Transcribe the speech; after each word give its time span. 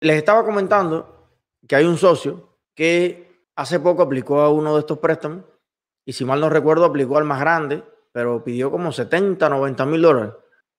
Les 0.00 0.16
estaba 0.16 0.44
comentando 0.44 1.28
que 1.66 1.76
hay 1.76 1.84
un 1.84 1.96
socio 1.96 2.58
que 2.74 3.46
hace 3.56 3.80
poco 3.80 4.02
aplicó 4.02 4.40
a 4.40 4.50
uno 4.50 4.74
de 4.74 4.80
estos 4.80 4.98
préstamos 4.98 5.44
y 6.04 6.12
si 6.12 6.24
mal 6.24 6.40
no 6.40 6.48
recuerdo 6.48 6.84
aplicó 6.84 7.18
al 7.18 7.24
más 7.24 7.40
grande, 7.40 7.82
pero 8.12 8.44
pidió 8.44 8.70
como 8.70 8.92
70, 8.92 9.48
90 9.48 9.86
mil 9.86 10.02
dólares. 10.02 10.32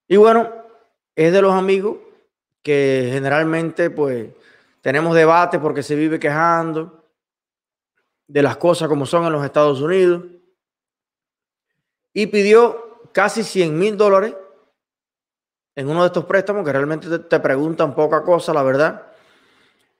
Y 0.06 0.16
bueno, 0.16 0.50
es 1.14 1.32
de 1.32 1.42
los 1.42 1.52
amigos 1.52 1.98
que 2.62 3.10
generalmente 3.12 3.90
pues 3.90 4.30
tenemos 4.80 5.14
debate 5.14 5.58
porque 5.58 5.82
se 5.82 5.96
vive 5.96 6.18
quejando 6.18 7.04
de 8.28 8.42
las 8.42 8.56
cosas 8.56 8.88
como 8.88 9.06
son 9.06 9.24
en 9.24 9.32
los 9.32 9.44
Estados 9.44 9.80
Unidos. 9.80 10.24
Y 12.12 12.26
pidió 12.28 13.00
casi 13.12 13.42
100 13.42 13.78
mil 13.78 13.96
dólares 13.96 14.34
en 15.74 15.88
uno 15.88 16.02
de 16.02 16.06
estos 16.06 16.24
préstamos 16.24 16.64
que 16.64 16.72
realmente 16.72 17.18
te, 17.18 17.40
preguntan 17.40 17.94
poca 17.94 18.22
cosa, 18.22 18.52
la 18.52 18.62
verdad. 18.62 19.07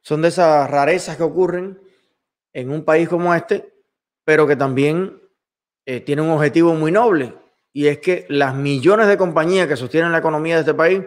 Son 0.09 0.23
de 0.23 0.29
esas 0.29 0.71
rarezas 0.71 1.19
que 1.19 1.23
ocurren 1.23 1.79
en 2.55 2.71
un 2.71 2.83
país 2.83 3.11
como 3.11 3.35
este, 3.35 3.75
pero 4.25 4.47
que 4.47 4.57
también 4.57 5.21
eh, 5.85 6.01
tiene 6.01 6.23
un 6.23 6.31
objetivo 6.31 6.73
muy 6.73 6.91
noble. 6.91 7.35
Y 7.75 7.89
es 7.89 7.99
que 7.99 8.25
las 8.31 8.55
millones 8.55 9.07
de 9.07 9.19
compañías 9.19 9.69
que 9.69 9.77
sostienen 9.77 10.11
la 10.11 10.17
economía 10.17 10.55
de 10.55 10.61
este 10.61 10.73
país 10.73 11.03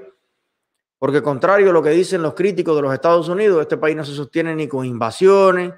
porque 0.99 1.23
contrario 1.23 1.71
a 1.71 1.73
lo 1.73 1.81
que 1.81 1.89
dicen 1.89 2.21
los 2.21 2.35
críticos 2.35 2.75
de 2.75 2.83
los 2.83 2.93
Estados 2.93 3.27
Unidos, 3.27 3.59
este 3.59 3.75
país 3.75 3.95
no 3.95 4.05
se 4.05 4.13
sostiene 4.13 4.53
ni 4.53 4.67
con 4.67 4.85
invasiones, 4.85 5.73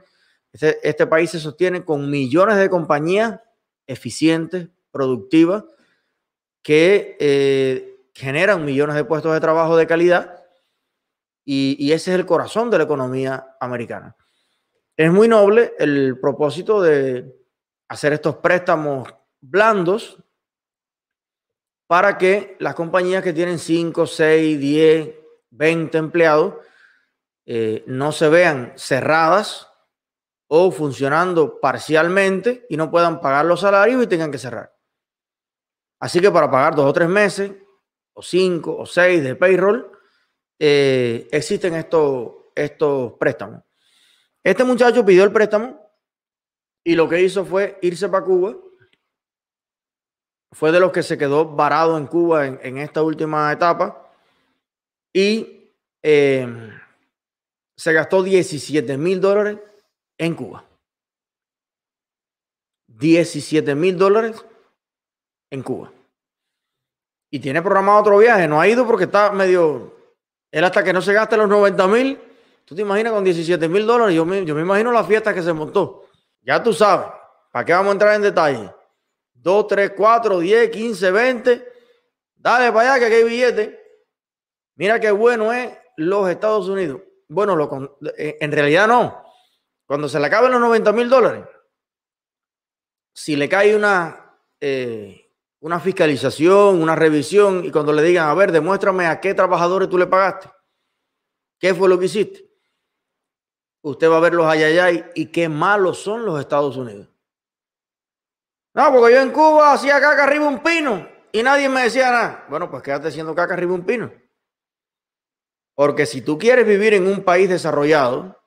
este, 0.51 0.85
este 0.85 1.07
país 1.07 1.29
se 1.29 1.39
sostiene 1.39 1.85
con 1.85 2.09
millones 2.09 2.57
de 2.57 2.69
compañías 2.69 3.39
eficientes, 3.87 4.67
productivas, 4.91 5.63
que 6.61 7.15
eh, 7.21 8.01
generan 8.13 8.65
millones 8.65 8.97
de 8.97 9.05
puestos 9.05 9.33
de 9.33 9.39
trabajo 9.39 9.77
de 9.77 9.87
calidad 9.87 10.42
y, 11.45 11.91
ese 11.91 12.11
es 12.11 12.19
el 12.19 12.25
corazón 12.25 12.69
de 12.69 12.77
la 12.77 12.85
economía 12.85 13.55
americana. 13.59 14.15
Es 14.95 15.11
muy 15.11 15.27
noble 15.27 15.73
el 15.79 16.19
propósito 16.19 16.81
de 16.81 17.35
hacer 17.89 18.13
estos 18.13 18.37
préstamos 18.37 19.13
blandos 19.41 20.17
para 21.87 22.17
que 22.17 22.55
las 22.59 22.75
compañías 22.75 23.23
que 23.23 23.33
tienen 23.33 23.59
5, 23.59 24.07
6, 24.07 24.59
10, 24.59 25.09
20 25.51 25.97
empleados 25.97 26.55
eh, 27.45 27.83
no 27.87 28.11
se 28.11 28.29
vean 28.29 28.73
cerradas 28.77 29.67
o 30.47 30.71
funcionando 30.71 31.59
parcialmente 31.59 32.65
y 32.69 32.77
no 32.77 32.89
puedan 32.89 33.19
pagar 33.19 33.45
los 33.45 33.59
salarios 33.59 34.01
y 34.01 34.07
tengan 34.07 34.31
que 34.31 34.37
cerrar. 34.37 34.73
Así 35.99 36.19
que 36.19 36.31
para 36.31 36.49
pagar 36.49 36.75
dos 36.75 36.85
o 36.85 36.93
tres 36.93 37.09
meses, 37.09 37.51
o 38.13 38.21
cinco 38.21 38.75
o 38.77 38.85
seis 38.85 39.23
de 39.23 39.35
payroll, 39.35 39.92
eh, 40.65 41.27
existen 41.29 41.75
estos, 41.75 42.31
estos 42.55 43.11
préstamos. 43.19 43.63
Este 44.41 44.63
muchacho 44.63 45.05
pidió 45.05 45.25
el 45.25 45.33
préstamo 45.33 45.77
y 46.85 46.95
lo 46.95 47.09
que 47.09 47.21
hizo 47.21 47.43
fue 47.43 47.77
irse 47.81 48.07
para 48.07 48.23
Cuba 48.23 48.55
fue 50.53 50.71
de 50.71 50.79
los 50.79 50.93
que 50.93 51.03
se 51.03 51.17
quedó 51.17 51.53
varado 51.53 51.97
en 51.97 52.07
Cuba 52.07 52.47
en, 52.47 52.77
esta 52.77 53.03
última 53.03 53.51
etapa 53.51 54.09
y 55.11 55.69
em, 56.01 56.71
se 57.75 57.91
gastó 57.91 58.23
17 58.23 58.97
mil 58.97 59.19
dólares 59.19 59.59
en 60.17 60.33
Cuba. 60.33 60.63
17 62.87 63.75
mil 63.75 63.97
dólares 63.97 64.45
en 65.51 65.61
Cuba. 65.61 65.91
Y 67.29 67.39
tiene 67.39 67.61
programado 67.61 67.99
otro 67.99 68.17
viaje, 68.19 68.47
no 68.47 68.61
ha 68.61 68.67
ido 68.69 68.87
porque 68.87 69.03
está 69.03 69.29
medio... 69.33 70.02
Él 70.53 70.63
hasta 70.63 70.83
que 70.83 70.93
no 70.93 71.01
se 71.01 71.13
gaste 71.13 71.35
los 71.35 71.49
90 71.49 71.87
mil, 71.87 72.19
tú 72.63 72.75
te 72.75 72.83
imaginas 72.83 73.11
con 73.11 73.23
17 73.23 73.67
mil 73.67 73.87
dólares, 73.87 74.15
yo 74.15 74.23
me, 74.23 74.45
yo 74.45 74.53
me 74.53 74.61
imagino 74.61 74.91
la 74.91 75.03
fiesta 75.03 75.33
que 75.33 75.41
se 75.41 75.51
montó. 75.51 76.05
Ya 76.43 76.61
tú 76.61 76.71
sabes, 76.73 77.07
¿para 77.51 77.65
qué 77.65 77.73
vamos 77.73 77.89
a 77.89 77.93
entrar 77.93 78.13
en 78.13 78.21
detalle? 78.21 78.71
2, 79.33 79.67
3, 79.67 79.93
4, 79.97 80.39
10, 80.39 80.69
15, 80.69 81.11
20. 81.11 81.71
Dale 82.35 82.71
para 82.71 82.93
allá 82.93 83.09
que 83.09 83.15
hay 83.15 83.23
billete. 83.23 83.79
Mira 84.75 84.99
qué 84.99 85.09
bueno 85.09 85.51
es 85.51 85.75
los 85.97 86.29
Estados 86.29 86.69
Unidos. 86.69 87.01
Bueno, 87.27 87.55
lo, 87.55 87.97
eh, 88.15 88.37
en 88.39 88.51
realidad 88.51 88.87
no. 88.87 89.25
Cuando 89.87 90.07
se 90.07 90.19
le 90.19 90.27
acaben 90.27 90.51
los 90.51 90.61
90 90.61 90.91
mil 90.91 91.09
dólares, 91.09 91.45
si 93.11 93.35
le 93.35 93.49
cae 93.49 93.75
una, 93.75 94.37
eh, 94.61 95.22
una 95.63 95.79
fiscalización, 95.79 96.81
una 96.81 96.93
revisión, 96.93 97.63
y 97.63 97.71
cuando 97.71 97.93
le 97.93 98.01
digan, 98.03 98.27
a 98.27 98.33
ver, 98.33 98.51
demuéstrame 98.51 99.05
a 99.05 99.21
qué 99.21 99.33
trabajadores 99.33 99.87
tú 99.87 99.97
le 99.97 100.05
pagaste, 100.05 100.49
qué 101.57 101.73
fue 101.73 101.87
lo 101.87 101.97
que 101.97 102.07
hiciste, 102.07 102.45
usted 103.81 104.11
va 104.11 104.17
a 104.17 104.19
ver 104.19 104.33
los 104.33 104.45
ayayay 104.45 105.11
y 105.15 105.27
qué 105.27 105.47
malos 105.47 105.99
son 105.99 106.25
los 106.25 106.37
Estados 106.37 106.75
Unidos. 106.75 107.07
No, 108.73 108.91
porque 108.91 109.13
yo 109.13 109.21
en 109.21 109.31
Cuba 109.31 109.71
hacía 109.71 110.01
caca 110.01 110.25
arriba 110.25 110.49
un 110.49 110.61
pino 110.61 111.07
y 111.31 111.41
nadie 111.41 111.69
me 111.69 111.83
decía 111.83 112.11
nada. 112.11 112.45
Bueno, 112.49 112.69
pues 112.69 112.83
quédate 112.83 113.07
haciendo 113.07 113.33
caca 113.33 113.53
arriba 113.53 113.73
un 113.73 113.85
pino. 113.85 114.11
Porque 115.75 116.05
si 116.05 116.21
tú 116.21 116.37
quieres 116.37 116.67
vivir 116.67 116.93
en 116.93 117.07
un 117.07 117.23
país 117.23 117.47
desarrollado, 117.47 118.37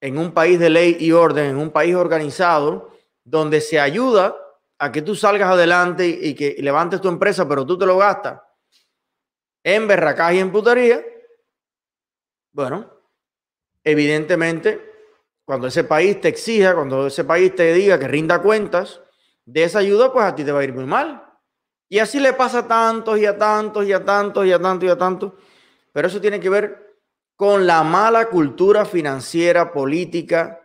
en 0.00 0.18
un 0.18 0.32
país 0.32 0.58
de 0.58 0.70
ley 0.70 0.96
y 0.98 1.12
orden, 1.12 1.50
en 1.50 1.58
un 1.58 1.70
país 1.70 1.94
organizado, 1.94 2.90
donde 3.22 3.60
se 3.60 3.78
ayuda 3.78 4.34
a 4.78 4.92
que 4.92 5.02
tú 5.02 5.14
salgas 5.14 5.50
adelante 5.50 6.06
y 6.06 6.34
que 6.34 6.56
levantes 6.58 7.00
tu 7.00 7.08
empresa, 7.08 7.48
pero 7.48 7.64
tú 7.64 7.78
te 7.78 7.86
lo 7.86 7.96
gastas 7.98 8.40
en 9.64 9.88
berracas 9.88 10.32
y 10.32 10.38
en 10.38 10.52
putería, 10.52 11.04
bueno, 12.52 12.88
evidentemente, 13.82 14.92
cuando 15.44 15.66
ese 15.66 15.82
país 15.82 16.20
te 16.20 16.28
exija, 16.28 16.74
cuando 16.74 17.08
ese 17.08 17.24
país 17.24 17.52
te 17.54 17.72
diga 17.72 17.98
que 17.98 18.06
rinda 18.06 18.40
cuentas, 18.40 19.00
de 19.44 19.64
esa 19.64 19.80
ayuda, 19.80 20.12
pues 20.12 20.24
a 20.24 20.34
ti 20.34 20.44
te 20.44 20.52
va 20.52 20.60
a 20.60 20.64
ir 20.64 20.72
muy 20.72 20.86
mal. 20.86 21.22
Y 21.88 21.98
así 21.98 22.20
le 22.20 22.32
pasa 22.32 22.60
a 22.60 22.68
tantos 22.68 23.18
y 23.18 23.26
a 23.26 23.36
tantos 23.36 23.84
y 23.86 23.92
a 23.92 24.04
tantos 24.04 24.46
y 24.46 24.52
a 24.52 24.58
tantos 24.60 24.86
y 24.86 24.90
a 24.90 24.98
tantos. 24.98 25.32
Pero 25.92 26.08
eso 26.08 26.20
tiene 26.20 26.38
que 26.38 26.50
ver 26.50 27.00
con 27.34 27.66
la 27.66 27.82
mala 27.82 28.28
cultura 28.28 28.84
financiera, 28.84 29.72
política, 29.72 30.60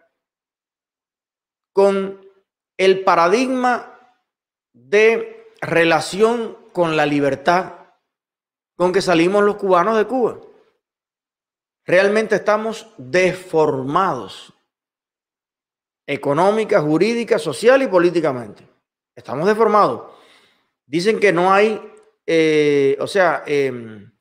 con 1.74 2.24
el 2.78 3.04
paradigma 3.04 3.91
de 4.90 5.47
relación 5.62 6.58
con 6.74 6.97
la 6.97 7.06
libertad 7.06 7.74
con 8.75 8.92
que 8.92 9.02
salimos 9.02 9.44
los 9.44 9.58
cubanos 9.58 9.97
de 9.97 10.08
Cuba. 10.08 10.40
Realmente 11.86 12.36
estamos 12.36 12.88
deformados 12.97 14.53
económica, 16.08 16.81
jurídica, 16.81 17.38
social 17.38 17.81
y 17.84 17.88
políticamente. 17.88 18.68
Estamos 19.16 19.47
deformados. 19.47 20.12
Dicen 20.86 21.20
que 21.20 21.31
no 21.31 21.53
hay, 21.53 21.80
eh, 22.25 22.97
o 23.00 23.08
sea, 23.08 23.44
em, 23.46 24.12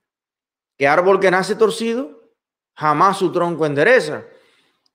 que 0.77 0.87
árbol 0.87 1.21
que 1.21 1.31
nace 1.31 1.57
torcido, 1.57 2.33
jamás 2.75 3.19
su 3.19 3.33
tronco 3.33 3.67
endereza. 3.67 4.25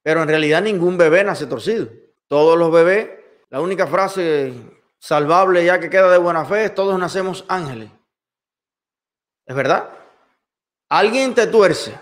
Pero 0.04 0.22
en 0.22 0.28
realidad 0.28 0.62
ningún 0.62 0.98
bebé 0.98 1.24
nace 1.24 1.48
torcido. 1.48 1.90
Todos 2.28 2.58
los 2.58 2.72
bebés, 2.72 3.10
la 3.50 3.62
única 3.62 3.88
frase 3.88 4.54
salvable 5.06 5.64
ya 5.64 5.80
que 5.80 5.88
queda 5.88 6.10
de 6.10 6.18
buena 6.18 6.46
fe 6.46 6.72
todos 6.72 6.98
nacemos 6.98 7.46
ángeles. 7.48 7.92
¿Es 9.46 9.56
verdad? 9.56 9.88
Alguien 10.90 11.36
te 11.36 11.46
tuerce 11.46 11.96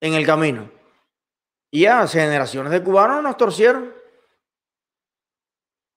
en 0.00 0.14
el 0.14 0.24
camino. 0.24 0.70
Y 1.70 1.82
ya 1.82 2.06
generaciones 2.08 2.72
de 2.72 2.82
cubanos 2.82 3.22
nos 3.22 3.36
torcieron. 3.36 3.94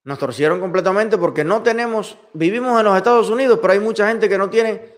Nos 0.04 0.18
torcieron 0.18 0.60
completamente 0.60 1.16
porque 1.16 1.44
no 1.44 1.62
tenemos, 1.62 2.18
vivimos 2.34 2.78
en 2.78 2.84
los 2.84 2.96
Estados 2.98 3.30
Unidos, 3.30 3.58
pero 3.62 3.72
hay 3.72 3.80
mucha 3.80 4.06
gente 4.06 4.28
que 4.28 4.36
no 4.36 4.50
tiene 4.50 4.94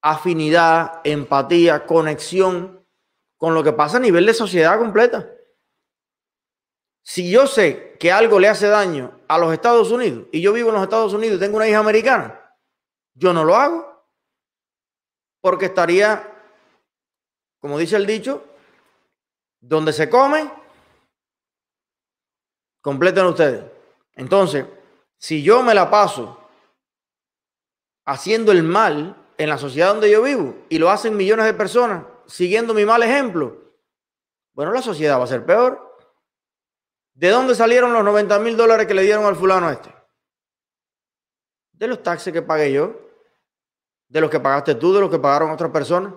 afinidad, 0.00 1.00
empatía, 1.02 1.84
conexión 1.84 2.86
con 3.36 3.54
lo 3.54 3.64
que 3.64 3.72
pasa 3.72 3.96
a 3.96 4.00
nivel 4.00 4.24
de 4.24 4.34
sociedad 4.34 4.78
completa. 4.78 5.28
Si 7.10 7.28
yo 7.28 7.48
sé 7.48 7.96
que 7.98 8.12
algo 8.12 8.38
le 8.38 8.46
hace 8.46 8.68
daño 8.68 9.20
a 9.26 9.36
los 9.36 9.52
Estados 9.52 9.90
Unidos 9.90 10.28
y 10.30 10.40
yo 10.40 10.52
vivo 10.52 10.68
en 10.68 10.76
los 10.76 10.84
Estados 10.84 11.12
Unidos 11.12 11.38
y 11.38 11.40
tengo 11.40 11.56
una 11.56 11.66
hija 11.66 11.80
americana, 11.80 12.54
yo 13.14 13.32
no 13.32 13.42
lo 13.42 13.56
hago. 13.56 14.06
Porque 15.40 15.64
estaría, 15.64 16.32
como 17.58 17.78
dice 17.78 17.96
el 17.96 18.06
dicho, 18.06 18.44
donde 19.58 19.92
se 19.92 20.08
come, 20.08 20.52
completen 22.80 23.26
ustedes. 23.26 23.64
Entonces, 24.14 24.66
si 25.18 25.42
yo 25.42 25.64
me 25.64 25.74
la 25.74 25.90
paso 25.90 26.48
haciendo 28.06 28.52
el 28.52 28.62
mal 28.62 29.16
en 29.36 29.48
la 29.48 29.58
sociedad 29.58 29.88
donde 29.88 30.12
yo 30.12 30.22
vivo 30.22 30.54
y 30.68 30.78
lo 30.78 30.88
hacen 30.88 31.16
millones 31.16 31.46
de 31.46 31.54
personas 31.54 32.04
siguiendo 32.26 32.72
mi 32.72 32.84
mal 32.84 33.02
ejemplo, 33.02 33.74
bueno, 34.52 34.72
la 34.72 34.80
sociedad 34.80 35.18
va 35.18 35.24
a 35.24 35.26
ser 35.26 35.44
peor. 35.44 35.89
¿De 37.20 37.28
dónde 37.28 37.54
salieron 37.54 37.92
los 37.92 38.02
90 38.02 38.38
mil 38.38 38.56
dólares 38.56 38.86
que 38.86 38.94
le 38.94 39.02
dieron 39.02 39.26
al 39.26 39.36
fulano 39.36 39.70
este? 39.70 39.94
De 41.72 41.86
los 41.86 42.02
taxes 42.02 42.32
que 42.32 42.40
pagué 42.40 42.72
yo, 42.72 42.98
de 44.08 44.22
los 44.22 44.30
que 44.30 44.40
pagaste 44.40 44.74
tú, 44.76 44.94
de 44.94 45.00
los 45.00 45.10
que 45.10 45.18
pagaron 45.18 45.50
otras 45.50 45.70
personas. 45.70 46.14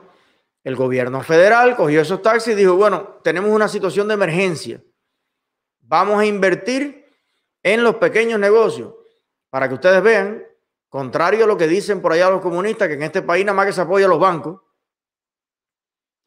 El 0.63 0.77
gobierno 0.77 1.21
federal 1.21 1.75
cogió 1.75 1.99
esos 1.99 2.21
taxis 2.21 2.53
y 2.53 2.55
dijo, 2.55 2.75
bueno, 2.75 3.19
tenemos 3.21 3.51
una 3.51 3.67
situación 3.67 4.07
de 4.07 4.13
emergencia. 4.13 4.81
Vamos 5.81 6.21
a 6.21 6.25
invertir 6.25 7.05
en 7.63 7.83
los 7.83 7.95
pequeños 7.95 8.39
negocios 8.39 8.93
para 9.49 9.67
que 9.67 9.73
ustedes 9.73 10.01
vean, 10.01 10.41
contrario 10.87 11.43
a 11.43 11.47
lo 11.47 11.57
que 11.57 11.67
dicen 11.67 12.01
por 12.01 12.13
allá 12.13 12.29
los 12.29 12.39
comunistas, 12.39 12.87
que 12.87 12.93
en 12.93 13.03
este 13.03 13.21
país 13.21 13.43
nada 13.43 13.57
más 13.57 13.65
que 13.65 13.73
se 13.73 13.81
apoya 13.81 14.05
a 14.05 14.09
los 14.09 14.21
bancos. 14.21 14.61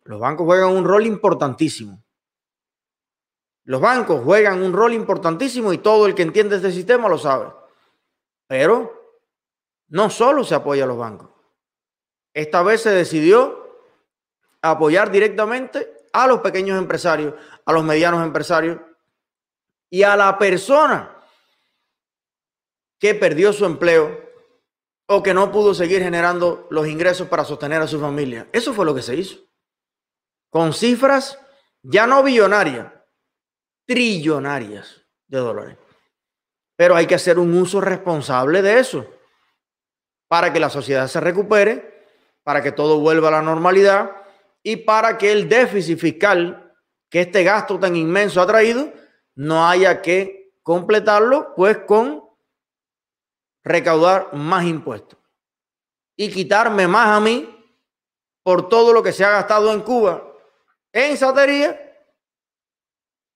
Los 0.04 0.20
bancos 0.20 0.44
juegan 0.44 0.68
un 0.68 0.84
rol 0.84 1.06
importantísimo. 1.06 2.05
Los 3.66 3.80
bancos 3.80 4.22
juegan 4.22 4.62
un 4.62 4.72
rol 4.72 4.92
importantísimo 4.92 5.72
y 5.72 5.78
todo 5.78 6.06
el 6.06 6.14
que 6.14 6.22
entiende 6.22 6.56
este 6.56 6.70
sistema 6.70 7.08
lo 7.08 7.18
sabe. 7.18 7.52
Pero 8.46 9.20
no 9.88 10.08
solo 10.08 10.44
se 10.44 10.54
apoya 10.54 10.84
a 10.84 10.86
los 10.86 10.96
bancos. 10.96 11.30
Esta 12.32 12.62
vez 12.62 12.82
se 12.82 12.90
decidió 12.90 13.80
apoyar 14.62 15.10
directamente 15.10 16.04
a 16.12 16.28
los 16.28 16.40
pequeños 16.40 16.78
empresarios, 16.78 17.34
a 17.64 17.72
los 17.72 17.82
medianos 17.82 18.24
empresarios 18.24 18.78
y 19.90 20.04
a 20.04 20.14
la 20.14 20.38
persona 20.38 21.16
que 23.00 23.16
perdió 23.16 23.52
su 23.52 23.64
empleo 23.64 24.16
o 25.08 25.24
que 25.24 25.34
no 25.34 25.50
pudo 25.50 25.74
seguir 25.74 26.02
generando 26.02 26.68
los 26.70 26.86
ingresos 26.86 27.26
para 27.26 27.44
sostener 27.44 27.82
a 27.82 27.88
su 27.88 27.98
familia. 27.98 28.48
Eso 28.52 28.72
fue 28.72 28.84
lo 28.84 28.94
que 28.94 29.02
se 29.02 29.16
hizo. 29.16 29.38
Con 30.50 30.72
cifras 30.72 31.40
ya 31.82 32.06
no 32.06 32.22
billonarias, 32.22 32.92
trillonarias 33.86 35.02
de 35.26 35.38
dólares. 35.38 35.78
Pero 36.76 36.94
hay 36.94 37.06
que 37.06 37.14
hacer 37.14 37.38
un 37.38 37.56
uso 37.56 37.80
responsable 37.80 38.62
de 38.62 38.78
eso 38.78 39.06
para 40.28 40.52
que 40.52 40.60
la 40.60 40.70
sociedad 40.70 41.06
se 41.08 41.20
recupere, 41.20 42.04
para 42.42 42.62
que 42.62 42.72
todo 42.72 42.98
vuelva 42.98 43.28
a 43.28 43.32
la 43.32 43.42
normalidad 43.42 44.10
y 44.62 44.76
para 44.76 45.16
que 45.16 45.32
el 45.32 45.48
déficit 45.48 45.98
fiscal 45.98 46.74
que 47.08 47.22
este 47.22 47.44
gasto 47.44 47.78
tan 47.78 47.96
inmenso 47.96 48.40
ha 48.40 48.46
traído 48.46 48.92
no 49.36 49.68
haya 49.68 50.02
que 50.02 50.52
completarlo 50.62 51.54
pues 51.54 51.78
con 51.86 52.24
recaudar 53.62 54.34
más 54.34 54.64
impuestos 54.64 55.18
y 56.16 56.30
quitarme 56.30 56.88
más 56.88 57.08
a 57.08 57.20
mí 57.20 57.52
por 58.42 58.68
todo 58.68 58.92
lo 58.92 59.02
que 59.02 59.12
se 59.12 59.24
ha 59.24 59.30
gastado 59.30 59.72
en 59.72 59.80
Cuba 59.82 60.26
en 60.92 61.16
satería, 61.18 61.85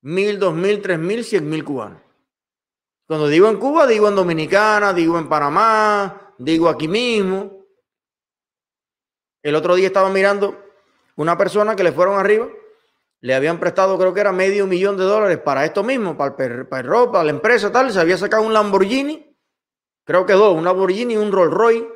mil, 0.02 0.38
dos 0.38 0.54
mil, 0.54 0.80
tres 0.80 0.98
mil, 0.98 1.24
cien 1.24 1.48
mil 1.48 1.64
cubanos. 1.64 2.00
Cuando 3.06 3.26
digo 3.28 3.48
en 3.48 3.58
Cuba, 3.58 3.86
digo 3.86 4.08
en 4.08 4.14
Dominicana, 4.14 4.92
digo 4.92 5.18
en 5.18 5.28
Panamá, 5.28 6.34
digo 6.38 6.68
aquí 6.68 6.86
mismo. 6.86 7.66
El 9.42 9.54
otro 9.54 9.74
día 9.74 9.88
estaba 9.88 10.10
mirando 10.10 10.56
una 11.16 11.36
persona 11.36 11.74
que 11.74 11.82
le 11.82 11.92
fueron 11.92 12.18
arriba, 12.18 12.48
le 13.20 13.34
habían 13.34 13.58
prestado, 13.58 13.98
creo 13.98 14.14
que 14.14 14.20
era 14.20 14.32
medio 14.32 14.66
millón 14.66 14.96
de 14.96 15.04
dólares 15.04 15.38
para 15.38 15.64
esto 15.64 15.82
mismo, 15.82 16.16
para 16.16 16.34
el, 16.46 16.66
para 16.66 17.10
para 17.10 17.24
la 17.24 17.30
empresa, 17.30 17.72
tal, 17.72 17.92
se 17.92 18.00
había 18.00 18.16
sacado 18.16 18.42
un 18.42 18.52
Lamborghini 18.52 19.30
Creo 20.04 20.26
que 20.26 20.32
dos, 20.32 20.56
un 20.56 20.64
Lamborghini 20.64 21.14
y 21.14 21.16
un 21.16 21.30
Rolls 21.30 21.54
Royce. 21.54 21.88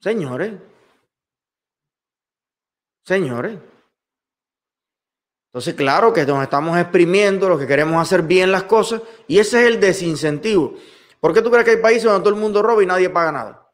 Señores. 0.00 0.54
Señores. 3.04 3.58
Entonces, 5.52 5.74
claro 5.74 6.14
que 6.14 6.24
nos 6.24 6.42
estamos 6.42 6.78
exprimiendo, 6.78 7.46
lo 7.46 7.58
que 7.58 7.66
queremos 7.66 8.00
hacer 8.00 8.22
bien 8.22 8.50
las 8.50 8.62
cosas, 8.62 9.02
y 9.28 9.38
ese 9.38 9.60
es 9.60 9.66
el 9.66 9.80
desincentivo. 9.80 10.74
¿Por 11.20 11.34
qué 11.34 11.42
tú 11.42 11.50
crees 11.50 11.66
que 11.66 11.72
hay 11.72 11.76
países 11.76 12.04
donde 12.04 12.20
todo 12.20 12.34
el 12.34 12.40
mundo 12.40 12.62
roba 12.62 12.82
y 12.82 12.86
nadie 12.86 13.10
paga 13.10 13.32
nada? 13.32 13.70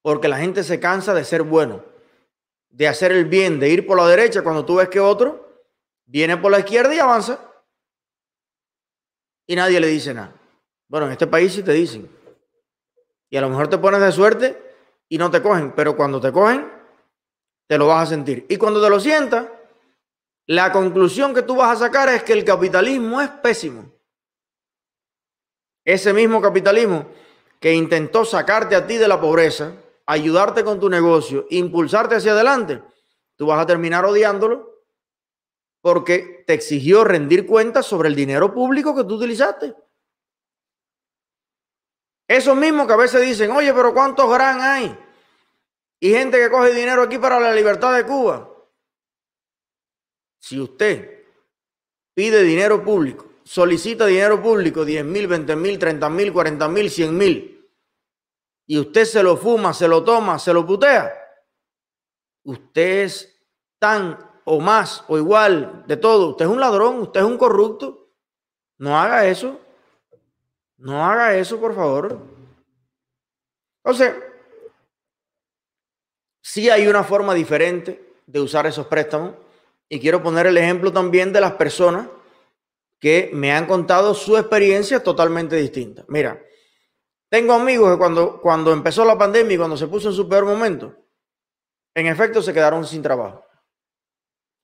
Porque 0.00 0.28
la 0.28 0.38
gente 0.38 0.62
se 0.62 0.78
cansa 0.78 1.14
de 1.14 1.24
ser 1.24 1.42
bueno, 1.42 1.84
de 2.70 2.86
hacer 2.86 3.10
el 3.10 3.24
bien, 3.24 3.58
de 3.58 3.70
ir 3.70 3.84
por 3.84 3.96
la 3.96 4.06
derecha 4.06 4.42
cuando 4.42 4.64
tú 4.64 4.76
ves 4.76 4.88
que 4.88 5.00
otro 5.00 5.64
viene 6.06 6.36
por 6.36 6.52
la 6.52 6.60
izquierda 6.60 6.94
y 6.94 7.00
avanza 7.00 7.40
y 9.48 9.56
nadie 9.56 9.80
le 9.80 9.88
dice 9.88 10.14
nada. 10.14 10.32
Bueno, 10.86 11.06
en 11.06 11.12
este 11.12 11.26
país 11.26 11.52
sí 11.52 11.64
te 11.64 11.72
dicen. 11.72 12.08
Y 13.30 13.36
a 13.36 13.40
lo 13.40 13.48
mejor 13.48 13.68
te 13.68 13.78
pones 13.78 14.00
de 14.00 14.12
suerte 14.12 14.62
y 15.08 15.18
no 15.18 15.28
te 15.28 15.42
cogen, 15.42 15.72
pero 15.72 15.96
cuando 15.96 16.20
te 16.20 16.30
cogen, 16.30 16.70
te 17.66 17.78
lo 17.78 17.88
vas 17.88 18.04
a 18.04 18.10
sentir. 18.10 18.46
Y 18.48 18.56
cuando 18.56 18.80
te 18.80 18.88
lo 18.88 19.00
sientas, 19.00 19.46
la 20.46 20.72
conclusión 20.72 21.34
que 21.34 21.42
tú 21.42 21.56
vas 21.56 21.76
a 21.76 21.86
sacar 21.86 22.08
es 22.08 22.22
que 22.22 22.32
el 22.32 22.44
capitalismo 22.44 23.20
es 23.20 23.28
pésimo. 23.28 23.92
Ese 25.84 26.12
mismo 26.12 26.40
capitalismo 26.40 27.06
que 27.60 27.72
intentó 27.72 28.24
sacarte 28.24 28.74
a 28.74 28.86
ti 28.86 28.96
de 28.96 29.08
la 29.08 29.20
pobreza, 29.20 29.72
ayudarte 30.06 30.64
con 30.64 30.80
tu 30.80 30.88
negocio, 30.88 31.46
impulsarte 31.50 32.16
hacia 32.16 32.32
adelante, 32.32 32.82
tú 33.36 33.46
vas 33.46 33.60
a 33.60 33.66
terminar 33.66 34.04
odiándolo 34.04 34.72
porque 35.80 36.44
te 36.46 36.54
exigió 36.54 37.02
rendir 37.02 37.46
cuentas 37.46 37.86
sobre 37.86 38.08
el 38.08 38.14
dinero 38.14 38.54
público 38.54 38.94
que 38.94 39.04
tú 39.04 39.14
utilizaste. 39.14 39.74
Esos 42.28 42.56
mismos 42.56 42.86
que 42.86 42.92
a 42.92 42.96
veces 42.96 43.20
dicen, 43.20 43.50
oye, 43.50 43.74
pero 43.74 43.92
¿cuántos 43.92 44.30
gran 44.30 44.60
hay? 44.60 44.96
Y 46.00 46.10
gente 46.10 46.38
que 46.38 46.50
coge 46.50 46.72
dinero 46.72 47.02
aquí 47.02 47.18
para 47.18 47.38
la 47.38 47.52
libertad 47.52 47.94
de 47.94 48.06
Cuba. 48.06 48.51
Si 50.42 50.58
usted 50.58 51.24
pide 52.14 52.42
dinero 52.42 52.82
público, 52.82 53.26
solicita 53.44 54.06
dinero 54.06 54.42
público, 54.42 54.84
10 54.84 55.04
mil, 55.04 55.28
20 55.28 55.54
mil, 55.54 55.78
30 55.78 56.10
mil, 56.10 56.32
40 56.32 56.68
mil, 56.68 56.90
100 56.90 57.16
mil, 57.16 57.70
y 58.66 58.76
usted 58.76 59.04
se 59.04 59.22
lo 59.22 59.36
fuma, 59.36 59.72
se 59.72 59.86
lo 59.86 60.02
toma, 60.02 60.40
se 60.40 60.52
lo 60.52 60.66
putea, 60.66 61.12
usted 62.42 63.04
es 63.04 63.40
tan 63.78 64.18
o 64.44 64.58
más 64.58 65.04
o 65.06 65.16
igual 65.16 65.84
de 65.86 65.96
todo. 65.96 66.30
Usted 66.30 66.46
es 66.46 66.50
un 66.50 66.58
ladrón, 66.58 67.02
usted 67.02 67.20
es 67.20 67.26
un 67.26 67.38
corrupto. 67.38 68.10
No 68.78 68.98
haga 68.98 69.26
eso. 69.26 69.60
No 70.76 71.06
haga 71.06 71.36
eso, 71.36 71.60
por 71.60 71.72
favor. 71.72 72.18
Entonces, 73.84 74.16
sí 76.40 76.68
hay 76.68 76.88
una 76.88 77.04
forma 77.04 77.32
diferente 77.32 78.14
de 78.26 78.40
usar 78.40 78.66
esos 78.66 78.88
préstamos. 78.88 79.41
Y 79.92 80.00
quiero 80.00 80.22
poner 80.22 80.46
el 80.46 80.56
ejemplo 80.56 80.90
también 80.90 81.34
de 81.34 81.42
las 81.42 81.52
personas 81.52 82.08
que 82.98 83.28
me 83.34 83.52
han 83.52 83.66
contado 83.66 84.14
su 84.14 84.38
experiencia 84.38 85.02
totalmente 85.02 85.56
distinta. 85.56 86.02
Mira, 86.08 86.42
tengo 87.28 87.52
amigos 87.52 87.92
que 87.92 87.98
cuando, 87.98 88.40
cuando 88.40 88.72
empezó 88.72 89.04
la 89.04 89.18
pandemia 89.18 89.54
y 89.54 89.58
cuando 89.58 89.76
se 89.76 89.88
puso 89.88 90.08
en 90.08 90.14
su 90.14 90.26
peor 90.26 90.46
momento, 90.46 90.96
en 91.94 92.06
efecto 92.06 92.40
se 92.40 92.54
quedaron 92.54 92.86
sin 92.86 93.02
trabajo 93.02 93.44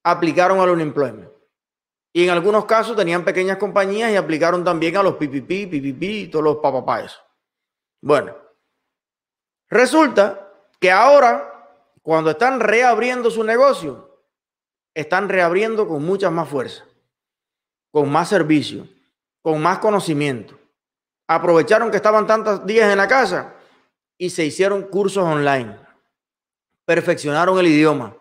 aplicaron 0.02 0.60
al 0.60 0.70
unemployment. 0.70 1.30
Y 2.14 2.24
en 2.24 2.30
algunos 2.30 2.64
casos 2.64 2.96
tenían 2.96 3.24
pequeñas 3.24 3.58
compañías 3.58 4.10
y 4.10 4.16
aplicaron 4.16 4.64
también 4.64 4.96
a 4.96 5.02
los 5.02 5.16
PPP, 5.16 5.68
PPP 5.68 6.02
y 6.02 6.28
todos 6.28 6.44
los 6.44 6.56
papapáes. 6.56 7.20
Bueno, 8.00 8.34
resulta 9.68 10.50
que 10.80 10.90
ahora, 10.90 11.68
cuando 12.02 12.30
están 12.30 12.60
reabriendo 12.60 13.30
su 13.30 13.44
negocio, 13.44 14.07
están 15.00 15.28
reabriendo 15.28 15.86
con 15.86 16.04
mucha 16.04 16.30
más 16.30 16.48
fuerza, 16.48 16.84
con 17.90 18.10
más 18.10 18.28
servicio, 18.28 18.88
con 19.42 19.60
más 19.60 19.78
conocimiento. 19.78 20.58
Aprovecharon 21.26 21.90
que 21.90 21.96
estaban 21.96 22.26
tantos 22.26 22.64
días 22.66 22.90
en 22.90 22.98
la 22.98 23.08
casa 23.08 23.54
y 24.16 24.30
se 24.30 24.44
hicieron 24.44 24.82
cursos 24.82 25.24
online. 25.24 25.76
Perfeccionaron 26.84 27.58
el 27.58 27.66
idioma 27.66 28.18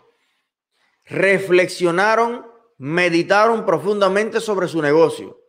reflexionaron, 1.08 2.46
meditaron 2.78 3.66
profundamente 3.66 4.42
sobre 4.42 4.68
su 4.68 4.82
negocio. 4.82 5.40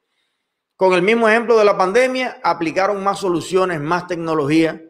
Con 0.77 0.93
el 0.93 1.03
mismo 1.03 1.29
ejemplo 1.29 1.59
de 1.59 1.65
la 1.65 1.77
pandemia, 1.77 2.41
aplicaron 2.43 3.03
más 3.03 3.19
soluciones, 3.19 3.81
más 3.81 4.07
tecnología, 4.07 4.81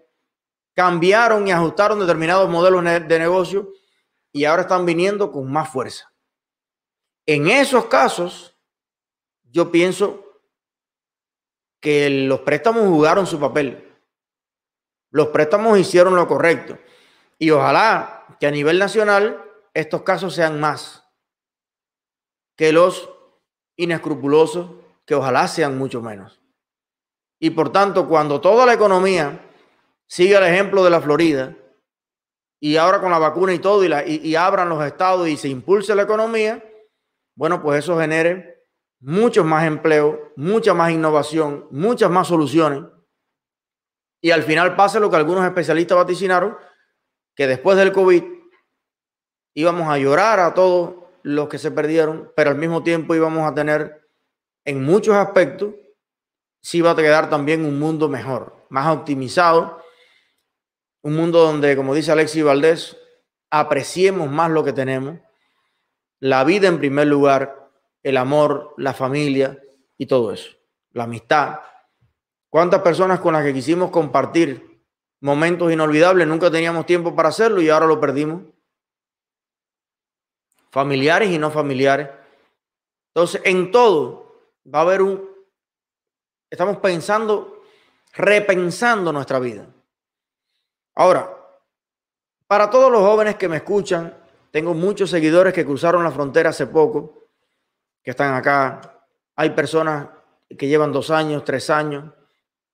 cambiaron 0.75 1.49
y 1.49 1.53
ajustaron 1.53 1.99
determinados 1.99 2.49
modelos 2.49 2.85
de 2.85 3.19
negocio 3.19 3.71
y 4.33 4.45
ahora 4.45 4.63
están 4.63 4.85
viniendo 4.85 5.33
con 5.33 5.51
más 5.51 5.71
fuerza. 5.71 6.08
En 7.29 7.47
esos 7.47 7.85
casos, 7.85 8.57
yo 9.43 9.71
pienso 9.71 10.25
que 11.79 12.09
los 12.09 12.41
préstamos 12.41 12.89
jugaron 12.89 13.27
su 13.27 13.39
papel. 13.39 13.87
Los 15.11 15.29
préstamos 15.29 15.79
hicieron 15.79 16.17
lo 16.17 16.27
correcto. 16.27 16.79
Y 17.39 17.51
ojalá 17.51 18.25
que 18.41 18.47
a 18.47 18.51
nivel 18.51 18.79
nacional 18.79 19.45
estos 19.75 20.05
casos 20.05 20.35
sean 20.35 20.59
más 20.59 21.05
que 22.57 22.73
los 22.73 23.11
inescrupulosos, 23.77 24.71
que 25.05 25.15
ojalá 25.15 25.49
sean 25.49 25.77
mucho 25.77 26.01
menos. 26.01 26.41
Y 27.39 27.51
por 27.51 27.71
tanto, 27.71 28.09
cuando 28.09 28.41
toda 28.41 28.65
la 28.65 28.73
economía 28.73 29.39
sigue 30.07 30.35
el 30.35 30.45
ejemplo 30.45 30.83
de 30.83 30.91
la 30.91 31.03
Florida, 31.03 31.55
y 32.59 32.77
ahora 32.77 33.03
con 33.03 33.11
la 33.11 33.19
vacuna 33.19 33.53
y 33.53 33.59
todo, 33.59 33.85
y, 33.85 34.21
y, 34.25 34.35
abran 34.35 34.71
los 34.71 34.83
estados 34.83 35.29
y 35.29 35.37
se 35.37 35.49
impulse 35.49 35.95
la 35.95 36.03
economía, 36.05 36.65
bueno, 37.39 37.63
pues 37.63 37.79
eso 37.79 37.97
genere 37.97 38.65
muchos 38.99 39.47
más 39.47 39.65
empleos, 39.65 40.17
mucha 40.35 40.75
más 40.75 40.91
innovación, 40.91 41.69
muchas 41.71 42.11
más 42.11 42.27
soluciones. 42.27 42.83
Y 44.21 44.33
al 44.33 44.43
final 44.43 44.75
pase 44.75 44.99
lo 44.99 45.09
que 45.09 45.15
algunos 45.15 45.45
especialistas 45.45 45.97
vaticinaron, 45.97 46.57
que 47.37 47.47
después 47.47 47.79
del 47.79 47.93
COVID 47.93 48.25
íbamos 49.55 49.89
a 49.89 49.99
llorar 49.99 50.41
a 50.41 50.53
todos 50.53 50.97
los 51.23 51.49
que 51.49 51.59
se 51.59 51.71
perdieron, 51.71 52.33
pero 52.35 52.51
al 52.51 52.57
mismo 52.57 52.83
tiempo 52.83 53.15
íbamos 53.15 53.49
a 53.49 53.55
tener 53.55 54.11
en 54.65 54.83
muchos 54.83 55.15
aspectos, 55.15 55.75
sí 56.61 56.81
va 56.81 56.91
a 56.91 56.97
quedar 56.97 57.31
también 57.31 57.65
un 57.65 57.79
mundo 57.79 58.09
mejor, 58.09 58.67
más 58.69 58.89
optimizado, 58.89 59.81
un 61.05 61.15
mundo 61.15 61.39
donde, 61.45 61.77
como 61.77 61.95
dice 61.95 62.11
Alexis 62.11 62.43
Valdés, 62.43 62.97
apreciemos 63.49 64.29
más 64.29 64.51
lo 64.51 64.65
que 64.65 64.73
tenemos, 64.73 65.21
la 66.21 66.45
vida 66.45 66.69
en 66.69 66.79
primer 66.79 67.07
lugar, 67.07 67.71
el 68.03 68.17
amor, 68.17 68.75
la 68.77 68.93
familia 68.95 69.63
y 69.97 70.07
todo 70.07 70.33
eso, 70.33 70.51
la 70.93 71.05
amistad. 71.05 71.61
¿Cuántas 72.49 72.83
personas 72.83 73.21
con 73.21 73.35
las 73.35 73.45
que 73.45 73.53
quisimos 73.53 73.91
compartir 73.91 74.83
momentos 75.21 75.73
inolvidables 75.73 76.27
nunca 76.27 76.51
teníamos 76.51 76.87
tiempo 76.87 77.15
para 77.15 77.29
hacerlo 77.29 77.61
y 77.61 77.69
ahora 77.69 77.87
lo 77.87 78.01
perdimos? 78.01 78.43
Familiares 80.71 81.31
y 81.31 81.39
no 81.39 81.51
familiares. 81.51 82.09
Entonces, 83.15 83.41
en 83.45 83.71
todo 83.71 84.53
va 84.73 84.81
a 84.81 84.83
haber 84.83 85.03
un... 85.03 85.29
Estamos 86.51 86.79
pensando, 86.79 87.63
repensando 88.15 89.13
nuestra 89.13 89.39
vida. 89.39 89.67
Ahora, 90.95 91.35
para 92.47 92.71
todos 92.71 92.91
los 92.91 93.03
jóvenes 93.03 93.37
que 93.37 93.49
me 93.49 93.59
escuchan, 93.59 94.18
tengo 94.51 94.75
muchos 94.75 95.11
seguidores 95.11 95.53
que 95.53 95.65
cruzaron 95.65 96.05
la 96.05 96.11
frontera 96.11 96.51
hace 96.51 96.67
poco, 96.67 97.29
que 98.03 98.11
están 98.13 98.35
acá. 98.35 99.05
Hay 99.37 99.51
personas 99.51 100.09
que 100.57 100.69
llevan 100.69 100.93
dos 100.93 101.11
años, 101.11 101.45
tres 101.45 101.69
años. 101.71 102.13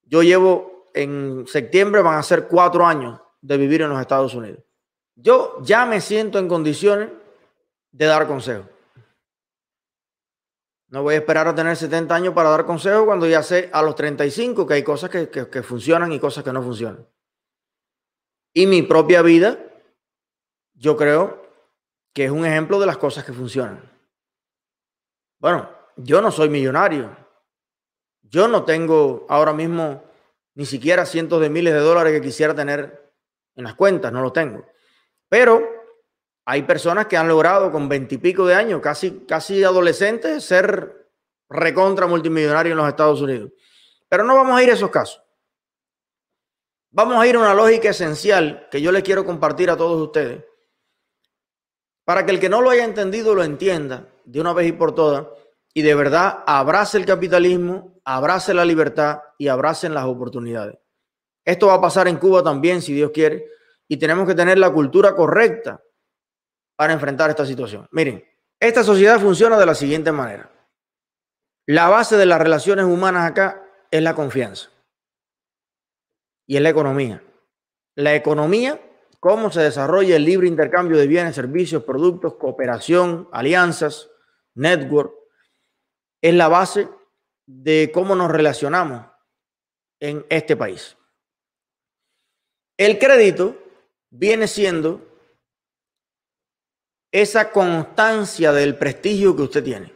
Yo 0.04 0.22
llevo 0.22 0.90
en 0.94 1.44
septiembre, 1.46 2.02
van 2.02 2.18
a 2.18 2.22
ser 2.22 2.46
cuatro 2.46 2.86
años 2.86 3.20
de 3.40 3.56
vivir 3.56 3.82
en 3.82 3.90
los 3.90 4.00
Estados 4.00 4.34
Unidos. 4.34 4.60
Yo 5.16 5.58
ya 5.62 5.86
me 5.86 6.00
siento 6.00 6.38
en 6.38 6.48
condiciones 6.48 7.10
de 7.90 8.06
dar 8.06 8.26
consejos. 8.26 8.66
No 10.88 11.02
voy 11.02 11.14
a 11.14 11.18
esperar 11.18 11.48
a 11.48 11.54
tener 11.54 11.76
70 11.76 12.14
años 12.14 12.34
para 12.34 12.50
dar 12.50 12.64
consejos 12.64 13.04
cuando 13.04 13.26
ya 13.26 13.42
sé 13.42 13.68
a 13.72 13.82
los 13.82 13.96
35 13.96 14.66
que 14.66 14.74
hay 14.74 14.84
cosas 14.84 15.10
que, 15.10 15.28
que 15.28 15.62
funcionan 15.62 16.12
y 16.12 16.20
cosas 16.20 16.44
que 16.44 16.52
no 16.52 16.62
funcionan. 16.62 17.04
Y 18.52 18.66
mi 18.66 18.82
propia 18.82 19.20
vida, 19.22 19.58
yo 20.74 20.96
creo 20.96 21.43
que 22.14 22.24
es 22.24 22.30
un 22.30 22.46
ejemplo 22.46 22.78
de 22.78 22.86
las 22.86 22.96
cosas 22.96 23.24
que 23.24 23.32
funcionan. 23.32 23.90
Bueno, 25.40 25.68
yo 25.96 26.22
no 26.22 26.30
soy 26.30 26.48
millonario. 26.48 27.14
Yo 28.22 28.48
no 28.48 28.64
tengo 28.64 29.26
ahora 29.28 29.52
mismo 29.52 30.04
ni 30.54 30.64
siquiera 30.64 31.04
cientos 31.04 31.40
de 31.40 31.50
miles 31.50 31.74
de 31.74 31.80
dólares 31.80 32.12
que 32.12 32.26
quisiera 32.26 32.54
tener 32.54 33.12
en 33.56 33.64
las 33.64 33.74
cuentas, 33.74 34.12
no 34.12 34.22
lo 34.22 34.32
tengo. 34.32 34.64
Pero 35.28 35.68
hay 36.44 36.62
personas 36.62 37.06
que 37.06 37.16
han 37.16 37.26
logrado 37.26 37.72
con 37.72 37.88
veintipico 37.88 38.46
de 38.46 38.54
años, 38.54 38.80
casi, 38.80 39.24
casi 39.26 39.64
adolescentes, 39.64 40.44
ser 40.44 41.10
recontra 41.48 42.06
multimillonario 42.06 42.72
en 42.72 42.78
los 42.78 42.88
Estados 42.88 43.20
Unidos. 43.20 43.50
Pero 44.08 44.22
no 44.22 44.36
vamos 44.36 44.56
a 44.56 44.62
ir 44.62 44.70
a 44.70 44.74
esos 44.74 44.90
casos. 44.90 45.20
Vamos 46.90 47.20
a 47.20 47.26
ir 47.26 47.34
a 47.34 47.40
una 47.40 47.54
lógica 47.54 47.90
esencial 47.90 48.68
que 48.70 48.80
yo 48.80 48.92
le 48.92 49.02
quiero 49.02 49.24
compartir 49.24 49.68
a 49.68 49.76
todos 49.76 50.00
ustedes 50.00 50.44
para 52.04 52.24
que 52.24 52.32
el 52.32 52.40
que 52.40 52.48
no 52.48 52.60
lo 52.60 52.70
haya 52.70 52.84
entendido 52.84 53.34
lo 53.34 53.42
entienda 53.42 54.08
de 54.24 54.40
una 54.40 54.52
vez 54.52 54.68
y 54.68 54.72
por 54.72 54.94
todas 54.94 55.26
y 55.74 55.82
de 55.82 55.94
verdad 55.94 56.44
abrace 56.46 56.98
el 56.98 57.04
capitalismo, 57.04 58.00
abrace 58.04 58.54
la 58.54 58.64
libertad 58.64 59.20
y 59.38 59.48
abracen 59.48 59.92
las 59.92 60.04
oportunidades. 60.04 60.78
Esto 61.44 61.66
va 61.66 61.74
a 61.74 61.80
pasar 61.80 62.08
en 62.08 62.16
Cuba 62.16 62.42
también, 62.42 62.80
si 62.80 62.94
Dios 62.94 63.10
quiere, 63.12 63.48
y 63.88 63.96
tenemos 63.96 64.26
que 64.26 64.34
tener 64.34 64.56
la 64.58 64.70
cultura 64.70 65.14
correcta 65.14 65.82
para 66.76 66.92
enfrentar 66.92 67.30
esta 67.30 67.44
situación. 67.44 67.88
Miren, 67.90 68.24
esta 68.60 68.82
sociedad 68.82 69.20
funciona 69.20 69.58
de 69.58 69.66
la 69.66 69.74
siguiente 69.74 70.12
manera. 70.12 70.50
La 71.66 71.88
base 71.88 72.16
de 72.16 72.26
las 72.26 72.40
relaciones 72.40 72.84
humanas 72.84 73.30
acá 73.30 73.62
es 73.90 74.02
la 74.02 74.14
confianza 74.14 74.70
y 76.46 76.56
es 76.56 76.62
la 76.62 76.70
economía. 76.70 77.22
La 77.96 78.14
economía, 78.14 78.80
cómo 79.24 79.50
se 79.50 79.62
desarrolla 79.62 80.16
el 80.16 80.24
libre 80.26 80.46
intercambio 80.46 80.98
de 80.98 81.06
bienes, 81.06 81.34
servicios, 81.34 81.82
productos, 81.82 82.34
cooperación, 82.34 83.26
alianzas, 83.32 84.10
network, 84.54 85.14
es 86.20 86.34
la 86.34 86.48
base 86.48 86.90
de 87.46 87.90
cómo 87.90 88.14
nos 88.14 88.30
relacionamos 88.30 89.06
en 89.98 90.26
este 90.28 90.58
país. 90.58 90.98
El 92.76 92.98
crédito 92.98 93.56
viene 94.10 94.46
siendo 94.46 95.00
esa 97.10 97.50
constancia 97.50 98.52
del 98.52 98.76
prestigio 98.76 99.34
que 99.34 99.42
usted 99.42 99.64
tiene. 99.64 99.90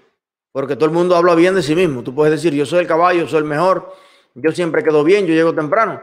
Porque 0.53 0.75
todo 0.75 0.87
el 0.87 0.93
mundo 0.93 1.15
habla 1.15 1.35
bien 1.35 1.55
de 1.55 1.63
sí 1.63 1.75
mismo. 1.75 2.03
Tú 2.03 2.15
puedes 2.15 2.33
decir, 2.33 2.55
yo 2.55 2.65
soy 2.65 2.79
el 2.79 2.87
caballo, 2.87 3.29
soy 3.29 3.41
el 3.41 3.45
mejor, 3.45 3.95
yo 4.35 4.53
siempre 4.53 4.83
quedo 4.83 5.05
bien, 5.05 5.27
yo 5.27 5.35
llego 5.35 5.55
temprano 5.55 6.01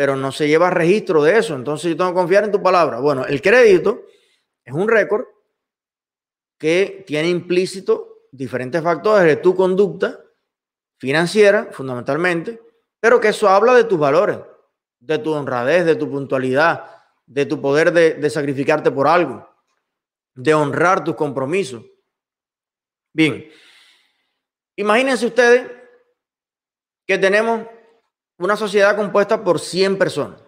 pero 0.00 0.16
no 0.16 0.32
se 0.32 0.48
lleva 0.48 0.70
registro 0.70 1.22
de 1.22 1.36
eso. 1.36 1.54
Entonces 1.54 1.90
yo 1.90 1.96
tengo 1.98 2.12
que 2.12 2.20
confiar 2.20 2.44
en 2.44 2.52
tu 2.52 2.62
palabra. 2.62 3.00
Bueno, 3.00 3.26
el 3.26 3.42
crédito 3.42 4.06
es 4.64 4.72
un 4.72 4.88
récord 4.88 5.26
que 6.58 7.04
tiene 7.06 7.28
implícito 7.28 8.22
diferentes 8.32 8.82
factores 8.82 9.26
de 9.26 9.36
tu 9.36 9.54
conducta 9.54 10.18
financiera, 10.96 11.68
fundamentalmente, 11.70 12.62
pero 12.98 13.20
que 13.20 13.28
eso 13.28 13.46
habla 13.46 13.74
de 13.74 13.84
tus 13.84 13.98
valores, 13.98 14.38
de 15.00 15.18
tu 15.18 15.34
honradez, 15.34 15.84
de 15.84 15.96
tu 15.96 16.10
puntualidad, 16.10 16.82
de 17.26 17.44
tu 17.44 17.60
poder 17.60 17.92
de, 17.92 18.14
de 18.14 18.30
sacrificarte 18.30 18.90
por 18.90 19.06
algo, 19.06 19.46
de 20.34 20.54
honrar 20.54 21.04
tus 21.04 21.14
compromisos. 21.14 21.84
Bien, 23.12 23.50
imagínense 24.76 25.26
ustedes 25.26 25.70
que 27.06 27.18
tenemos 27.18 27.66
una 28.40 28.56
sociedad 28.56 28.96
compuesta 28.96 29.44
por 29.44 29.60
100 29.60 29.98
personas. 29.98 30.40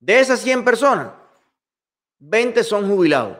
De 0.00 0.18
esas 0.18 0.40
100 0.40 0.64
personas, 0.64 1.12
20 2.18 2.64
son 2.64 2.88
jubilados. 2.88 3.36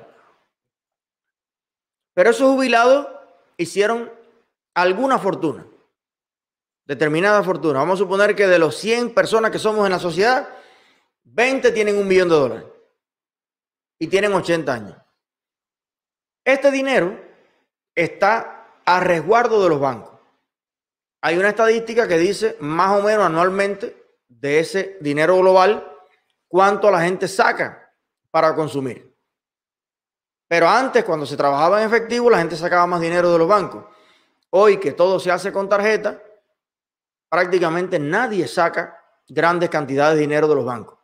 Pero 2.13 2.31
esos 2.31 2.51
jubilados 2.51 3.09
hicieron 3.57 4.13
alguna 4.75 5.19
fortuna, 5.19 5.67
determinada 6.85 7.43
fortuna. 7.43 7.81
Vamos 7.81 7.95
a 7.99 8.05
suponer 8.05 8.37
que 8.37 8.47
de 8.47 8.59
los 8.59 8.77
100 8.77 9.15
personas 9.15 9.51
que 9.51 9.59
somos 9.59 9.87
en 9.87 9.93
la 9.93 9.99
sociedad, 9.99 10.49
20 11.25 11.73
tienen 11.73 11.97
un 11.97 12.07
millón 12.07 12.29
de 12.29 12.35
dólares 12.35 12.67
y 13.99 14.09
tienen 14.09 14.35
80 14.35 14.73
años. 14.73 14.97
Este 16.45 16.71
dinero 16.71 17.19
está 17.95 18.69
a 18.85 19.01
resguardo 19.01 19.63
de 19.63 19.71
los 19.71 19.81
bancos 19.81 20.14
hay 21.25 21.39
una 21.39 21.49
estadística 21.49 22.07
que 22.07 22.19
dice 22.19 22.55
más 22.61 23.01
o 23.01 23.03
menos 23.03 23.25
anualmente 23.25 23.97
de 24.29 24.59
ese 24.59 24.99
dinero 25.01 25.39
global 25.39 25.91
cuánto 26.47 26.91
la 26.91 27.01
gente 27.01 27.29
saca 27.29 27.91
para 28.31 28.55
consumir. 28.55 29.11
Pero 30.47 30.69
antes, 30.69 31.03
cuando 31.03 31.25
se 31.25 31.39
trabajaba 31.39 31.81
en 31.81 31.89
efectivo, 31.89 32.29
la 32.29 32.41
gente 32.41 32.57
sacaba 32.57 32.87
más 32.87 33.01
dinero 33.01 33.33
de 33.33 33.39
los 33.39 33.49
bancos. 33.49 33.87
Hoy 34.51 34.77
que 34.77 34.93
todo 34.93 35.19
se 35.19 35.31
hace 35.31 35.51
con 35.51 35.67
tarjeta, 35.67 36.23
prácticamente 37.31 37.99
nadie 37.99 38.47
saca 38.47 39.03
grandes 39.27 39.71
cantidades 39.71 40.17
de 40.17 40.21
dinero 40.21 40.47
de 40.47 40.57
los 40.57 40.67
bancos. 40.67 40.99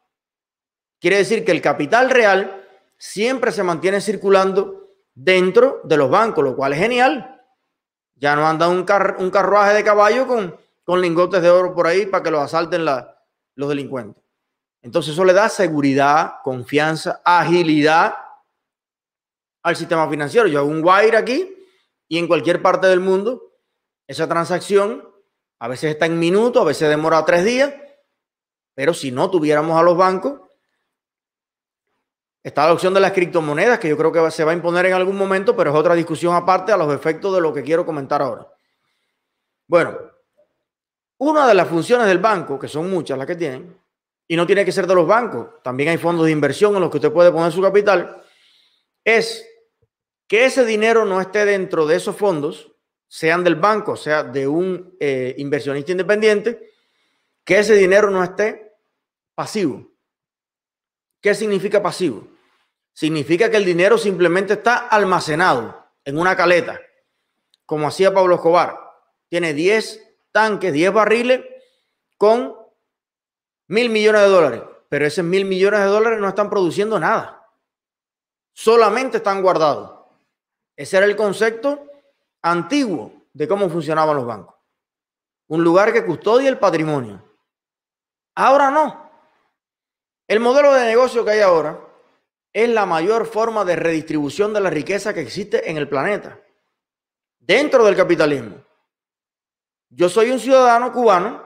Quiere 1.01 1.17
decir 1.17 1.47
que 1.47 1.53
el 1.53 1.63
capital 1.63 2.11
real 2.11 2.69
siempre 2.99 3.53
se 3.53 3.63
mantiene 3.63 4.03
circulando 4.03 4.91
dentro 5.15 5.81
de 5.85 5.97
los 5.97 6.11
bancos, 6.11 6.45
lo 6.45 6.55
cual 6.55 6.75
es 6.75 6.79
genial 6.79 7.40
ya 8.21 8.37
no 8.37 8.47
anda 8.47 8.69
un, 8.69 8.87
un 9.19 9.31
carruaje 9.31 9.75
de 9.75 9.83
caballo 9.83 10.27
con, 10.27 10.55
con 10.85 11.01
lingotes 11.01 11.41
de 11.41 11.51
oro 11.51 11.75
por 11.75 11.87
ahí 11.87 12.07
para 12.07 12.23
que 12.23 12.31
los 12.31 12.43
asalten 12.43 12.85
los 12.85 13.69
delincuentes. 13.69 14.23
Entonces 14.83 15.15
eso 15.15 15.25
le 15.25 15.33
da 15.33 15.49
seguridad, 15.49 16.35
confianza, 16.45 17.21
agilidad 17.25 18.15
al 19.63 19.77
sistema 19.77 20.09
financiero. 20.09 20.47
Yo 20.47 20.61
hago 20.61 20.69
un 20.69 20.85
wire 20.85 21.17
aquí 21.17 21.55
y 22.09 22.19
en 22.19 22.29
cualquier 22.29 22.61
parte 22.63 22.87
del 22.87 23.01
mundo 23.01 23.55
esa 24.07 24.29
transacción 24.29 25.09
a 25.59 25.69
veces 25.69 25.93
está 25.93 26.07
en 26.07 26.19
minutos, 26.19 26.63
a 26.63 26.67
veces 26.67 26.89
demora 26.89 27.25
tres 27.25 27.45
días, 27.45 27.73
pero 28.75 28.95
si 28.95 29.11
no 29.11 29.31
tuviéramos 29.31 29.79
a 29.79 29.83
los 29.83 29.97
bancos, 29.97 30.41
Está 32.43 32.67
la 32.67 32.73
opción 32.73 32.95
de 32.95 33.01
las 33.01 33.13
criptomonedas, 33.13 33.79
que 33.79 33.89
yo 33.89 33.99
creo 33.99 34.11
que 34.11 34.31
se 34.31 34.45
va 34.45 34.53
a 34.53 34.55
imponer 34.55 34.87
en 34.87 34.95
algún 34.95 35.17
momento, 35.17 35.55
pero 35.55 35.71
es 35.71 35.77
otra 35.77 35.95
discusión 35.95 36.35
aparte 36.35 36.73
a 36.73 36.77
los 36.77 36.93
efectos 36.95 37.35
de 37.35 37.41
lo 37.41 37.53
que 37.53 37.63
quiero 37.63 37.85
comentar 37.85 38.23
ahora. 38.23 38.49
Bueno, 39.67 39.99
una 41.19 41.47
de 41.47 41.55
las 41.55 41.69
funciones 41.69 42.07
del 42.07 42.19
banco, 42.19 42.59
que 42.59 42.67
son 42.67 42.91
muchas 42.91 43.19
las 43.19 43.27
que 43.27 43.37
tienen, 43.37 43.79
y 44.27 44.37
no 44.37 44.47
tiene 44.47 44.65
que 44.65 44.73
ser 44.73 44.87
de 44.87 44.95
los 44.95 45.07
bancos, 45.07 45.63
también 45.63 45.91
hay 45.91 45.99
fondos 45.99 46.25
de 46.25 46.33
inversión 46.33 46.75
en 46.75 46.81
los 46.81 46.91
que 46.91 46.97
usted 46.97 47.13
puede 47.13 47.31
poner 47.31 47.53
su 47.53 47.61
capital, 47.61 48.23
es 49.05 49.47
que 50.27 50.47
ese 50.47 50.65
dinero 50.65 51.05
no 51.05 51.21
esté 51.21 51.45
dentro 51.45 51.87
de 51.87 51.97
esos 51.97 52.17
fondos, 52.17 52.73
sean 53.07 53.45
del 53.45 53.57
banco, 53.57 53.97
sea 53.97 54.23
de 54.23 54.49
un 54.49 54.97
eh, 54.99 55.35
inversionista 55.37 55.93
independiente, 55.93 56.73
que 57.45 57.59
ese 57.59 57.75
dinero 57.75 58.09
no 58.09 58.23
esté 58.25 58.77
pasivo 59.35 59.90
¿Qué 61.21 61.35
significa 61.35 61.83
pasivo? 61.83 62.27
Significa 62.93 63.51
que 63.51 63.57
el 63.57 63.65
dinero 63.65 63.99
simplemente 63.99 64.55
está 64.55 64.89
almacenado 64.89 65.87
en 66.05 66.19
una 66.19 66.37
caleta, 66.37 66.81
como 67.67 67.87
hacía 67.87 68.13
Pablo 68.13 68.37
Escobar. 68.37 68.79
Tiene 69.29 69.55
10 69.55 70.09
tanques, 70.33 70.73
10 70.73 70.93
barriles 70.93 71.45
con 72.17 72.57
mil 73.69 73.91
millones 73.91 74.23
de 74.23 74.29
dólares, 74.29 74.63
pero 74.89 75.07
esos 75.07 75.25
mil 75.25 75.45
millones 75.45 75.81
de 75.81 75.87
dólares 75.87 76.21
no 76.21 76.29
están 76.29 76.51
produciendo 76.51 76.99
nada. 76.99 77.47
Solamente 78.53 79.19
están 79.19 79.43
guardados. 79.43 80.01
Ese 80.77 80.97
era 80.97 81.07
el 81.07 81.17
concepto 81.17 81.87
antiguo 82.43 83.13
de 83.33 83.47
cómo 83.47 83.69
funcionaban 83.69 84.17
los 84.17 84.27
bancos. 84.27 84.57
Un 85.49 85.63
lugar 85.63 85.93
que 85.93 86.05
custodia 86.05 86.49
el 86.49 86.59
patrimonio. 86.59 87.23
Ahora 88.35 88.71
no. 88.71 89.10
El 90.31 90.39
modelo 90.39 90.73
de 90.73 90.87
negocio 90.87 91.25
que 91.25 91.33
hay 91.33 91.41
ahora 91.41 91.81
es 92.53 92.69
la 92.69 92.87
mayor 92.87 93.27
forma 93.27 93.65
de 93.65 93.75
redistribución 93.75 94.53
de 94.55 94.61
la 94.61 94.71
riqueza 94.71 95.13
que 95.13 95.23
existe 95.23 95.69
en 95.69 95.77
el 95.77 95.89
planeta, 95.89 96.41
dentro 97.41 97.85
del 97.85 97.97
capitalismo. 97.97 98.65
Yo 99.89 100.09
soy 100.09 100.31
un 100.31 100.39
ciudadano 100.39 100.93
cubano 100.93 101.43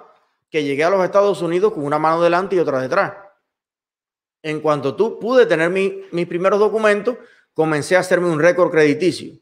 que 0.50 0.64
llegué 0.64 0.84
a 0.84 0.90
los 0.90 1.02
Estados 1.02 1.40
Unidos 1.40 1.72
con 1.72 1.82
una 1.82 1.98
mano 1.98 2.20
delante 2.20 2.56
y 2.56 2.58
otra 2.58 2.78
detrás. 2.78 3.14
En 4.42 4.60
cuanto 4.60 4.94
tú 4.94 5.18
pude 5.18 5.46
tener 5.46 5.70
mis 5.70 6.26
primeros 6.26 6.60
documentos, 6.60 7.16
comencé 7.54 7.96
a 7.96 8.00
hacerme 8.00 8.28
un 8.28 8.38
récord 8.38 8.70
crediticio. 8.70 9.32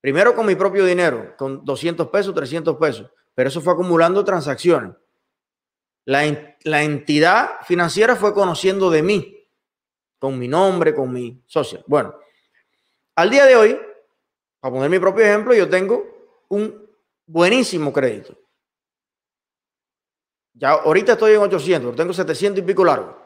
Primero 0.00 0.34
con 0.34 0.46
mi 0.46 0.54
propio 0.54 0.86
dinero, 0.86 1.34
con 1.36 1.66
200 1.66 2.08
pesos, 2.08 2.34
300 2.34 2.78
pesos, 2.78 3.10
pero 3.34 3.50
eso 3.50 3.60
fue 3.60 3.74
acumulando 3.74 4.24
transacciones. 4.24 4.94
La, 6.04 6.56
la 6.62 6.82
entidad 6.82 7.60
financiera 7.66 8.16
fue 8.16 8.34
conociendo 8.34 8.90
de 8.90 9.02
mí, 9.02 9.48
con 10.18 10.38
mi 10.38 10.48
nombre, 10.48 10.94
con 10.94 11.12
mi 11.12 11.42
socio. 11.46 11.82
Bueno, 11.86 12.14
al 13.16 13.30
día 13.30 13.44
de 13.44 13.56
hoy, 13.56 13.80
para 14.60 14.74
poner 14.74 14.90
mi 14.90 14.98
propio 14.98 15.24
ejemplo, 15.24 15.54
yo 15.54 15.68
tengo 15.68 16.44
un 16.48 16.88
buenísimo 17.26 17.92
crédito. 17.92 18.36
Ya 20.54 20.70
ahorita 20.70 21.12
estoy 21.12 21.34
en 21.34 21.40
800, 21.40 21.96
tengo 21.96 22.12
700 22.12 22.62
y 22.62 22.66
pico 22.66 22.84
largo. 22.84 23.16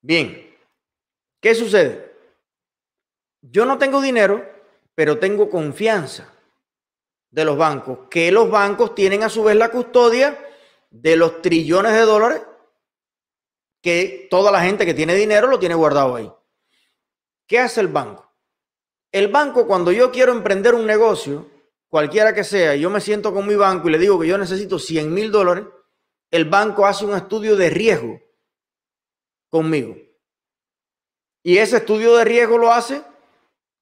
Bien, 0.00 0.56
¿qué 1.40 1.54
sucede? 1.54 2.12
Yo 3.42 3.64
no 3.64 3.78
tengo 3.78 4.00
dinero, 4.00 4.44
pero 4.94 5.18
tengo 5.18 5.48
confianza 5.48 6.32
de 7.30 7.44
los 7.44 7.56
bancos, 7.56 8.00
que 8.10 8.32
los 8.32 8.50
bancos 8.50 8.94
tienen 8.94 9.22
a 9.22 9.28
su 9.28 9.44
vez 9.44 9.56
la 9.56 9.70
custodia 9.70 10.45
de 11.00 11.16
los 11.16 11.42
trillones 11.42 11.92
de 11.92 12.00
dólares 12.00 12.42
que 13.82 14.26
toda 14.30 14.50
la 14.50 14.62
gente 14.62 14.86
que 14.86 14.94
tiene 14.94 15.14
dinero 15.14 15.46
lo 15.46 15.58
tiene 15.58 15.74
guardado 15.74 16.16
ahí. 16.16 16.32
¿Qué 17.46 17.58
hace 17.58 17.80
el 17.80 17.88
banco? 17.88 18.32
El 19.12 19.28
banco 19.28 19.66
cuando 19.66 19.92
yo 19.92 20.10
quiero 20.10 20.32
emprender 20.32 20.74
un 20.74 20.86
negocio, 20.86 21.48
cualquiera 21.88 22.34
que 22.34 22.44
sea, 22.44 22.74
yo 22.74 22.90
me 22.90 23.00
siento 23.00 23.32
con 23.32 23.46
mi 23.46 23.54
banco 23.54 23.88
y 23.88 23.92
le 23.92 23.98
digo 23.98 24.18
que 24.18 24.26
yo 24.26 24.38
necesito 24.38 24.78
100 24.78 25.12
mil 25.12 25.30
dólares, 25.30 25.64
el 26.30 26.46
banco 26.46 26.86
hace 26.86 27.04
un 27.04 27.14
estudio 27.14 27.56
de 27.56 27.70
riesgo 27.70 28.20
conmigo. 29.48 29.96
Y 31.42 31.58
ese 31.58 31.76
estudio 31.76 32.16
de 32.16 32.24
riesgo 32.24 32.58
lo 32.58 32.72
hace 32.72 33.02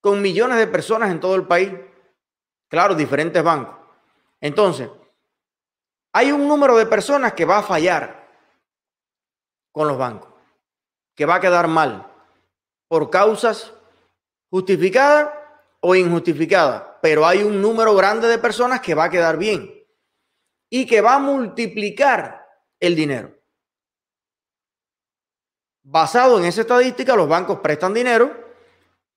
con 0.01 0.21
millones 0.21 0.59
de 0.59 0.67
personas 0.67 1.11
en 1.11 1.21
todo 1.21 1.35
el 1.35 1.47
país. 1.47 1.71
Claro, 2.69 2.95
diferentes 2.95 3.43
bancos. 3.43 3.77
Entonces, 4.41 4.91
hay 6.15 6.31
un 6.31 6.47
número 6.47 6.77
de 6.77 6.87
personas 6.87 7.33
que 7.33 7.45
va 7.45 7.59
a 7.59 7.63
fallar 7.63 8.25
con 9.73 9.89
los 9.89 9.99
bancos, 9.99 10.33
que 11.17 11.27
va 11.27 11.35
a 11.35 11.41
quedar 11.41 11.67
mal 11.67 12.07
por 12.87 13.11
causas 13.11 13.73
justificadas 14.49 15.35
o 15.81 15.97
injustificadas, 15.97 16.85
pero 17.03 17.27
hay 17.27 17.43
un 17.43 17.61
número 17.61 17.97
grande 17.97 18.29
de 18.29 18.39
personas 18.39 18.81
que 18.81 18.95
va 18.95 19.05
a 19.05 19.11
quedar 19.11 19.37
bien 19.37 19.69
y 20.71 20.87
que 20.87 21.01
va 21.01 21.17
a 21.17 21.19
multiplicar 21.19 22.47
el 22.79 22.95
dinero. 22.95 23.37
Basado 25.83 26.39
en 26.39 26.45
esa 26.45 26.61
estadística, 26.61 27.17
los 27.17 27.29
bancos 27.29 27.59
prestan 27.59 27.93
dinero 27.93 28.33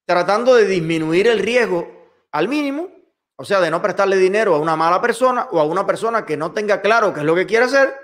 tratando 0.04 0.56
de 0.56 0.66
disminuir 0.66 1.28
el 1.28 1.40
riesgo 1.40 2.10
al 2.32 2.48
mínimo, 2.48 2.90
o 3.40 3.46
sea, 3.46 3.62
de 3.62 3.70
no 3.70 3.82
prestarle 3.82 4.18
dinero 4.18 4.56
a 4.56 4.60
una 4.60 4.76
mala 4.76 5.00
persona 5.00 5.48
o 5.52 5.60
a 5.60 5.64
una 5.64 5.86
persona 5.86 6.26
que 6.26 6.36
no 6.36 6.52
tenga 6.52 6.82
claro 6.82 7.14
qué 7.14 7.20
es 7.20 7.26
lo 7.26 7.36
que 7.36 7.46
quiere 7.46 7.66
hacer 7.66 7.96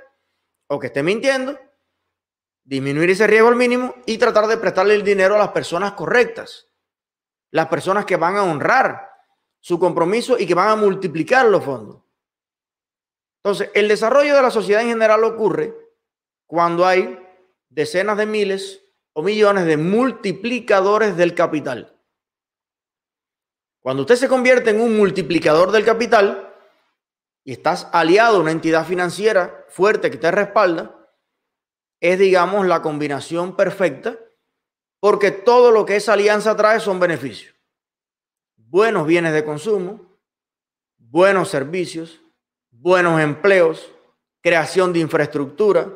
o 0.68 0.80
que 0.80 0.88
esté 0.88 1.02
mintiendo, 1.02 1.60
disminuir 2.64 3.10
ese 3.10 3.28
riesgo 3.28 3.50
al 3.50 3.56
mínimo 3.56 3.96
y 4.06 4.18
tratar 4.20 4.48
de 4.48 4.58
prestarle 4.58 4.94
el 4.94 5.04
dinero 5.04 5.36
a 5.36 5.40
las 5.40 5.50
personas 5.50 5.94
correctas, 5.94 6.70
las 7.52 7.68
personas 7.68 8.06
que 8.06 8.16
van 8.16 8.38
a 8.38 8.44
honrar 8.44 9.10
su 9.60 9.80
compromiso 9.80 10.38
y 10.38 10.46
que 10.46 10.54
van 10.54 10.70
a 10.70 10.76
multiplicar 10.76 11.48
los 11.48 11.64
fondos. 11.64 12.04
Entonces, 13.44 13.72
el 13.74 13.88
desarrollo 13.88 14.36
de 14.36 14.42
la 14.42 14.52
sociedad 14.52 14.84
en 14.84 14.90
general 14.90 15.24
ocurre 15.24 15.74
cuando 16.46 16.86
hay 16.86 17.20
decenas 17.70 18.18
de 18.18 18.26
miles 18.26 18.82
o 19.14 19.24
millones 19.24 19.66
de 19.66 19.78
multiplicadores 19.78 21.18
del 21.18 21.34
capital. 21.34 21.93
Cuando 23.84 24.04
usted 24.04 24.16
se 24.16 24.30
convierte 24.30 24.70
en 24.70 24.80
un 24.80 24.96
multiplicador 24.96 25.72
del 25.72 25.84
capital 25.84 26.56
y 27.44 27.52
estás 27.52 27.90
aliado 27.92 28.38
a 28.38 28.40
una 28.40 28.52
entidad 28.52 28.88
financiera 28.88 29.66
fuerte 29.68 30.10
que 30.10 30.18
te 30.18 30.32
respalda, 30.32 30.96
es, 32.00 32.18
digamos, 32.18 32.66
la 32.66 32.82
combinación 32.82 33.58
perfecta 33.58 34.18
porque 35.02 35.32
todo 35.32 35.72
lo 35.72 35.86
que 35.86 35.98
esa 35.98 36.14
alianza 36.14 36.56
trae 36.56 36.80
son 36.80 36.98
beneficios. 36.98 37.54
Buenos 38.56 39.06
bienes 39.06 39.34
de 39.34 39.44
consumo, 39.44 40.18
buenos 40.98 41.50
servicios, 41.50 42.22
buenos 42.72 43.20
empleos, 43.20 43.92
creación 44.40 44.94
de 44.94 45.00
infraestructura, 45.00 45.92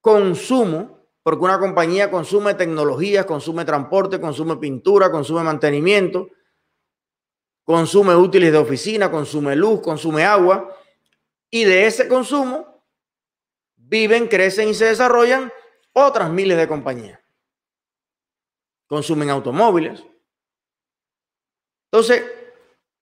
consumo, 0.00 1.00
porque 1.24 1.44
una 1.44 1.58
compañía 1.58 2.08
consume 2.08 2.54
tecnología, 2.54 3.26
consume 3.26 3.64
transporte, 3.64 4.20
consume 4.20 4.58
pintura, 4.58 5.10
consume 5.10 5.42
mantenimiento, 5.42 6.28
consume 7.66 8.14
útiles 8.14 8.52
de 8.52 8.58
oficina, 8.58 9.10
consume 9.10 9.56
luz, 9.56 9.82
consume 9.82 10.24
agua, 10.24 10.74
y 11.50 11.64
de 11.64 11.86
ese 11.86 12.06
consumo 12.06 12.84
viven, 13.76 14.28
crecen 14.28 14.68
y 14.68 14.74
se 14.74 14.86
desarrollan 14.86 15.52
otras 15.92 16.30
miles 16.30 16.56
de 16.56 16.68
compañías. 16.68 17.20
Consumen 18.86 19.30
automóviles. 19.30 20.04
Entonces, 21.90 22.24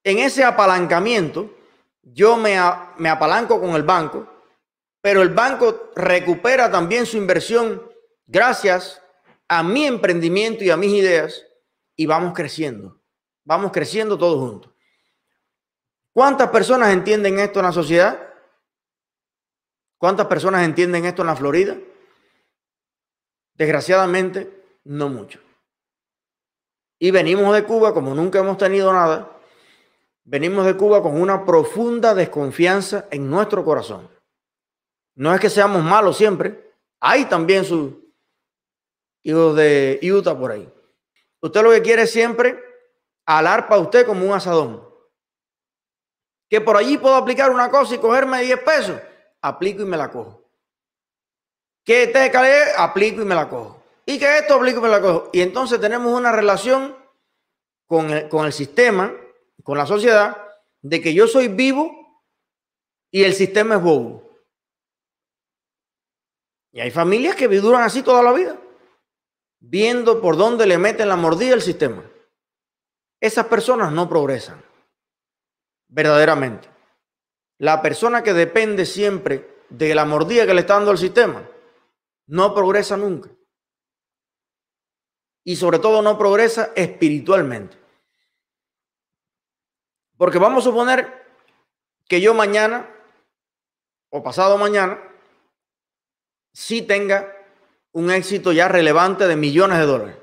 en 0.02 0.18
ese 0.18 0.44
apalancamiento, 0.44 1.54
yo 2.02 2.38
me, 2.38 2.56
me 2.96 3.10
apalanco 3.10 3.60
con 3.60 3.74
el 3.74 3.82
banco, 3.82 4.26
pero 5.02 5.20
el 5.20 5.28
banco 5.28 5.90
recupera 5.94 6.70
también 6.70 7.04
su 7.04 7.18
inversión 7.18 7.82
gracias 8.26 9.02
a 9.46 9.62
mi 9.62 9.84
emprendimiento 9.84 10.64
y 10.64 10.70
a 10.70 10.78
mis 10.78 10.92
ideas 10.92 11.44
y 11.96 12.06
vamos 12.06 12.32
creciendo. 12.34 13.03
Vamos 13.44 13.72
creciendo 13.72 14.16
todos 14.18 14.38
juntos. 14.38 14.72
¿Cuántas 16.12 16.50
personas 16.50 16.92
entienden 16.92 17.38
esto 17.38 17.60
en 17.60 17.66
la 17.66 17.72
sociedad? 17.72 18.34
¿Cuántas 19.98 20.26
personas 20.26 20.64
entienden 20.64 21.04
esto 21.04 21.22
en 21.22 21.26
la 21.26 21.36
Florida? 21.36 21.76
Desgraciadamente, 23.54 24.64
no 24.84 25.08
mucho. 25.08 25.40
Y 26.98 27.10
venimos 27.10 27.54
de 27.54 27.64
Cuba 27.64 27.92
como 27.92 28.14
nunca 28.14 28.38
hemos 28.38 28.58
tenido 28.58 28.92
nada 28.92 29.34
venimos 30.24 30.64
de 30.64 30.76
Cuba 30.76 31.02
con 31.02 31.20
una 31.20 31.44
profunda 31.44 32.14
desconfianza 32.14 33.06
en 33.10 33.30
nuestro 33.30 33.64
corazón. 33.64 34.08
No 35.14 35.34
es 35.34 35.40
que 35.40 35.50
seamos 35.50 35.84
malos 35.84 36.16
siempre, 36.16 36.72
hay 36.98 37.26
también 37.26 37.64
sus 37.64 37.92
hijos 39.22 39.54
de 39.56 40.00
Utah 40.02 40.36
por 40.36 40.50
ahí. 40.50 40.68
Usted 41.40 41.62
lo 41.62 41.70
que 41.70 41.82
quiere 41.82 42.06
siempre 42.06 42.58
alar 43.26 43.68
para 43.68 43.80
usted 43.80 44.06
como 44.06 44.26
un 44.26 44.32
asadón. 44.32 44.82
Que 46.48 46.60
por 46.60 46.76
allí 46.76 46.98
puedo 46.98 47.16
aplicar 47.16 47.50
una 47.50 47.70
cosa 47.70 47.94
y 47.94 47.98
cogerme 47.98 48.42
10 48.42 48.60
pesos, 48.62 49.00
aplico 49.40 49.82
y 49.82 49.86
me 49.86 49.96
la 49.96 50.10
cojo. 50.10 50.42
Que 51.84 52.06
te 52.06 52.30
cae, 52.30 52.72
aplico 52.76 53.22
y 53.22 53.24
me 53.24 53.34
la 53.34 53.48
cojo. 53.48 53.82
Y 54.06 54.18
que 54.18 54.38
esto 54.38 54.54
aplico 54.54 54.78
y 54.78 54.82
me 54.82 54.88
la 54.88 55.00
cojo. 55.00 55.30
Y 55.32 55.40
entonces 55.40 55.80
tenemos 55.80 56.12
una 56.12 56.32
relación 56.32 56.96
con 57.86 58.10
el, 58.10 58.28
con 58.28 58.46
el 58.46 58.52
sistema 58.52 59.12
con 59.64 59.78
la 59.78 59.86
sociedad 59.86 60.36
de 60.82 61.00
que 61.00 61.14
yo 61.14 61.26
soy 61.26 61.48
vivo 61.48 62.22
y 63.10 63.24
el 63.24 63.34
sistema 63.34 63.76
es 63.76 63.82
bobo. 63.82 64.22
Y 66.72 66.80
hay 66.80 66.90
familias 66.90 67.34
que 67.34 67.48
duran 67.48 67.82
así 67.82 68.02
toda 68.02 68.22
la 68.22 68.32
vida, 68.32 68.60
viendo 69.60 70.20
por 70.20 70.36
dónde 70.36 70.66
le 70.66 70.76
meten 70.76 71.08
la 71.08 71.16
mordida 71.16 71.54
el 71.54 71.62
sistema. 71.62 72.04
Esas 73.24 73.46
personas 73.46 73.90
no 73.90 74.06
progresan, 74.06 74.62
verdaderamente. 75.88 76.68
La 77.56 77.80
persona 77.80 78.22
que 78.22 78.34
depende 78.34 78.84
siempre 78.84 79.62
de 79.70 79.94
la 79.94 80.04
mordida 80.04 80.44
que 80.44 80.52
le 80.52 80.60
está 80.60 80.74
dando 80.74 80.90
el 80.90 80.98
sistema, 80.98 81.42
no 82.26 82.54
progresa 82.54 82.98
nunca. 82.98 83.30
y 85.42 85.56
sobre 85.56 85.78
todo 85.78 86.02
no 86.02 86.18
progresa 86.18 86.72
espiritualmente. 86.76 87.78
Porque 90.18 90.38
vamos 90.38 90.62
a 90.62 90.68
suponer 90.68 91.26
que 92.06 92.20
yo 92.20 92.34
mañana 92.34 92.90
o 94.10 94.22
pasado 94.22 94.58
mañana 94.58 95.00
sí 96.52 96.82
tenga 96.82 97.34
un 97.92 98.10
éxito 98.10 98.52
ya 98.52 98.68
relevante 98.68 99.26
de 99.26 99.36
millones 99.36 99.78
de 99.78 99.86
dólares 99.86 100.16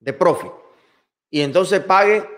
de 0.00 0.12
profit 0.14 0.67
y 1.30 1.42
entonces 1.42 1.80
pague 1.80 2.28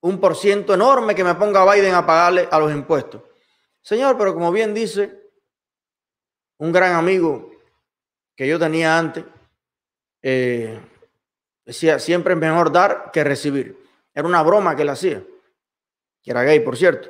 un 0.00 0.20
por 0.20 0.36
ciento 0.36 0.74
enorme 0.74 1.14
que 1.14 1.24
me 1.24 1.34
ponga 1.34 1.70
Biden 1.72 1.94
a 1.94 2.06
pagarle 2.06 2.48
a 2.50 2.58
los 2.58 2.72
impuestos. 2.72 3.22
Señor, 3.80 4.16
pero 4.18 4.34
como 4.34 4.52
bien 4.52 4.74
dice 4.74 5.30
un 6.58 6.72
gran 6.72 6.94
amigo 6.94 7.50
que 8.34 8.46
yo 8.46 8.58
tenía 8.58 8.98
antes, 8.98 9.24
eh, 10.22 10.80
decía, 11.64 11.98
siempre 11.98 12.34
es 12.34 12.40
mejor 12.40 12.72
dar 12.72 13.10
que 13.12 13.24
recibir. 13.24 13.82
Era 14.14 14.26
una 14.26 14.42
broma 14.42 14.74
que 14.76 14.82
él 14.82 14.88
hacía, 14.88 15.22
que 16.22 16.30
era 16.30 16.42
gay, 16.42 16.60
por 16.60 16.76
cierto, 16.76 17.08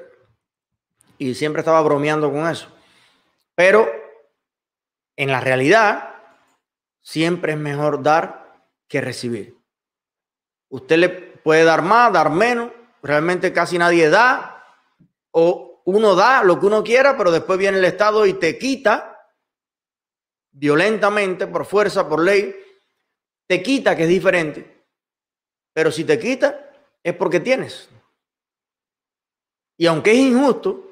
y 1.18 1.34
siempre 1.34 1.60
estaba 1.60 1.80
bromeando 1.82 2.30
con 2.30 2.46
eso. 2.48 2.68
Pero 3.54 3.88
en 5.16 5.30
la 5.30 5.40
realidad, 5.40 6.14
siempre 7.00 7.52
es 7.52 7.58
mejor 7.58 8.02
dar 8.02 8.62
que 8.88 9.00
recibir. 9.00 9.56
Usted 10.76 10.98
le 10.98 11.08
puede 11.08 11.64
dar 11.64 11.80
más, 11.80 12.12
dar 12.12 12.28
menos, 12.28 12.70
realmente 13.02 13.50
casi 13.50 13.78
nadie 13.78 14.10
da, 14.10 14.62
o 15.30 15.80
uno 15.86 16.14
da 16.14 16.44
lo 16.44 16.60
que 16.60 16.66
uno 16.66 16.84
quiera, 16.84 17.16
pero 17.16 17.30
después 17.30 17.58
viene 17.58 17.78
el 17.78 17.84
Estado 17.86 18.26
y 18.26 18.34
te 18.34 18.58
quita 18.58 19.32
violentamente, 20.52 21.46
por 21.46 21.64
fuerza, 21.64 22.06
por 22.06 22.22
ley, 22.22 22.54
te 23.48 23.62
quita 23.62 23.96
que 23.96 24.02
es 24.02 24.08
diferente. 24.10 24.84
Pero 25.72 25.90
si 25.90 26.04
te 26.04 26.18
quita, 26.18 26.70
es 27.02 27.14
porque 27.14 27.40
tienes. 27.40 27.88
Y 29.78 29.86
aunque 29.86 30.10
es 30.10 30.18
injusto, 30.18 30.90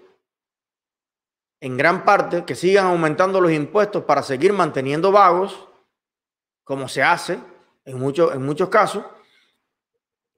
en 1.61 1.77
gran 1.77 2.07
parte, 2.07 2.47
que 2.47 2.55
sigan 2.55 2.87
aumentando 2.87 3.38
los 3.38 3.53
impuestos 3.53 4.05
para 4.05 4.23
seguir 4.23 4.55
manteniendo 4.55 5.12
vagos, 5.12 5.68
como 6.64 6.88
se 6.88 7.03
hace 7.03 7.38
en, 7.85 7.99
muchos 7.99 8.35
en 8.35 8.42
muchos 8.42 8.70
casos, 8.70 9.05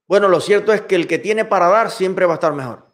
bueno, 0.09 0.29
lo 0.29 0.40
cierto 0.40 0.73
es 0.73 0.83
que 0.83 0.95
el 0.95 1.09
que 1.09 1.19
tiene 1.19 1.45
para 1.45 1.69
dar 1.69 1.90
siempre 1.90 2.27
va 2.27 2.35
a 2.35 2.37
estar 2.37 2.53
mejor. 2.53 2.87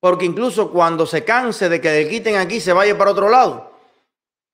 Porque 0.00 0.24
incluso 0.24 0.70
cuando 0.70 1.06
se 1.06 1.24
canse 1.24 1.68
de 1.68 1.80
que 1.80 1.90
le 1.90 2.08
quiten 2.08 2.36
aquí, 2.36 2.60
se 2.60 2.72
vaya 2.72 2.96
para 2.96 3.12
otro 3.12 3.28
lado, 3.28 3.72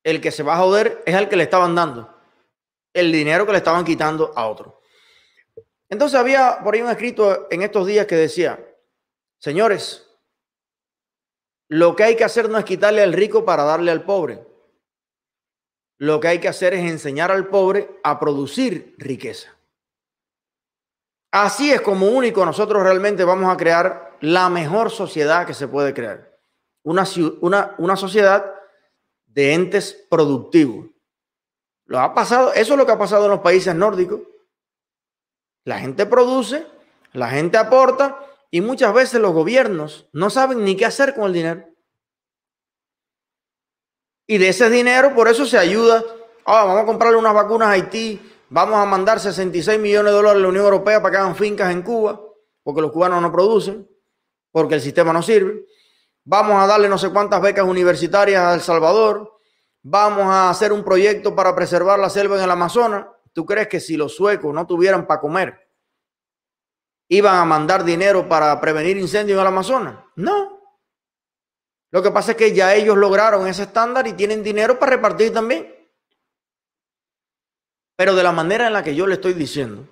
el 0.03 0.21
que 0.21 0.31
se 0.31 0.43
va 0.43 0.55
a 0.55 0.59
joder 0.59 1.03
es 1.07 1.15
el 1.15 1.29
que 1.29 1.37
le 1.37 1.45
estaban 1.45 1.75
dando, 1.75 2.15
el 2.93 3.13
dinero 3.13 3.47
que 3.47 3.53
le 3.53 3.59
estaban 3.59 3.85
quitando 3.85 4.33
a 4.37 4.47
otro. 4.47 4.81
Entonces 5.89 6.19
había 6.19 6.61
por 6.63 6.75
ahí 6.75 6.83
un 6.83 6.91
escrito 6.91 7.47
en 7.51 7.63
estos 7.63 7.87
días 7.87 8.07
que 8.07 8.17
decía, 8.17 8.63
señores, 9.39 10.07
lo 11.69 11.95
que 11.97 12.05
hay 12.05 12.17
que 12.17 12.25
hacer 12.25 12.49
no 12.49 12.59
es 12.59 12.65
quitarle 12.65 13.03
al 13.03 13.13
rico 13.13 13.45
para 13.45 13.65
darle 13.65 13.91
al 13.91 14.05
pobre. 14.05 14.47
Lo 15.99 16.21
que 16.21 16.29
hay 16.29 16.39
que 16.39 16.49
hacer 16.49 16.75
es 16.75 16.89
enseñar 16.89 17.31
al 17.31 17.49
pobre 17.49 17.91
a 18.05 18.19
producir 18.19 18.95
riqueza. 18.99 19.58
Así 21.31 21.71
es 21.71 21.81
como 21.81 22.09
único 22.09 22.45
nosotros 22.45 22.83
realmente 22.83 23.25
vamos 23.25 23.53
a 23.53 23.57
crear 23.57 24.17
la 24.21 24.49
mejor 24.49 24.91
sociedad 24.91 25.47
que 25.47 25.55
se 25.55 25.69
puede 25.69 25.93
crear. 25.93 26.39
Una, 26.83 27.05
una, 27.79 27.97
sociedad 27.97 28.55
de 29.27 29.53
entes 29.53 30.07
productivos. 30.09 30.87
Lo 31.85 32.01
ha 32.01 32.15
pasado, 32.15 32.53
eso 32.55 32.73
es 32.75 32.79
lo 32.79 32.87
que 32.87 32.93
ha 32.93 32.99
pasado 32.99 33.25
en 33.25 33.33
los 33.33 33.41
países 33.41 33.75
nórdicos. 33.75 34.21
La 35.65 35.79
gente 35.79 36.07
produce, 36.07 36.67
la 37.13 37.29
gente 37.29 37.59
aporta 37.59 38.19
y 38.51 38.63
muchas 38.63 38.95
veces 38.95 39.21
los 39.21 39.33
gobiernos 39.33 40.09
no 40.13 40.31
saben 40.31 40.65
ni 40.65 40.77
qué 40.77 40.87
hacer 40.87 41.15
con 41.15 41.27
el 41.27 41.33
dinero. 41.35 41.69
Y 44.27 44.39
de 44.39 44.49
ese 44.49 44.71
dinero, 44.71 45.15
por 45.15 45.29
eso 45.29 45.45
se 45.45 45.59
ayuda. 45.59 46.03
Ah, 46.47 46.65
vamos 46.65 46.83
a 46.83 46.87
comprarle 46.87 47.19
unas 47.19 47.35
vacunas 47.35 47.69
a 47.69 47.73
Haití, 47.73 48.21
vamos 48.51 48.79
a 48.79 48.85
mandar 48.85 49.21
66 49.21 49.79
millones 49.81 50.13
de 50.13 50.17
dólares 50.17 50.41
a 50.41 50.43
la 50.43 50.49
Unión 50.49 50.65
Europea 50.65 51.03
para 51.03 51.13
que 51.13 51.19
hagan 51.19 51.37
fincas 51.37 51.71
en 51.73 51.83
Cuba, 51.83 52.21
porque 52.63 52.81
los 52.81 52.93
cubanos 52.93 53.21
no 53.23 53.33
producen, 53.33 53.89
porque 54.51 54.75
el 54.75 54.81
sistema 54.81 55.13
no 55.13 55.23
sirve. 55.23 55.65
Vamos 56.25 56.63
a 56.63 56.67
darle 56.67 56.89
no 56.89 56.99
sé 56.99 57.11
cuántas 57.11 57.41
becas 57.41 57.65
universitarias 57.65 58.43
a 58.43 58.55
El 58.55 58.61
Salvador. 58.61 59.39
Vamos 59.83 60.27
a 60.27 60.51
hacer 60.51 60.73
un 60.73 60.85
proyecto 60.85 61.35
para 61.35 61.55
preservar 61.55 61.99
la 61.99 62.11
selva 62.11 62.37
en 62.37 62.43
el 62.43 62.51
Amazonas. 62.51 63.07
¿Tú 63.33 63.47
crees 63.47 63.69
que 63.69 63.81
si 63.81 63.97
los 63.97 64.15
suecos 64.15 64.53
no 64.53 64.67
tuvieran 64.67 65.07
para 65.07 65.21
comer, 65.21 65.71
iban 67.09 67.37
a 67.37 67.45
mandar 67.45 67.85
dinero 67.85 68.29
para 68.29 68.61
prevenir 68.61 68.99
incendios 68.99 69.37
en 69.37 69.41
el 69.41 69.47
Amazonas? 69.47 70.05
No. 70.17 70.61
Lo 71.91 72.03
que 72.03 72.11
pasa 72.11 72.33
es 72.33 72.37
que 72.37 72.53
ya 72.53 72.75
ellos 72.75 72.97
lograron 72.97 73.47
ese 73.47 73.63
estándar 73.63 74.07
y 74.07 74.13
tienen 74.13 74.43
dinero 74.43 74.79
para 74.79 74.97
repartir 74.97 75.33
también. 75.33 75.78
Pero 77.99 78.15
de 78.15 78.23
la 78.23 78.31
manera 78.31 78.69
en 78.69 78.73
la 78.73 78.85
que 78.85 78.95
yo 78.95 79.09
le 79.09 79.15
estoy 79.15 79.33
diciendo, 79.33 79.85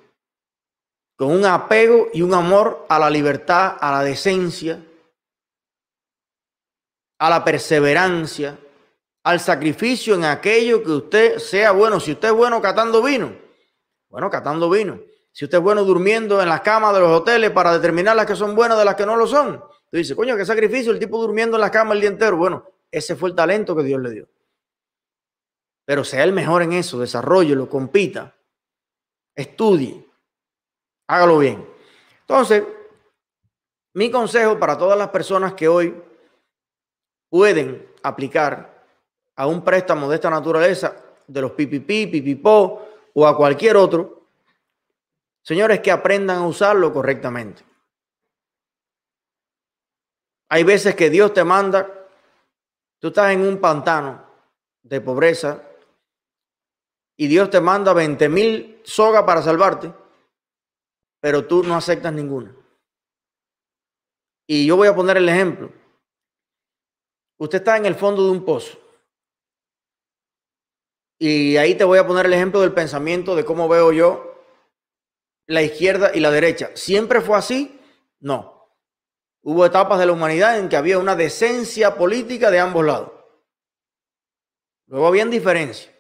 con 1.17 1.33
un 1.33 1.45
apego 1.45 2.07
y 2.13 2.23
un 2.23 2.35
amor 2.35 2.87
a 2.89 3.01
la 3.01 3.11
libertad, 3.11 3.77
a 3.81 3.91
la 3.91 4.05
decencia, 4.05 4.81
a 7.19 7.29
la 7.29 7.43
perseverancia, 7.43 8.57
al 9.25 9.41
sacrificio 9.41 10.15
en 10.15 10.23
aquello 10.23 10.85
que 10.85 10.91
usted 10.93 11.39
sea 11.39 11.73
bueno. 11.73 11.99
Si 11.99 12.13
usted 12.13 12.29
es 12.29 12.35
bueno 12.35 12.63
catando 12.63 13.03
vino, 13.03 13.35
bueno, 14.09 14.31
catando 14.31 14.71
vino. 14.71 15.01
Si 15.33 15.45
usted 15.45 15.59
es 15.59 15.65
bueno 15.65 15.83
durmiendo 15.83 16.41
en 16.41 16.49
las 16.49 16.61
camas 16.61 16.95
de 16.95 17.01
los 17.01 17.11
hoteles 17.11 17.51
para 17.51 17.73
determinar 17.73 18.15
las 18.15 18.27
que 18.27 18.37
son 18.37 18.55
buenas 18.55 18.79
de 18.79 18.85
las 18.85 18.95
que 18.95 19.05
no 19.05 19.17
lo 19.17 19.27
son. 19.27 19.59
Tú 19.91 19.97
dices, 19.97 20.15
coño, 20.15 20.37
qué 20.37 20.47
sacrificio 20.47 20.93
el 20.93 21.01
tipo 21.01 21.21
durmiendo 21.21 21.57
en 21.57 21.61
la 21.61 21.73
cama 21.73 21.93
el 21.93 22.01
día 22.01 22.11
entero. 22.11 22.37
Bueno, 22.37 22.67
ese 22.89 23.17
fue 23.17 23.31
el 23.31 23.35
talento 23.35 23.75
que 23.75 23.83
Dios 23.83 24.01
le 24.01 24.11
dio. 24.13 24.29
Pero 25.87 26.05
sea 26.05 26.25
el 26.25 26.33
mejor 26.33 26.63
en 26.63 26.75
eso, 26.75 27.03
lo 27.03 27.69
compita, 27.71 28.37
estudie, 29.35 30.07
hágalo 31.07 31.39
bien. 31.39 31.67
Entonces, 32.21 32.63
mi 33.95 34.11
consejo 34.11 34.59
para 34.59 34.77
todas 34.77 34.99
las 34.99 35.09
personas 35.09 35.55
que 35.55 35.69
hoy 35.69 35.95
pueden 37.31 37.89
aplicar 38.03 38.85
a 39.35 39.47
un 39.47 39.65
préstamo 39.65 40.11
de 40.11 40.17
esta 40.17 40.29
naturaleza, 40.29 40.95
de 41.27 41.41
los 41.41 41.53
PPP, 41.53 42.11
PPPO 42.13 42.89
o 43.15 43.27
a 43.27 43.35
cualquier 43.35 43.79
otro, 43.79 44.17
Señores, 45.47 45.79
que 45.79 45.93
aprendan 45.93 46.39
a 46.39 46.47
usarlo 46.49 46.93
correctamente. 46.93 47.63
Hay 50.49 50.65
veces 50.65 50.97
que 50.97 51.09
Dios 51.09 51.33
te 51.33 51.45
manda, 51.45 51.89
tú 52.99 53.09
estás 53.09 53.31
en 53.31 53.43
un 53.43 53.61
pantano 53.61 54.29
de 54.83 55.01
pobreza 55.01 55.63
y 57.17 57.27
Dios 57.29 57.51
te 57.51 57.61
manda 57.61 57.93
20 57.93 58.29
mil 58.29 58.81
sogas 58.85 59.25
para 59.25 59.43
salvarte, 59.43 59.93
pero 61.21 61.47
tú 61.47 61.63
no 61.63 61.77
aceptas 61.77 62.13
ninguna. 62.13 62.55
Y 64.47 64.67
yo 64.67 64.77
voy 64.77 64.89
a 64.89 64.95
poner 64.95 65.17
el 65.17 65.29
ejemplo. 65.29 65.73
Usted 67.39 67.59
está 67.59 67.77
en 67.77 67.87
el 67.87 67.95
fondo 67.95 68.25
de 68.25 68.31
un 68.31 68.45
pozo. 68.45 68.79
Y 71.19 71.57
ahí 71.57 71.75
te 71.75 71.85
voy 71.85 71.99
a 71.99 72.07
poner 72.07 72.27
el 72.27 72.35
ejemplo 72.35 72.61
del 72.61 72.73
pensamiento 72.73 73.35
de 73.35 73.45
cómo 73.45 73.69
veo 73.69 73.93
yo 73.93 74.45
la 75.47 75.63
izquierda 75.63 76.11
y 76.15 76.21
la 76.21 76.31
derecha. 76.31 76.71
¿Siempre 76.75 77.21
fue 77.21 77.39
así? 77.39 77.81
No. 78.21 78.69
Hubo 79.43 79.65
etapas 79.65 79.99
de 79.99 80.07
la 80.07 80.13
humanidad 80.13 80.59
en 80.59 80.69
que 80.69 80.77
había 80.77 80.99
una 80.99 81.15
decencia 81.15 81.95
política 81.95 82.51
de 82.51 82.61
ambos 82.61 82.85
lados. 82.85 83.13
Luego 84.89 85.07
habían 85.07 85.31
diferencias, 85.31 85.93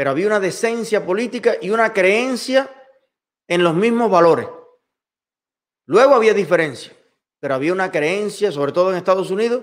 pero 0.00 0.12
había 0.12 0.28
una 0.28 0.40
decencia 0.40 1.04
política 1.04 1.56
y 1.60 1.68
una 1.68 1.92
creencia 1.92 2.70
en 3.46 3.62
los 3.62 3.74
mismos 3.74 4.10
valores. 4.10 4.48
Luego 5.84 6.14
había 6.14 6.32
diferencia, 6.32 6.96
pero 7.38 7.54
había 7.54 7.74
una 7.74 7.90
creencia, 7.90 8.50
sobre 8.50 8.72
todo 8.72 8.90
en 8.90 8.96
Estados 8.96 9.30
Unidos, 9.30 9.62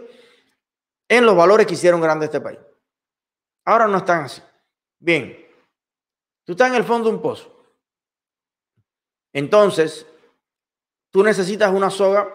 en 1.10 1.26
los 1.26 1.36
valores 1.36 1.66
que 1.66 1.74
hicieron 1.74 2.00
grande 2.02 2.26
este 2.28 2.40
país. 2.40 2.60
Ahora 3.66 3.88
no 3.88 3.98
están 3.98 4.26
así. 4.26 4.44
Bien, 5.00 5.44
tú 6.44 6.52
estás 6.52 6.70
en 6.70 6.76
el 6.76 6.84
fondo 6.84 7.10
de 7.10 7.16
un 7.16 7.22
pozo. 7.24 7.66
Entonces, 9.34 10.06
tú 11.10 11.24
necesitas 11.24 11.74
una 11.74 11.90
soga. 11.90 12.32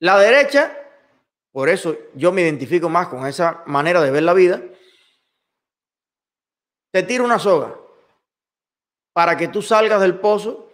La 0.00 0.18
derecha, 0.18 0.76
por 1.52 1.68
eso 1.68 1.96
yo 2.14 2.32
me 2.32 2.42
identifico 2.42 2.88
más 2.88 3.06
con 3.06 3.24
esa 3.28 3.62
manera 3.66 4.02
de 4.02 4.10
ver 4.10 4.24
la 4.24 4.34
vida, 4.34 4.60
te 6.92 7.02
tira 7.02 7.24
una 7.24 7.38
soga 7.38 7.74
para 9.12 9.36
que 9.36 9.48
tú 9.48 9.60
salgas 9.62 10.00
del 10.00 10.20
pozo, 10.20 10.70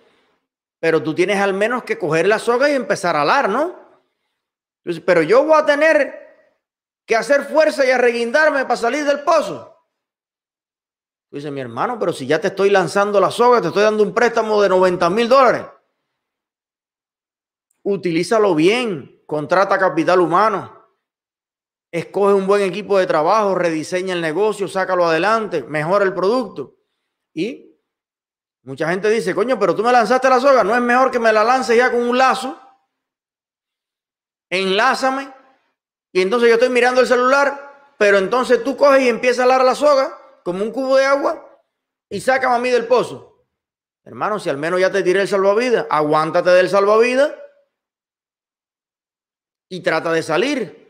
pero 0.81 1.03
tú 1.03 1.15
tienes 1.15 1.41
al 1.41 1.55
menos 1.55 1.85
que 1.85 1.99
coger 1.99 2.27
la 2.27 2.39
soga 2.39 2.69
y 2.69 2.75
empezar 2.75 3.17
a 3.17 3.23
alar, 3.23 3.49
¿no? 3.49 3.89
pero 5.05 5.21
yo 5.23 5.45
voy 5.45 5.61
a 5.61 5.67
tener 5.67 6.29
que 7.05 7.15
hacer 7.15 7.45
fuerza 7.45 7.85
y 7.85 7.91
arreguindarme 7.91 8.63
para 8.63 8.77
salir 8.77 9.05
del 9.05 9.21
pozo. 9.21 9.77
Tú 11.29 11.37
dices, 11.37 11.53
mi 11.53 11.61
hermano, 11.61 11.99
pero 11.99 12.13
si 12.13 12.27
ya 12.27 12.41
te 12.41 12.49
estoy 12.49 12.71
lanzando 12.71 13.21
la 13.21 13.31
soga, 13.31 13.61
te 13.61 13.69
estoy 13.69 13.83
dando 13.83 14.03
un 14.03 14.15
préstamo 14.15 14.63
de 14.63 14.71
90 14.71 15.11
mil 15.11 15.29
dólares. 15.29 15.67
Utilízalo 17.83 18.55
bien, 18.55 19.23
contrata 19.27 19.79
capital 19.79 20.21
humano, 20.21 20.78
escoge 21.91 22.35
un 22.35 22.47
buen 22.47 22.63
equipo 22.63 22.99
de 22.99 23.07
trabajo, 23.07 23.55
rediseña 23.55 24.15
el 24.15 24.21
negocio, 24.21 24.69
sácalo 24.69 25.07
adelante, 25.07 25.63
mejora 25.63 26.05
el 26.05 26.15
producto. 26.15 26.77
Y 27.35 27.79
mucha 28.63 28.91
gente 28.91 29.09
dice, 29.11 29.35
coño, 29.35 29.59
pero 29.59 29.75
tú 29.75 29.83
me 29.83 29.93
lanzaste 29.93 30.29
la 30.29 30.41
soga, 30.41 30.65
no 30.65 30.75
es 30.75 30.83
mejor 30.83 31.11
que 31.11 31.19
me 31.19 31.33
la 31.33 31.45
lance 31.45 31.77
ya 31.77 31.91
con 31.91 32.03
un 32.03 32.19
lazo. 32.19 32.61
Enlázame. 34.51 35.33
Y 36.13 36.23
entonces 36.23 36.49
yo 36.49 36.55
estoy 36.55 36.71
mirando 36.71 37.01
el 37.01 37.07
celular, 37.07 37.95
pero 37.99 38.19
entonces 38.19 38.63
tú 38.65 38.77
coges 38.77 39.03
y 39.03 39.09
empiezas 39.09 39.41
a 39.41 39.45
alar 39.45 39.65
la 39.65 39.75
soga 39.75 40.17
como 40.43 40.65
un 40.65 40.71
cubo 40.71 40.97
de 40.97 41.05
agua 41.05 41.45
y 42.09 42.21
sácame 42.21 42.57
a 42.57 42.59
mí 42.59 42.71
del 42.71 42.87
pozo. 42.87 43.47
Hermano, 44.05 44.39
si 44.39 44.49
al 44.49 44.57
menos 44.57 44.81
ya 44.81 44.91
te 44.91 45.03
tiré 45.03 45.21
el 45.21 45.29
salvavidas, 45.29 45.87
aguántate 45.91 46.49
del 46.51 46.71
salvavidas 46.71 47.35
y 49.69 49.83
trata 49.83 50.13
de 50.13 50.23
salir. 50.23 50.88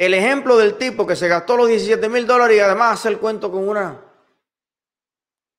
El 0.00 0.14
ejemplo 0.14 0.56
del 0.56 0.78
tipo 0.78 1.06
que 1.06 1.14
se 1.14 1.28
gastó 1.28 1.58
los 1.58 1.68
17 1.68 2.08
mil 2.08 2.26
dólares 2.26 2.56
y 2.56 2.60
además 2.60 2.98
hace 2.98 3.08
el 3.10 3.18
cuento 3.18 3.52
con 3.52 3.68
una, 3.68 4.02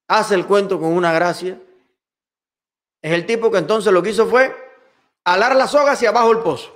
hace 0.08 0.34
el 0.34 0.48
cuento 0.48 0.80
con 0.80 0.94
una 0.94 1.14
gracia, 1.14 1.62
es 3.04 3.12
el 3.14 3.28
tipo 3.28 3.52
que 3.52 3.60
entonces 3.60 3.94
lo 3.94 4.02
que 4.02 4.10
hizo 4.10 4.28
fue 4.28 4.52
alar 5.26 5.56
la 5.56 5.68
soga 5.68 5.92
hacia 5.92 6.10
abajo 6.10 6.32
el 6.32 6.40
pozo. 6.40 6.76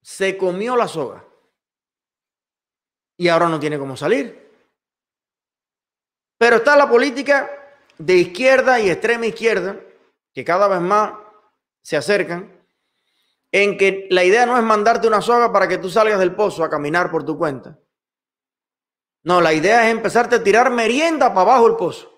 Se 0.00 0.38
comió 0.38 0.76
la 0.76 0.86
soga. 0.86 1.24
Y 3.16 3.26
ahora 3.26 3.48
no 3.48 3.58
tiene 3.58 3.76
cómo 3.76 3.96
salir. 3.96 4.48
Pero 6.38 6.58
está 6.58 6.76
la 6.76 6.88
política 6.88 7.50
de 7.98 8.14
izquierda 8.14 8.78
y 8.78 8.90
extrema 8.90 9.26
izquierda, 9.26 9.80
que 10.32 10.44
cada 10.44 10.68
vez 10.68 10.80
más 10.80 11.14
se 11.82 11.96
acercan, 11.96 12.55
en 13.62 13.78
que 13.78 14.06
la 14.10 14.22
idea 14.22 14.44
no 14.44 14.58
es 14.58 14.62
mandarte 14.62 15.08
una 15.08 15.22
soga 15.22 15.50
para 15.50 15.66
que 15.66 15.78
tú 15.78 15.88
salgas 15.88 16.18
del 16.18 16.34
pozo 16.34 16.62
a 16.62 16.68
caminar 16.68 17.10
por 17.10 17.24
tu 17.24 17.38
cuenta. 17.38 17.78
No, 19.22 19.40
la 19.40 19.54
idea 19.54 19.86
es 19.86 19.92
empezarte 19.92 20.36
a 20.36 20.44
tirar 20.44 20.70
merienda 20.70 21.30
para 21.30 21.40
abajo 21.40 21.66
el 21.66 21.76
pozo. 21.76 22.12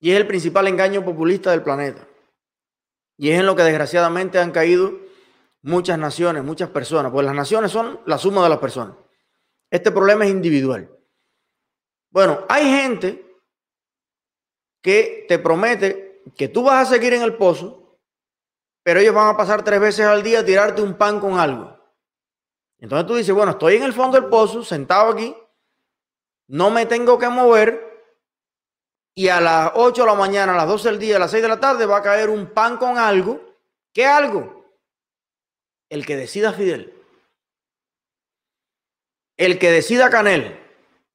Y 0.00 0.10
es 0.10 0.16
el 0.16 0.26
principal 0.26 0.66
engaño 0.66 1.04
populista 1.04 1.52
del 1.52 1.62
planeta. 1.62 2.08
Y 3.16 3.30
es 3.30 3.38
en 3.38 3.46
lo 3.46 3.54
que 3.54 3.62
desgraciadamente 3.62 4.40
han 4.40 4.50
caído 4.50 4.98
muchas 5.62 5.96
naciones, 5.96 6.42
muchas 6.42 6.68
personas, 6.70 7.12
pues 7.12 7.24
las 7.24 7.36
naciones 7.36 7.70
son 7.70 8.00
la 8.04 8.18
suma 8.18 8.42
de 8.42 8.48
las 8.48 8.58
personas. 8.58 8.96
Este 9.70 9.92
problema 9.92 10.24
es 10.24 10.32
individual. 10.32 10.90
Bueno, 12.10 12.44
hay 12.48 12.64
gente 12.64 13.24
que 14.82 15.24
te 15.28 15.38
promete 15.38 16.22
que 16.36 16.48
tú 16.48 16.64
vas 16.64 16.88
a 16.88 16.92
seguir 16.92 17.12
en 17.14 17.22
el 17.22 17.36
pozo 17.36 17.85
pero 18.86 19.00
ellos 19.00 19.16
van 19.16 19.34
a 19.34 19.36
pasar 19.36 19.64
tres 19.64 19.80
veces 19.80 20.06
al 20.06 20.22
día 20.22 20.38
a 20.38 20.44
tirarte 20.44 20.80
un 20.80 20.94
pan 20.94 21.18
con 21.18 21.40
algo. 21.40 21.76
Entonces 22.78 23.04
tú 23.04 23.16
dices, 23.16 23.34
bueno, 23.34 23.50
estoy 23.50 23.74
en 23.74 23.82
el 23.82 23.92
fondo 23.92 24.16
del 24.16 24.30
pozo, 24.30 24.62
sentado 24.62 25.10
aquí, 25.10 25.36
no 26.46 26.70
me 26.70 26.86
tengo 26.86 27.18
que 27.18 27.28
mover 27.28 27.84
y 29.12 29.26
a 29.26 29.40
las 29.40 29.72
8 29.74 30.02
de 30.02 30.06
la 30.06 30.14
mañana, 30.14 30.52
a 30.52 30.56
las 30.56 30.68
12 30.68 30.90
del 30.90 30.98
día, 31.00 31.16
a 31.16 31.18
las 31.18 31.32
6 31.32 31.42
de 31.42 31.48
la 31.48 31.58
tarde 31.58 31.84
va 31.84 31.96
a 31.96 32.02
caer 32.02 32.30
un 32.30 32.46
pan 32.46 32.76
con 32.76 32.96
algo. 32.96 33.40
¿Qué 33.92 34.06
algo? 34.06 34.64
El 35.88 36.06
que 36.06 36.14
decida 36.14 36.52
Fidel. 36.52 36.94
El 39.36 39.58
que 39.58 39.72
decida 39.72 40.10
Canel. 40.10 40.60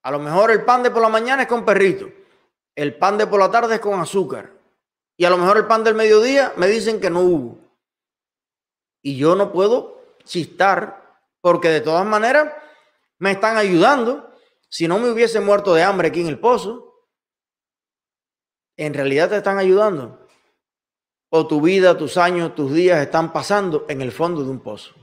A 0.04 0.12
lo 0.12 0.20
mejor 0.20 0.52
el 0.52 0.66
pan 0.66 0.84
de 0.84 0.92
por 0.92 1.02
la 1.02 1.08
mañana 1.08 1.44
es 1.44 1.48
con 1.48 1.64
perrito. 1.64 2.10
El 2.76 2.98
pan 2.98 3.18
de 3.18 3.28
por 3.28 3.40
la 3.40 3.50
tarde 3.50 3.76
es 3.76 3.80
con 3.80 3.98
azúcar. 3.98 4.61
Y 5.22 5.26
a 5.26 5.30
lo 5.30 5.38
mejor 5.38 5.58
el 5.58 5.68
pan 5.68 5.84
del 5.84 5.94
mediodía 5.94 6.52
me 6.58 6.66
dicen 6.66 7.00
que 7.00 7.12
no 7.12 7.20
hubo. 7.22 7.60
Y 9.04 9.18
yo 9.18 9.36
no 9.36 9.52
puedo 9.52 10.18
chistar 10.24 11.22
porque 11.42 11.70
de 11.70 11.82
todas 11.82 12.08
maneras 12.08 12.52
me 13.20 13.30
están 13.30 13.56
ayudando. 13.56 14.34
Si 14.68 14.88
no 14.88 14.98
me 14.98 15.12
hubiese 15.12 15.40
muerto 15.40 15.76
de 15.76 15.84
hambre 15.84 16.08
aquí 16.08 16.22
en 16.22 16.28
el 16.28 16.40
pozo, 16.40 17.06
en 18.76 18.96
realidad 18.96 19.30
te 19.30 19.38
están 19.38 19.60
ayudando. 19.60 20.28
O 21.30 21.46
tu 21.46 21.62
vida, 21.62 21.96
tus 21.96 22.18
años, 22.18 22.56
tus 22.56 22.74
días 22.74 23.00
están 23.00 23.32
pasando 23.32 23.86
en 23.90 24.02
el 24.02 24.12
fondo 24.12 24.44
de 24.44 24.50
un 24.50 24.60
pozo. 24.60 24.96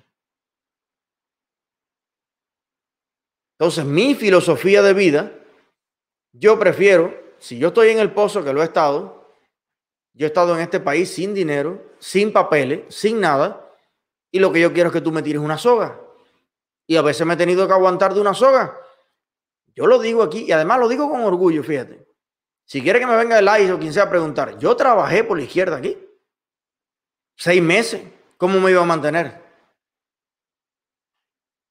Entonces, 3.56 3.84
mi 3.84 4.16
filosofía 4.16 4.82
de 4.82 4.94
vida, 4.94 5.32
yo 6.32 6.58
prefiero, 6.58 7.16
si 7.38 7.56
yo 7.56 7.68
estoy 7.68 7.90
en 7.90 8.00
el 8.00 8.12
pozo, 8.12 8.42
que 8.42 8.52
lo 8.52 8.62
he 8.62 8.64
estado, 8.64 9.17
yo 10.18 10.26
he 10.26 10.30
estado 10.30 10.52
en 10.56 10.60
este 10.60 10.80
país 10.80 11.14
sin 11.14 11.32
dinero, 11.32 11.80
sin 12.00 12.32
papeles, 12.32 12.92
sin 12.92 13.20
nada, 13.20 13.64
y 14.32 14.40
lo 14.40 14.50
que 14.50 14.60
yo 14.60 14.72
quiero 14.72 14.88
es 14.88 14.92
que 14.92 15.00
tú 15.00 15.12
me 15.12 15.22
tires 15.22 15.40
una 15.40 15.56
soga. 15.56 16.00
Y 16.88 16.96
a 16.96 17.02
veces 17.02 17.24
me 17.24 17.34
he 17.34 17.36
tenido 17.36 17.68
que 17.68 17.72
aguantar 17.72 18.12
de 18.14 18.20
una 18.20 18.34
soga. 18.34 18.76
Yo 19.76 19.86
lo 19.86 20.00
digo 20.00 20.24
aquí 20.24 20.40
y 20.40 20.50
además 20.50 20.80
lo 20.80 20.88
digo 20.88 21.08
con 21.08 21.22
orgullo, 21.22 21.62
fíjate. 21.62 22.04
Si 22.64 22.82
quiere 22.82 22.98
que 22.98 23.06
me 23.06 23.14
venga 23.14 23.38
el 23.38 23.46
ICE 23.62 23.72
o 23.74 23.78
quien 23.78 23.92
sea 23.92 24.04
a 24.04 24.10
preguntar, 24.10 24.58
yo 24.58 24.74
trabajé 24.74 25.22
por 25.22 25.36
la 25.36 25.44
izquierda 25.44 25.76
aquí. 25.76 25.96
Seis 27.36 27.62
meses. 27.62 28.02
¿Cómo 28.38 28.58
me 28.58 28.72
iba 28.72 28.82
a 28.82 28.86
mantener? 28.86 29.40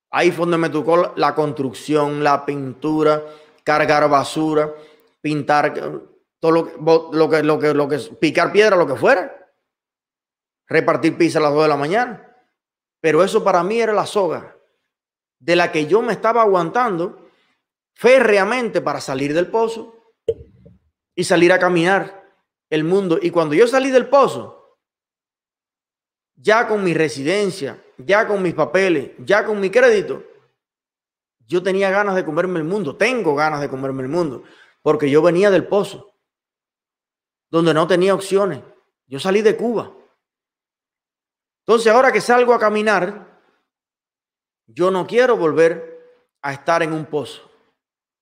Ahí 0.09 0.31
fue 0.31 0.45
donde 0.45 0.57
me 0.57 0.69
tocó 0.69 1.13
la 1.17 1.35
construcción, 1.35 2.23
la 2.23 2.45
pintura, 2.45 3.21
cargar 3.65 4.09
basura, 4.09 4.73
pintar 5.19 5.73
todo 6.39 6.51
lo, 6.51 7.11
lo, 7.11 7.29
que, 7.29 7.43
lo, 7.43 7.59
que, 7.59 7.73
lo 7.73 7.87
que, 7.87 7.97
picar 8.19 8.51
piedra, 8.51 8.75
lo 8.75 8.87
que 8.87 8.95
fuera. 8.95 9.51
Repartir 10.67 11.17
pizza 11.17 11.39
a 11.39 11.43
las 11.43 11.53
2 11.53 11.63
de 11.63 11.69
la 11.69 11.77
mañana. 11.77 12.35
Pero 12.99 13.23
eso 13.23 13.43
para 13.43 13.63
mí 13.63 13.79
era 13.79 13.93
la 13.93 14.05
soga 14.05 14.55
de 15.39 15.55
la 15.55 15.71
que 15.71 15.85
yo 15.85 16.01
me 16.01 16.13
estaba 16.13 16.41
aguantando 16.41 17.29
férreamente 17.93 18.81
para 18.81 19.01
salir 19.01 19.33
del 19.33 19.47
pozo 19.47 20.13
y 21.15 21.23
salir 21.23 21.51
a 21.51 21.59
caminar 21.59 22.23
el 22.69 22.83
mundo. 22.83 23.19
Y 23.21 23.31
cuando 23.31 23.55
yo 23.55 23.67
salí 23.67 23.91
del 23.91 24.07
pozo, 24.07 24.77
ya 26.35 26.67
con 26.67 26.83
mi 26.83 26.93
residencia, 26.93 27.83
ya 27.97 28.27
con 28.27 28.41
mis 28.41 28.53
papeles, 28.53 29.11
ya 29.19 29.45
con 29.45 29.59
mi 29.59 29.69
crédito, 29.69 30.23
yo 31.47 31.63
tenía 31.63 31.89
ganas 31.89 32.15
de 32.15 32.25
comerme 32.25 32.59
el 32.59 32.65
mundo, 32.65 32.95
tengo 32.95 33.33
ganas 33.35 33.61
de 33.61 33.69
comerme 33.69 34.03
el 34.03 34.09
mundo, 34.09 34.43
porque 34.81 35.09
yo 35.09 35.21
venía 35.21 35.49
del 35.49 35.65
pozo, 35.65 36.13
donde 37.49 37.73
no 37.73 37.87
tenía 37.87 38.13
opciones. 38.13 38.61
Yo 39.07 39.19
salí 39.19 39.41
de 39.41 39.55
Cuba. 39.55 39.91
Entonces, 41.65 41.91
ahora 41.91 42.11
que 42.11 42.21
salgo 42.21 42.53
a 42.53 42.59
caminar, 42.59 43.41
yo 44.67 44.91
no 44.91 45.07
quiero 45.07 45.37
volver 45.37 45.97
a 46.41 46.53
estar 46.53 46.83
en 46.83 46.93
un 46.93 47.05
pozo. 47.05 47.49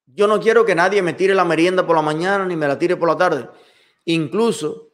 Yo 0.06 0.28
no 0.28 0.40
quiero 0.40 0.66
que 0.66 0.76
nadie 0.76 1.02
me 1.02 1.14
tire 1.14 1.34
la 1.34 1.44
merienda 1.44 1.86
por 1.86 1.96
la 1.96 2.02
mañana 2.02 2.46
ni 2.46 2.56
me 2.56 2.68
la 2.68 2.78
tire 2.78 2.96
por 2.96 3.10
la 3.10 3.18
tarde. 3.18 3.50
Incluso 4.06 4.92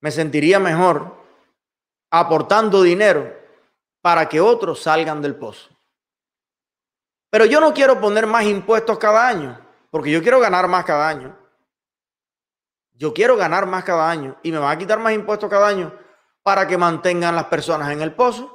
me 0.00 0.10
sentiría 0.10 0.58
mejor 0.58 1.16
aportando 2.10 2.82
dinero 2.82 3.34
para 4.00 4.28
que 4.28 4.40
otros 4.40 4.82
salgan 4.82 5.22
del 5.22 5.36
pozo. 5.36 5.70
Pero 7.30 7.44
yo 7.44 7.60
no 7.60 7.74
quiero 7.74 8.00
poner 8.00 8.26
más 8.26 8.44
impuestos 8.44 8.98
cada 8.98 9.26
año, 9.26 9.60
porque 9.90 10.10
yo 10.10 10.22
quiero 10.22 10.40
ganar 10.40 10.68
más 10.68 10.84
cada 10.84 11.08
año. 11.08 11.36
Yo 12.98 13.12
quiero 13.12 13.36
ganar 13.36 13.66
más 13.66 13.84
cada 13.84 14.10
año 14.10 14.38
y 14.42 14.50
me 14.50 14.58
van 14.58 14.74
a 14.74 14.78
quitar 14.78 14.98
más 14.98 15.12
impuestos 15.12 15.50
cada 15.50 15.68
año 15.68 15.92
para 16.42 16.66
que 16.66 16.78
mantengan 16.78 17.34
las 17.34 17.46
personas 17.46 17.92
en 17.92 18.00
el 18.00 18.14
pozo. 18.14 18.52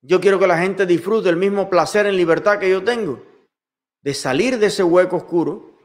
Yo 0.00 0.20
quiero 0.20 0.38
que 0.38 0.46
la 0.46 0.58
gente 0.58 0.86
disfrute 0.86 1.28
el 1.28 1.36
mismo 1.36 1.68
placer 1.68 2.06
en 2.06 2.16
libertad 2.16 2.60
que 2.60 2.70
yo 2.70 2.84
tengo, 2.84 3.20
de 4.02 4.14
salir 4.14 4.58
de 4.58 4.66
ese 4.66 4.84
hueco 4.84 5.16
oscuro 5.16 5.76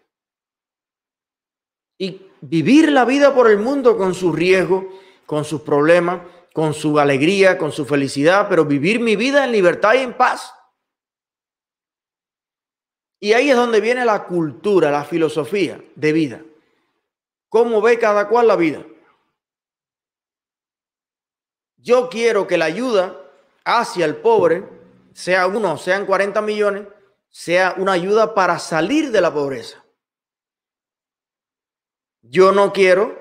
y 1.97 2.29
vivir 2.41 2.91
la 2.91 3.05
vida 3.05 3.33
por 3.33 3.49
el 3.49 3.57
mundo 3.57 3.97
con 3.97 4.13
sus 4.13 4.35
riesgos, 4.35 4.85
con 5.25 5.43
sus 5.43 5.61
problemas, 5.61 6.21
con 6.53 6.75
su 6.75 6.99
alegría, 6.99 7.57
con 7.57 7.71
su 7.71 7.85
felicidad, 7.85 8.47
pero 8.49 8.65
vivir 8.65 8.99
mi 8.99 9.15
vida 9.15 9.43
en 9.43 9.51
libertad 9.51 9.95
y 9.95 9.99
en 9.99 10.13
paz. 10.13 10.53
Y 13.19 13.33
ahí 13.33 13.49
es 13.49 13.55
donde 13.55 13.81
viene 13.81 14.03
la 14.05 14.25
cultura, 14.25 14.91
la 14.91 15.05
filosofía 15.05 15.83
de 15.95 16.11
vida. 16.11 16.41
¿Cómo 17.51 17.81
ve 17.81 17.99
cada 17.99 18.29
cual 18.29 18.47
la 18.47 18.55
vida? 18.55 18.81
Yo 21.75 22.07
quiero 22.07 22.47
que 22.47 22.57
la 22.57 22.63
ayuda 22.63 23.21
hacia 23.65 24.05
el 24.05 24.15
pobre, 24.15 24.63
sea 25.13 25.47
uno, 25.47 25.75
sean 25.75 26.05
40 26.05 26.41
millones, 26.41 26.87
sea 27.27 27.75
una 27.77 27.91
ayuda 27.91 28.33
para 28.33 28.57
salir 28.57 29.11
de 29.11 29.19
la 29.19 29.33
pobreza. 29.33 29.83
Yo 32.21 32.53
no 32.53 32.71
quiero 32.71 33.19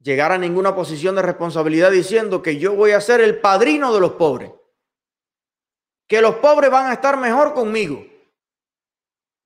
llegar 0.00 0.30
a 0.30 0.36
ninguna 0.36 0.74
posición 0.74 1.14
de 1.14 1.22
responsabilidad 1.22 1.90
diciendo 1.92 2.42
que 2.42 2.58
yo 2.58 2.74
voy 2.74 2.90
a 2.90 3.00
ser 3.00 3.22
el 3.22 3.40
padrino 3.40 3.94
de 3.94 4.00
los 4.00 4.12
pobres. 4.12 4.52
que 6.06 6.20
los 6.20 6.36
pobres 6.36 6.70
van 6.70 6.86
a 6.86 6.92
estar 6.92 7.16
mejor 7.16 7.54
conmigo, 7.54 8.06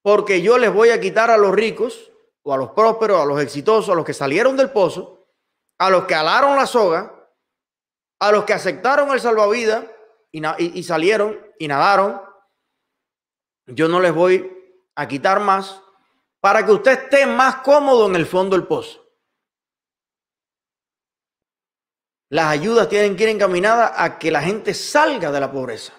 porque 0.02 0.42
yo 0.42 0.58
les 0.58 0.74
voy 0.74 0.90
a 0.90 1.00
quitar 1.00 1.30
a 1.30 1.38
los 1.38 1.54
ricos, 1.54 2.09
a 2.52 2.56
los 2.56 2.70
prósperos, 2.70 3.20
a 3.20 3.24
los 3.24 3.40
exitosos, 3.40 3.90
a 3.90 3.94
los 3.94 4.04
que 4.04 4.14
salieron 4.14 4.56
del 4.56 4.70
pozo, 4.70 5.26
a 5.78 5.90
los 5.90 6.04
que 6.04 6.14
alaron 6.14 6.56
la 6.56 6.66
soga, 6.66 7.14
a 8.20 8.32
los 8.32 8.44
que 8.44 8.52
aceptaron 8.52 9.10
el 9.10 9.20
salvavidas 9.20 9.84
y, 10.30 10.42
y 10.78 10.82
salieron 10.82 11.38
y 11.58 11.68
nadaron, 11.68 12.20
yo 13.66 13.88
no 13.88 14.00
les 14.00 14.14
voy 14.14 14.56
a 14.94 15.08
quitar 15.08 15.40
más 15.40 15.80
para 16.40 16.64
que 16.64 16.72
usted 16.72 16.92
esté 16.92 17.26
más 17.26 17.56
cómodo 17.56 18.06
en 18.06 18.16
el 18.16 18.26
fondo 18.26 18.56
del 18.56 18.66
pozo. 18.66 19.04
Las 22.30 22.46
ayudas 22.46 22.88
tienen 22.88 23.16
que 23.16 23.24
ir 23.24 23.30
encaminadas 23.30 23.92
a 23.96 24.18
que 24.18 24.30
la 24.30 24.40
gente 24.40 24.72
salga 24.72 25.32
de 25.32 25.40
la 25.40 25.50
pobreza. 25.50 25.92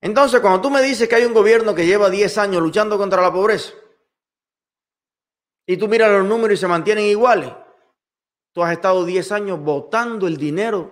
Entonces, 0.00 0.40
cuando 0.40 0.60
tú 0.60 0.68
me 0.68 0.82
dices 0.82 1.08
que 1.08 1.14
hay 1.14 1.24
un 1.24 1.32
gobierno 1.32 1.74
que 1.74 1.86
lleva 1.86 2.10
10 2.10 2.36
años 2.38 2.60
luchando 2.60 2.98
contra 2.98 3.22
la 3.22 3.32
pobreza, 3.32 3.72
y 5.66 5.76
tú 5.76 5.88
miras 5.88 6.10
los 6.10 6.26
números 6.26 6.58
y 6.58 6.60
se 6.60 6.68
mantienen 6.68 7.04
iguales, 7.04 7.52
tú 8.52 8.62
has 8.62 8.72
estado 8.72 9.04
10 9.04 9.32
años 9.32 9.60
botando 9.60 10.26
el 10.26 10.36
dinero 10.36 10.90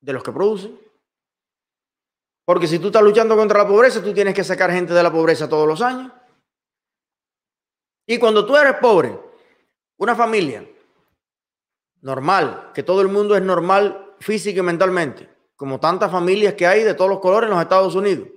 de 0.00 0.12
los 0.12 0.22
que 0.22 0.32
producen. 0.32 0.78
Porque 2.44 2.66
si 2.66 2.78
tú 2.78 2.88
estás 2.88 3.02
luchando 3.02 3.36
contra 3.36 3.58
la 3.58 3.68
pobreza, 3.68 4.02
tú 4.02 4.12
tienes 4.12 4.34
que 4.34 4.44
sacar 4.44 4.70
gente 4.70 4.92
de 4.92 5.02
la 5.02 5.10
pobreza 5.10 5.48
todos 5.48 5.66
los 5.66 5.80
años. 5.80 6.12
Y 8.06 8.18
cuando 8.18 8.44
tú 8.44 8.54
eres 8.54 8.74
pobre, 8.74 9.18
una 9.96 10.14
familia 10.14 10.68
normal, 12.02 12.70
que 12.74 12.82
todo 12.82 13.00
el 13.00 13.08
mundo 13.08 13.34
es 13.34 13.42
normal 13.42 14.14
física 14.20 14.60
y 14.60 14.62
mentalmente, 14.62 15.28
como 15.56 15.80
tantas 15.80 16.12
familias 16.12 16.52
que 16.52 16.66
hay 16.66 16.82
de 16.82 16.92
todos 16.92 17.08
los 17.08 17.20
colores 17.20 17.48
en 17.48 17.54
los 17.54 17.62
Estados 17.62 17.94
Unidos. 17.94 18.28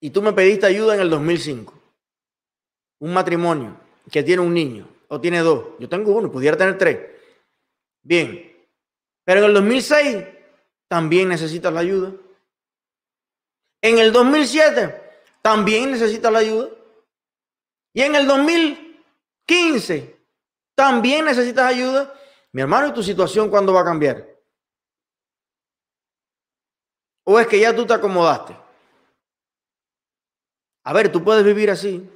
Y 0.00 0.10
tú 0.10 0.20
me 0.22 0.32
pediste 0.32 0.66
ayuda 0.66 0.96
en 0.96 1.00
el 1.00 1.10
2005. 1.10 1.73
Un 3.04 3.12
matrimonio 3.12 3.78
que 4.10 4.22
tiene 4.22 4.40
un 4.40 4.54
niño 4.54 4.88
o 5.08 5.20
tiene 5.20 5.40
dos. 5.40 5.78
Yo 5.78 5.90
tengo 5.90 6.16
uno, 6.16 6.32
pudiera 6.32 6.56
tener 6.56 6.78
tres. 6.78 6.98
Bien. 8.02 8.50
Pero 9.26 9.40
en 9.40 9.46
el 9.46 9.52
2006 9.52 10.24
también 10.88 11.28
necesitas 11.28 11.70
la 11.70 11.80
ayuda. 11.80 12.14
En 13.82 13.98
el 13.98 14.10
2007 14.10 15.02
también 15.42 15.90
necesitas 15.90 16.32
la 16.32 16.38
ayuda. 16.38 16.70
Y 17.92 18.00
en 18.00 18.14
el 18.14 18.26
2015 18.26 20.18
también 20.74 21.26
necesitas 21.26 21.66
ayuda. 21.66 22.10
Mi 22.52 22.62
hermano, 22.62 22.86
¿y 22.86 22.94
tu 22.94 23.02
situación 23.02 23.50
cuándo 23.50 23.74
va 23.74 23.82
a 23.82 23.84
cambiar? 23.84 24.26
¿O 27.24 27.38
es 27.38 27.46
que 27.48 27.60
ya 27.60 27.76
tú 27.76 27.84
te 27.84 27.92
acomodaste? 27.92 28.56
A 30.84 30.92
ver, 30.94 31.12
tú 31.12 31.22
puedes 31.22 31.44
vivir 31.44 31.70
así. 31.70 32.10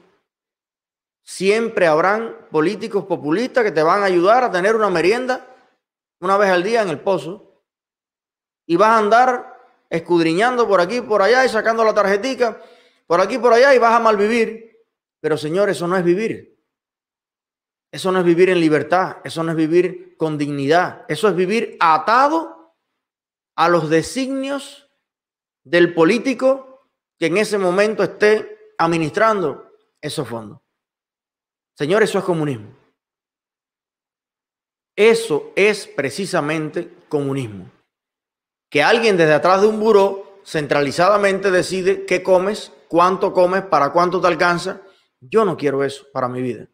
Siempre 1.28 1.86
habrán 1.86 2.48
políticos 2.50 3.04
populistas 3.04 3.62
que 3.62 3.70
te 3.70 3.82
van 3.82 4.00
a 4.00 4.06
ayudar 4.06 4.44
a 4.44 4.50
tener 4.50 4.74
una 4.74 4.88
merienda 4.88 5.46
una 6.20 6.38
vez 6.38 6.48
al 6.48 6.62
día 6.62 6.80
en 6.80 6.88
el 6.88 7.00
pozo. 7.00 7.62
Y 8.66 8.76
vas 8.76 8.88
a 8.88 8.98
andar 8.98 9.60
escudriñando 9.90 10.66
por 10.66 10.80
aquí, 10.80 11.02
por 11.02 11.20
allá 11.20 11.44
y 11.44 11.50
sacando 11.50 11.84
la 11.84 11.92
tarjetica 11.92 12.58
por 13.06 13.20
aquí, 13.20 13.36
por 13.36 13.52
allá 13.52 13.74
y 13.74 13.78
vas 13.78 13.92
a 13.92 14.00
malvivir. 14.00 14.78
Pero 15.20 15.36
Señor, 15.36 15.68
eso 15.68 15.86
no 15.86 15.98
es 15.98 16.02
vivir. 16.02 16.58
Eso 17.92 18.10
no 18.10 18.20
es 18.20 18.24
vivir 18.24 18.48
en 18.48 18.60
libertad, 18.60 19.18
eso 19.22 19.42
no 19.42 19.50
es 19.50 19.56
vivir 19.56 20.16
con 20.16 20.38
dignidad, 20.38 21.04
eso 21.08 21.28
es 21.28 21.36
vivir 21.36 21.76
atado 21.78 22.74
a 23.54 23.68
los 23.68 23.90
designios 23.90 24.88
del 25.62 25.92
político 25.92 26.88
que 27.18 27.26
en 27.26 27.36
ese 27.36 27.58
momento 27.58 28.02
esté 28.02 28.72
administrando 28.78 29.72
esos 30.00 30.26
fondos. 30.26 30.67
Señor, 31.78 32.02
eso 32.02 32.18
es 32.18 32.24
comunismo. 32.24 32.74
Eso 34.96 35.52
es 35.54 35.86
precisamente 35.86 36.92
comunismo. 37.08 37.70
Que 38.68 38.82
alguien 38.82 39.16
desde 39.16 39.34
atrás 39.34 39.60
de 39.60 39.68
un 39.68 39.78
buró 39.78 40.40
centralizadamente 40.44 41.52
decide 41.52 42.04
qué 42.04 42.24
comes, 42.24 42.72
cuánto 42.88 43.32
comes, 43.32 43.62
para 43.62 43.92
cuánto 43.92 44.20
te 44.20 44.26
alcanza 44.26 44.82
yo 45.20 45.44
no 45.44 45.56
quiero 45.56 45.84
eso 45.84 46.06
para 46.12 46.28
mi 46.28 46.42
vida. 46.42 46.66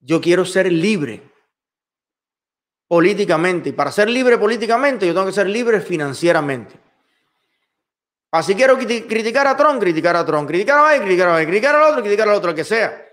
Yo 0.00 0.20
quiero 0.20 0.44
ser 0.44 0.72
libre 0.72 1.22
políticamente. 2.88 3.70
Y 3.70 3.72
para 3.72 3.92
ser 3.92 4.08
libre 4.08 4.38
políticamente, 4.38 5.06
yo 5.06 5.12
tengo 5.12 5.26
que 5.26 5.32
ser 5.32 5.48
libre 5.48 5.80
financieramente. 5.80 6.78
Así 8.30 8.54
quiero 8.54 8.76
criticar 8.76 9.46
a 9.46 9.56
Trump, 9.56 9.80
criticar 9.80 10.16
a 10.16 10.24
Trump, 10.24 10.48
criticar 10.48 10.78
a 10.78 10.90
Biden, 10.90 11.06
criticar 11.06 11.28
a 11.28 11.36
Biden, 11.36 11.48
criticar 11.48 11.74
al 11.76 11.82
otro, 11.90 12.02
criticar 12.02 12.28
al 12.28 12.34
otro, 12.34 12.50
el 12.50 12.56
que 12.56 12.64
sea. 12.64 13.05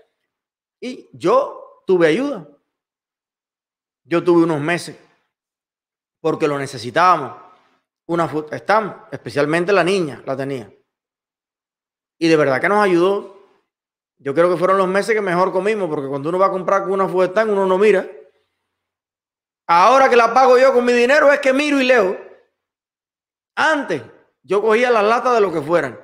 Y 0.84 1.08
yo 1.14 1.82
tuve 1.86 2.08
ayuda. 2.08 2.46
Yo 4.02 4.22
tuve 4.22 4.42
unos 4.42 4.60
meses 4.60 4.94
porque 6.20 6.46
lo 6.46 6.58
necesitábamos. 6.58 7.42
Una 8.06 8.30
estamos, 8.52 8.96
especialmente 9.10 9.72
la 9.72 9.82
niña 9.82 10.22
la 10.26 10.36
tenía. 10.36 10.70
Y 12.18 12.28
de 12.28 12.36
verdad 12.36 12.60
que 12.60 12.68
nos 12.68 12.84
ayudó 12.84 13.34
yo 14.18 14.34
creo 14.34 14.50
que 14.50 14.58
fueron 14.58 14.78
los 14.78 14.88
meses 14.88 15.14
que 15.14 15.20
mejor 15.20 15.52
comimos, 15.52 15.88
porque 15.88 16.08
cuando 16.08 16.28
uno 16.28 16.38
va 16.38 16.46
a 16.46 16.50
comprar 16.50 16.82
con 16.82 16.92
una 16.92 17.08
fuetán, 17.08 17.50
uno 17.50 17.66
no 17.66 17.78
mira. 17.78 18.06
Ahora 19.66 20.10
que 20.10 20.16
la 20.16 20.32
pago 20.32 20.58
yo 20.58 20.72
con 20.72 20.84
mi 20.84 20.92
dinero 20.92 21.32
es 21.32 21.40
que 21.40 21.52
miro 21.52 21.80
y 21.80 21.84
leo. 21.84 22.18
Antes 23.56 24.02
yo 24.42 24.60
cogía 24.60 24.90
las 24.90 25.04
latas 25.04 25.34
de 25.34 25.40
lo 25.40 25.52
que 25.52 25.62
fueran. 25.62 25.98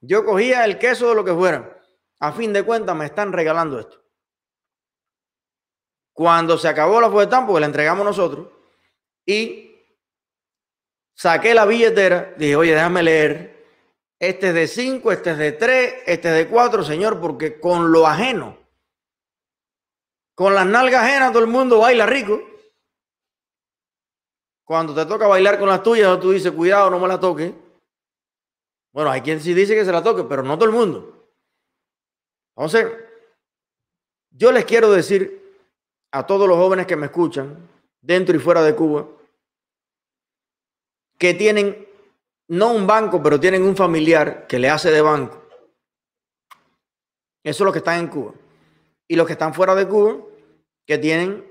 Yo 0.00 0.24
cogía 0.24 0.64
el 0.64 0.78
queso 0.78 1.08
de 1.08 1.14
lo 1.14 1.24
que 1.24 1.32
fueran. 1.32 1.72
A 2.20 2.32
fin 2.32 2.52
de 2.52 2.64
cuentas 2.64 2.96
me 2.96 3.06
están 3.06 3.32
regalando 3.32 3.78
esto. 3.78 4.03
Cuando 6.14 6.56
se 6.56 6.68
acabó 6.68 7.00
la 7.00 7.10
fuetán, 7.10 7.46
porque 7.46 7.60
la 7.60 7.66
entregamos 7.66 8.06
nosotros, 8.06 8.48
y 9.26 9.76
saqué 11.14 11.52
la 11.52 11.66
billetera, 11.66 12.32
dije, 12.38 12.56
oye, 12.56 12.72
déjame 12.72 13.02
leer 13.02 13.54
este 14.18 14.48
es 14.48 14.54
de 14.54 14.68
cinco, 14.68 15.12
este 15.12 15.32
es 15.32 15.38
de 15.38 15.52
tres, 15.52 15.94
este 16.06 16.28
es 16.28 16.34
de 16.34 16.48
cuatro, 16.48 16.82
Señor, 16.82 17.20
porque 17.20 17.60
con 17.60 17.92
lo 17.92 18.06
ajeno, 18.06 18.56
con 20.34 20.54
las 20.54 20.64
nalgas 20.64 21.02
ajenas, 21.02 21.32
todo 21.32 21.42
el 21.42 21.50
mundo 21.50 21.80
baila 21.80 22.06
rico. 22.06 22.40
Cuando 24.64 24.94
te 24.94 25.04
toca 25.04 25.26
bailar 25.26 25.58
con 25.58 25.68
las 25.68 25.82
tuyas, 25.82 26.18
tú 26.20 26.30
dices, 26.30 26.52
cuidado, 26.52 26.88
no 26.88 26.98
me 26.98 27.06
la 27.06 27.20
toque. 27.20 27.54
Bueno, 28.92 29.10
hay 29.10 29.20
quien 29.20 29.40
sí 29.40 29.52
dice 29.52 29.74
que 29.74 29.84
se 29.84 29.92
la 29.92 30.02
toque, 30.02 30.24
pero 30.24 30.42
no 30.42 30.56
todo 30.56 30.70
el 30.70 30.74
mundo. 30.74 31.28
Entonces, 32.56 32.86
yo 34.30 34.52
les 34.52 34.64
quiero 34.64 34.90
decir 34.90 35.43
a 36.14 36.24
todos 36.24 36.46
los 36.46 36.56
jóvenes 36.56 36.86
que 36.86 36.94
me 36.94 37.06
escuchan, 37.06 37.68
dentro 38.00 38.36
y 38.36 38.38
fuera 38.38 38.62
de 38.62 38.76
Cuba, 38.76 39.04
que 41.18 41.34
tienen 41.34 41.88
no 42.46 42.72
un 42.72 42.86
banco, 42.86 43.20
pero 43.20 43.40
tienen 43.40 43.64
un 43.64 43.74
familiar 43.74 44.46
que 44.46 44.60
le 44.60 44.70
hace 44.70 44.92
de 44.92 45.00
banco. 45.00 45.42
Eso 47.42 47.64
es 47.64 47.66
lo 47.66 47.72
que 47.72 47.78
están 47.78 47.98
en 47.98 48.06
Cuba. 48.06 48.32
Y 49.08 49.16
los 49.16 49.26
que 49.26 49.32
están 49.32 49.54
fuera 49.54 49.74
de 49.74 49.88
Cuba, 49.88 50.18
que 50.86 50.98
tienen 50.98 51.44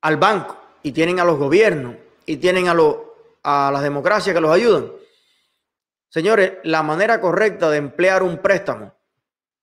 al 0.00 0.16
banco 0.16 0.58
y 0.82 0.90
tienen 0.90 1.20
a 1.20 1.24
los 1.24 1.38
gobiernos 1.38 1.94
y 2.26 2.38
tienen 2.38 2.66
a, 2.66 2.74
a 3.44 3.70
las 3.70 3.82
democracias 3.82 4.34
que 4.34 4.40
los 4.40 4.50
ayudan. 4.50 4.90
Señores, 6.08 6.54
la 6.64 6.82
manera 6.82 7.20
correcta 7.20 7.70
de 7.70 7.76
emplear 7.76 8.24
un 8.24 8.38
préstamo, 8.38 8.92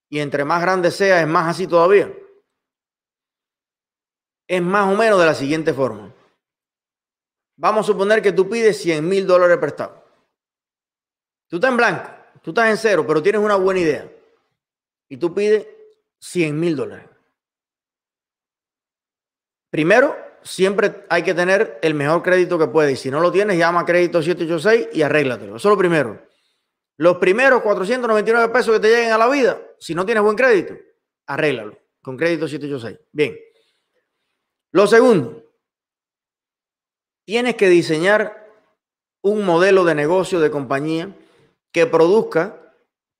y 0.08 0.20
entre 0.20 0.46
más 0.46 0.62
grande 0.62 0.90
sea, 0.90 1.20
es 1.20 1.28
más 1.28 1.48
así 1.48 1.66
todavía, 1.66 2.10
es 4.46 4.62
más 4.62 4.92
o 4.92 4.96
menos 4.96 5.18
de 5.18 5.26
la 5.26 5.34
siguiente 5.34 5.72
forma. 5.72 6.12
Vamos 7.56 7.86
a 7.86 7.92
suponer 7.92 8.20
que 8.20 8.32
tú 8.32 8.48
pides 8.48 8.80
100 8.82 9.08
mil 9.08 9.26
dólares 9.26 9.58
prestados. 9.58 9.98
Tú 11.48 11.56
estás 11.56 11.70
en 11.70 11.76
blanco, 11.76 12.10
tú 12.42 12.50
estás 12.50 12.68
en 12.68 12.76
cero, 12.76 13.04
pero 13.06 13.22
tienes 13.22 13.40
una 13.40 13.56
buena 13.56 13.80
idea. 13.80 14.10
Y 15.08 15.16
tú 15.16 15.32
pides 15.32 15.66
100 16.18 16.58
mil 16.58 16.74
dólares. 16.74 17.08
Primero, 19.70 20.16
siempre 20.42 21.04
hay 21.08 21.22
que 21.22 21.34
tener 21.34 21.78
el 21.82 21.94
mejor 21.94 22.22
crédito 22.22 22.58
que 22.58 22.66
puedes. 22.66 22.94
Y 22.94 23.02
si 23.02 23.10
no 23.10 23.20
lo 23.20 23.30
tienes, 23.30 23.58
llama 23.58 23.80
a 23.80 23.84
crédito 23.84 24.22
786 24.22 24.88
y 24.92 25.02
arréglatelo. 25.02 25.56
Eso 25.56 25.68
es 25.68 25.72
lo 25.72 25.78
primero. 25.78 26.20
Los 26.96 27.16
primeros 27.16 27.62
499 27.62 28.52
pesos 28.52 28.74
que 28.74 28.80
te 28.80 28.88
lleguen 28.88 29.12
a 29.12 29.18
la 29.18 29.28
vida, 29.28 29.60
si 29.78 29.94
no 29.94 30.06
tienes 30.06 30.22
buen 30.22 30.36
crédito, 30.36 30.74
arréglalo 31.26 31.76
con 32.02 32.16
crédito 32.16 32.46
786. 32.46 33.08
Bien. 33.10 33.36
Lo 34.74 34.88
segundo, 34.88 35.40
tienes 37.24 37.54
que 37.54 37.68
diseñar 37.68 38.52
un 39.22 39.46
modelo 39.46 39.84
de 39.84 39.94
negocio 39.94 40.40
de 40.40 40.50
compañía 40.50 41.16
que 41.70 41.86
produzca 41.86 42.60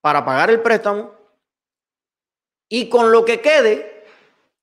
para 0.01 0.25
pagar 0.25 0.51
el 0.51 0.63
préstamo 0.63 1.15
y 2.69 2.89
con 2.89 3.13
lo 3.13 3.25
que 3.25 3.41
quede 3.41 4.05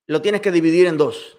lo 0.06 0.20
tienes 0.20 0.42
que 0.42 0.52
dividir 0.52 0.86
en 0.86 0.98
dos. 0.98 1.38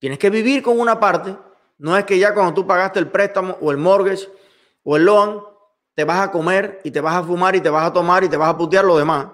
Tienes 0.00 0.18
que 0.18 0.30
vivir 0.30 0.60
con 0.60 0.80
una 0.80 0.98
parte 0.98 1.36
No 1.78 1.96
es 1.96 2.04
que 2.04 2.18
ya 2.18 2.34
cuando 2.34 2.54
tú 2.54 2.66
pagaste 2.66 2.98
el 2.98 3.08
préstamo 3.08 3.58
o 3.60 3.70
el 3.70 3.76
mortgage 3.76 4.28
o 4.82 4.96
el 4.96 5.04
loan, 5.04 5.40
te 5.94 6.02
vas 6.02 6.26
a 6.26 6.32
comer 6.32 6.80
y 6.82 6.90
te 6.90 7.00
vas 7.00 7.14
a 7.14 7.22
fumar 7.22 7.54
y 7.54 7.60
te 7.60 7.70
vas 7.70 7.88
a 7.88 7.92
tomar 7.92 8.24
y 8.24 8.28
te 8.28 8.36
vas 8.36 8.50
a 8.52 8.58
putear 8.58 8.84
lo 8.84 8.98
demás. 8.98 9.28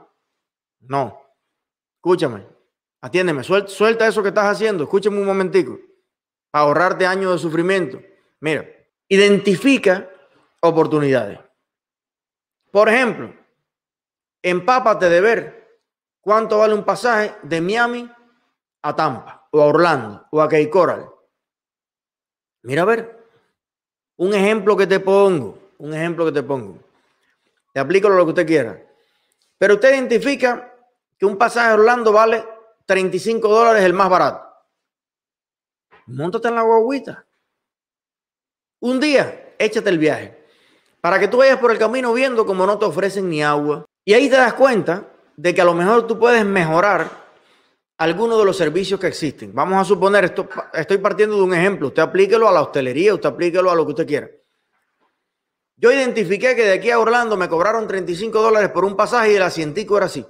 No. 0.81 1.19
Escúchame. 1.97 2.54
Atiéndeme. 3.05 3.45
Suelta, 3.45 3.69
suelta 3.69 4.07
eso 4.07 4.23
que 4.23 4.31
estás 4.31 4.47
haciendo. 4.47 4.85
Escúchame 4.85 5.19
un 5.19 5.27
momentico. 5.27 5.79
Para 6.51 6.65
ahorrarte 6.65 7.07
años 7.07 7.33
de 7.33 7.39
sufrimiento. 7.39 8.01
Mira, 8.41 8.67
identifica 9.09 10.09
oportunidades. 10.63 11.39
Por 12.71 12.89
ejemplo, 12.89 13.35
empápate 14.41 15.11
de 15.11 15.21
ver 15.21 15.81
cuánto 16.23 16.57
vale 16.57 16.73
un 16.73 16.83
pasaje 16.83 17.35
de 17.43 17.61
Miami 17.61 18.11
a 18.81 18.97
Tampa 18.97 19.49
o 19.51 19.61
a 19.61 19.67
Orlando 19.67 20.27
o 20.31 20.41
a 20.41 20.49
Cape 20.49 20.71
Coral. 20.71 21.07
Mira 22.63 22.83
a 22.83 22.87
ver, 22.87 23.29
un 24.17 24.33
ejemplo 24.33 24.79
que 24.79 24.87
te 24.87 24.99
pongo, 25.01 25.59
un 25.77 25.93
ejemplo 25.93 26.25
que 26.25 26.33
te 26.33 26.43
pongo. 26.43 26.79
Te 27.75 27.81
aplico 27.81 28.09
lo 28.09 28.25
que 28.25 28.31
usted 28.31 28.47
quiera. 28.47 28.83
Pero 29.59 29.75
usted 29.75 29.93
identifica 29.93 30.73
que 31.19 31.27
un 31.27 31.37
pasaje 31.37 31.73
a 31.73 31.75
Orlando 31.75 32.11
vale 32.11 32.54
35 32.87 33.49
dólares 33.49 33.83
el 33.83 33.93
más 33.93 34.09
barato. 34.09 34.47
Móntate 36.07 36.49
en 36.49 36.55
la 36.55 36.63
guaguita. 36.63 37.27
Un 38.81 39.01
día, 39.01 39.55
échate 39.59 39.89
el 39.89 39.99
viaje. 39.99 40.45
Para 41.01 41.19
que 41.19 41.29
tú 41.29 41.39
vayas 41.39 41.59
por 41.59 41.71
el 41.71 41.79
camino 41.79 42.13
viendo 42.13 42.45
cómo 42.45 42.67
no 42.67 42.79
te 42.79 42.85
ofrecen 42.85 43.29
ni 43.29 43.43
agua. 43.43 43.87
Y 44.05 44.13
ahí 44.13 44.29
te 44.29 44.37
das 44.37 44.55
cuenta 44.55 45.11
de 45.37 45.55
que 45.55 45.61
a 45.61 45.65
lo 45.65 45.75
mejor 45.75 46.07
tú 46.07 46.19
puedes 46.19 46.45
mejorar 46.45 47.25
algunos 47.97 48.39
de 48.39 48.45
los 48.45 48.57
servicios 48.57 49.01
que 49.01 49.07
existen. 49.07 49.55
Vamos 49.55 49.81
a 49.81 49.85
suponer, 49.85 50.25
esto, 50.25 50.49
estoy 50.73 50.99
partiendo 50.99 51.37
de 51.37 51.43
un 51.43 51.55
ejemplo, 51.55 51.89
usted 51.89 52.03
aplíquelo 52.03 52.49
a 52.49 52.53
la 52.53 52.63
hostelería, 52.63 53.15
usted 53.15 53.29
aplíquelo 53.29 53.71
a 53.71 53.75
lo 53.75 53.85
que 53.87 53.93
usted 53.93 54.07
quiera. 54.07 54.31
Yo 55.77 55.91
identifiqué 55.91 56.55
que 56.55 56.65
de 56.65 56.73
aquí 56.75 56.91
a 56.91 56.99
Orlando 56.99 57.37
me 57.37 57.49
cobraron 57.49 57.87
35 57.87 58.41
dólares 58.41 58.71
por 58.71 58.85
un 58.85 58.97
pasaje 58.97 59.33
y 59.33 59.37
el 59.37 59.43
asientico 59.43 59.97
era 59.97 60.07
así, 60.07 60.27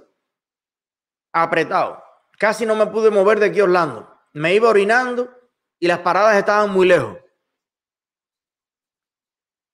apretado. 1.33 2.04
Casi 2.45 2.67
no 2.67 2.77
me 2.77 2.87
pude 2.89 3.11
mover 3.11 3.41
de 3.41 3.47
aquí 3.47 3.61
a 3.61 3.65
Orlando. 3.65 4.07
Me 4.35 4.55
iba 4.55 4.69
orinando 4.69 5.35
y 5.81 5.87
las 5.87 6.01
paradas 6.01 6.37
estaban 6.37 6.69
muy 6.69 6.87
lejos. 6.87 7.17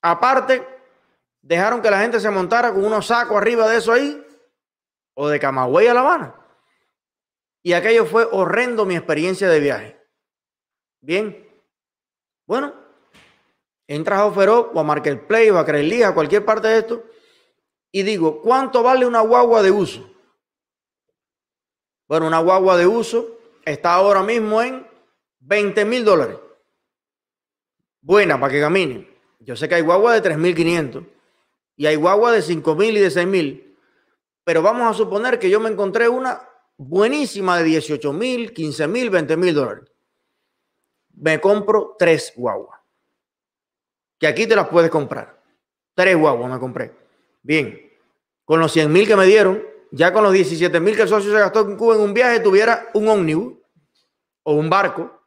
Aparte, 0.00 0.64
dejaron 1.42 1.82
que 1.82 1.90
la 1.90 1.98
gente 1.98 2.20
se 2.20 2.30
montara 2.30 2.72
con 2.72 2.84
unos 2.84 3.08
sacos 3.08 3.38
arriba 3.38 3.68
de 3.68 3.78
eso 3.78 3.90
ahí, 3.90 4.24
o 5.14 5.28
de 5.28 5.40
Camagüey 5.40 5.88
a 5.88 5.94
La 5.94 6.00
Habana. 6.02 6.34
Y 7.60 7.72
aquello 7.72 8.06
fue 8.06 8.28
horrendo 8.30 8.86
mi 8.86 8.94
experiencia 8.94 9.48
de 9.48 9.58
viaje. 9.58 10.00
Bien. 11.00 11.52
Bueno, 12.46 12.72
entras 13.88 14.20
a 14.20 14.26
Oferó 14.26 14.70
o 14.72 14.78
a 14.78 14.84
Marketplace 14.84 15.50
o 15.50 15.58
a 15.58 15.66
Craigslist, 15.66 16.04
a 16.04 16.14
cualquier 16.14 16.44
parte 16.44 16.68
de 16.68 16.78
esto, 16.78 17.04
y 17.90 18.04
digo, 18.04 18.40
¿cuánto 18.40 18.84
vale 18.84 19.06
una 19.06 19.22
guagua 19.22 19.60
de 19.60 19.72
uso? 19.72 20.09
Bueno, 22.10 22.26
una 22.26 22.40
guagua 22.40 22.76
de 22.76 22.88
uso 22.88 23.38
está 23.64 23.94
ahora 23.94 24.24
mismo 24.24 24.60
en 24.60 24.84
20 25.38 25.84
mil 25.84 26.04
dólares. 26.04 26.38
Buena 28.00 28.40
para 28.40 28.52
que 28.52 28.60
camine. 28.60 29.08
Yo 29.38 29.54
sé 29.54 29.68
que 29.68 29.76
hay 29.76 29.82
guagua 29.82 30.18
de 30.18 30.28
3.500 30.28 31.06
y 31.76 31.86
hay 31.86 31.94
guagua 31.94 32.32
de 32.32 32.40
5.000 32.40 32.96
y 32.96 32.98
de 32.98 33.10
6.000, 33.10 33.76
pero 34.42 34.60
vamos 34.60 34.90
a 34.90 34.94
suponer 34.94 35.38
que 35.38 35.50
yo 35.50 35.60
me 35.60 35.70
encontré 35.70 36.08
una 36.08 36.48
buenísima 36.76 37.56
de 37.58 37.62
18 37.62 38.12
mil, 38.12 38.52
15 38.52 38.88
mil, 38.88 39.08
20 39.08 39.36
mil 39.36 39.54
dólares. 39.54 39.84
Me 41.14 41.40
compro 41.40 41.94
tres 41.96 42.32
guaguas. 42.34 42.80
Que 44.18 44.26
aquí 44.26 44.48
te 44.48 44.56
las 44.56 44.66
puedes 44.66 44.90
comprar. 44.90 45.40
Tres 45.94 46.16
guaguas 46.16 46.50
me 46.50 46.58
compré. 46.58 46.92
Bien. 47.40 47.88
Con 48.44 48.58
los 48.58 48.72
100 48.72 48.92
mil 48.92 49.06
que 49.06 49.14
me 49.14 49.26
dieron, 49.26 49.69
ya 49.90 50.12
con 50.12 50.22
los 50.22 50.32
17 50.32 50.80
mil 50.80 50.96
que 50.96 51.02
el 51.02 51.08
socio 51.08 51.32
se 51.32 51.38
gastó 51.38 51.60
en 51.60 51.76
Cuba 51.76 51.94
en 51.94 52.02
un 52.02 52.14
viaje, 52.14 52.40
tuviera 52.40 52.88
un 52.94 53.08
ómnibus 53.08 53.54
o 54.42 54.54
un 54.54 54.70
barco, 54.70 55.26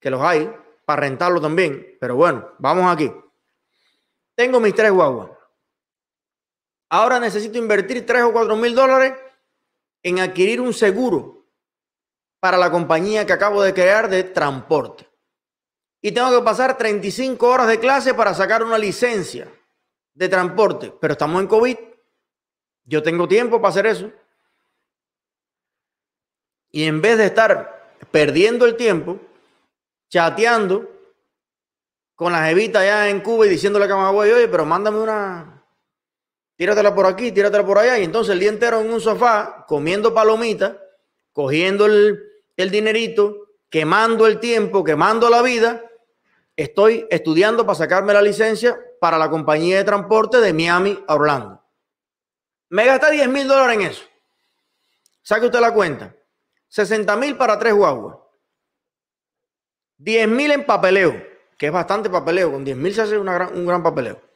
que 0.00 0.10
los 0.10 0.20
hay, 0.20 0.50
para 0.84 1.02
rentarlo 1.02 1.40
también. 1.40 1.96
Pero 2.00 2.16
bueno, 2.16 2.52
vamos 2.58 2.90
aquí. 2.90 3.12
Tengo 4.34 4.60
mis 4.60 4.74
tres 4.74 4.92
guaguas. 4.92 5.30
Ahora 6.90 7.20
necesito 7.20 7.58
invertir 7.58 8.06
3 8.06 8.22
o 8.22 8.32
4 8.32 8.56
mil 8.56 8.74
dólares 8.74 9.14
en 10.02 10.20
adquirir 10.20 10.60
un 10.60 10.72
seguro 10.72 11.46
para 12.40 12.56
la 12.56 12.70
compañía 12.70 13.26
que 13.26 13.32
acabo 13.32 13.62
de 13.62 13.74
crear 13.74 14.08
de 14.08 14.22
transporte. 14.24 15.06
Y 16.00 16.12
tengo 16.12 16.30
que 16.30 16.44
pasar 16.44 16.78
35 16.78 17.46
horas 17.46 17.66
de 17.66 17.80
clase 17.80 18.14
para 18.14 18.32
sacar 18.32 18.62
una 18.62 18.78
licencia 18.78 19.52
de 20.14 20.28
transporte. 20.28 20.94
Pero 21.00 21.12
estamos 21.12 21.42
en 21.42 21.48
COVID. 21.48 21.76
Yo 22.88 23.02
tengo 23.02 23.28
tiempo 23.28 23.60
para 23.60 23.68
hacer 23.68 23.86
eso. 23.86 24.10
Y 26.70 26.84
en 26.84 27.02
vez 27.02 27.18
de 27.18 27.26
estar 27.26 27.94
perdiendo 28.10 28.64
el 28.64 28.76
tiempo, 28.76 29.18
chateando 30.08 30.90
con 32.14 32.32
la 32.32 32.46
jevita 32.46 32.80
allá 32.80 33.10
en 33.10 33.20
Cuba 33.20 33.46
y 33.46 33.50
diciéndole 33.50 33.84
a 33.84 33.88
Camagüey, 33.88 34.32
oye, 34.32 34.48
pero 34.48 34.64
mándame 34.64 34.98
una, 34.98 35.62
tíratela 36.56 36.94
por 36.94 37.04
aquí, 37.04 37.30
tíratela 37.30 37.64
por 37.64 37.78
allá. 37.78 37.98
Y 37.98 38.04
entonces 38.04 38.32
el 38.32 38.40
día 38.40 38.48
entero 38.48 38.80
en 38.80 38.90
un 38.90 39.02
sofá, 39.02 39.66
comiendo 39.68 40.14
palomitas, 40.14 40.74
cogiendo 41.32 41.84
el, 41.84 42.22
el 42.56 42.70
dinerito, 42.70 43.48
quemando 43.68 44.26
el 44.26 44.40
tiempo, 44.40 44.82
quemando 44.82 45.28
la 45.28 45.42
vida. 45.42 45.84
Estoy 46.56 47.06
estudiando 47.10 47.66
para 47.66 47.76
sacarme 47.76 48.14
la 48.14 48.22
licencia 48.22 48.80
para 48.98 49.18
la 49.18 49.28
compañía 49.28 49.76
de 49.76 49.84
transporte 49.84 50.40
de 50.40 50.54
Miami 50.54 51.04
a 51.06 51.14
Orlando. 51.14 51.67
Me 52.70 52.84
gasté 52.84 53.10
10 53.12 53.28
mil 53.28 53.48
dólares 53.48 53.76
en 53.76 53.82
eso. 53.82 54.04
Saque 55.22 55.46
usted 55.46 55.60
la 55.60 55.72
cuenta. 55.72 56.14
60 56.68 57.16
mil 57.16 57.36
para 57.36 57.58
tres 57.58 57.74
guaguas. 57.74 58.16
10 59.98 60.28
mil 60.28 60.50
en 60.50 60.64
papeleo, 60.64 61.22
que 61.56 61.66
es 61.66 61.72
bastante 61.72 62.10
papeleo. 62.10 62.52
Con 62.52 62.64
10 62.64 62.76
mil 62.76 62.94
se 62.94 63.02
hace 63.02 63.18
un 63.18 63.66
gran 63.66 63.82
papeleo 63.82 64.28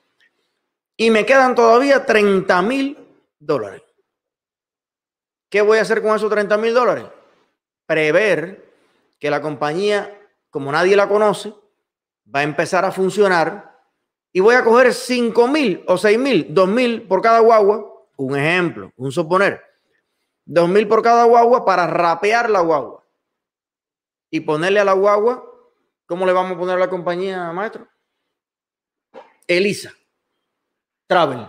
y 0.97 1.11
me 1.11 1.27
quedan 1.27 1.55
todavía 1.55 2.05
30 2.05 2.63
mil 2.63 2.99
dólares. 3.39 3.83
¿Qué 5.49 5.61
voy 5.61 5.79
a 5.79 5.83
hacer 5.83 6.03
con 6.03 6.15
esos 6.15 6.31
30 6.31 6.57
mil 6.59 6.73
dólares? 6.73 7.07
Prever 7.87 8.73
que 9.19 9.31
la 9.31 9.43
compañía, 9.43 10.17
como 10.51 10.73
nadie 10.73 10.97
la 10.97 11.09
conoce, 11.09 11.53
va 12.35 12.41
a 12.41 12.45
empezar 12.45 12.85
a 12.85 12.93
funcionar 12.93 13.81
y 14.33 14.41
voy 14.41 14.55
a 14.55 14.65
coger 14.65 14.95
5 14.95 15.49
mil 15.49 15.85
o 15.87 15.99
6 15.99 16.19
mil, 16.19 16.47
2 16.51 16.69
mil 16.69 17.03
por 17.09 17.21
cada 17.21 17.41
guagua. 17.41 17.92
Un 18.17 18.37
ejemplo, 18.37 18.93
un 18.97 19.11
suponer. 19.13 19.63
2 20.45 20.69
mil 20.69 20.89
por 20.89 21.03
cada 21.03 21.25
guagua 21.25 21.65
para 21.65 21.87
rapear 21.87 22.51
la 22.51 22.61
guagua 22.61 23.03
y 24.33 24.41
ponerle 24.41 24.81
a 24.81 24.85
la 24.85 24.95
guagua, 24.95 25.45
¿cómo 26.07 26.25
le 26.25 26.33
vamos 26.33 26.53
a 26.53 26.59
poner 26.59 26.77
a 26.77 26.81
la 26.81 26.89
compañía, 26.89 27.53
maestro? 27.53 27.87
Elisa. 29.47 29.93
Travel. 31.07 31.47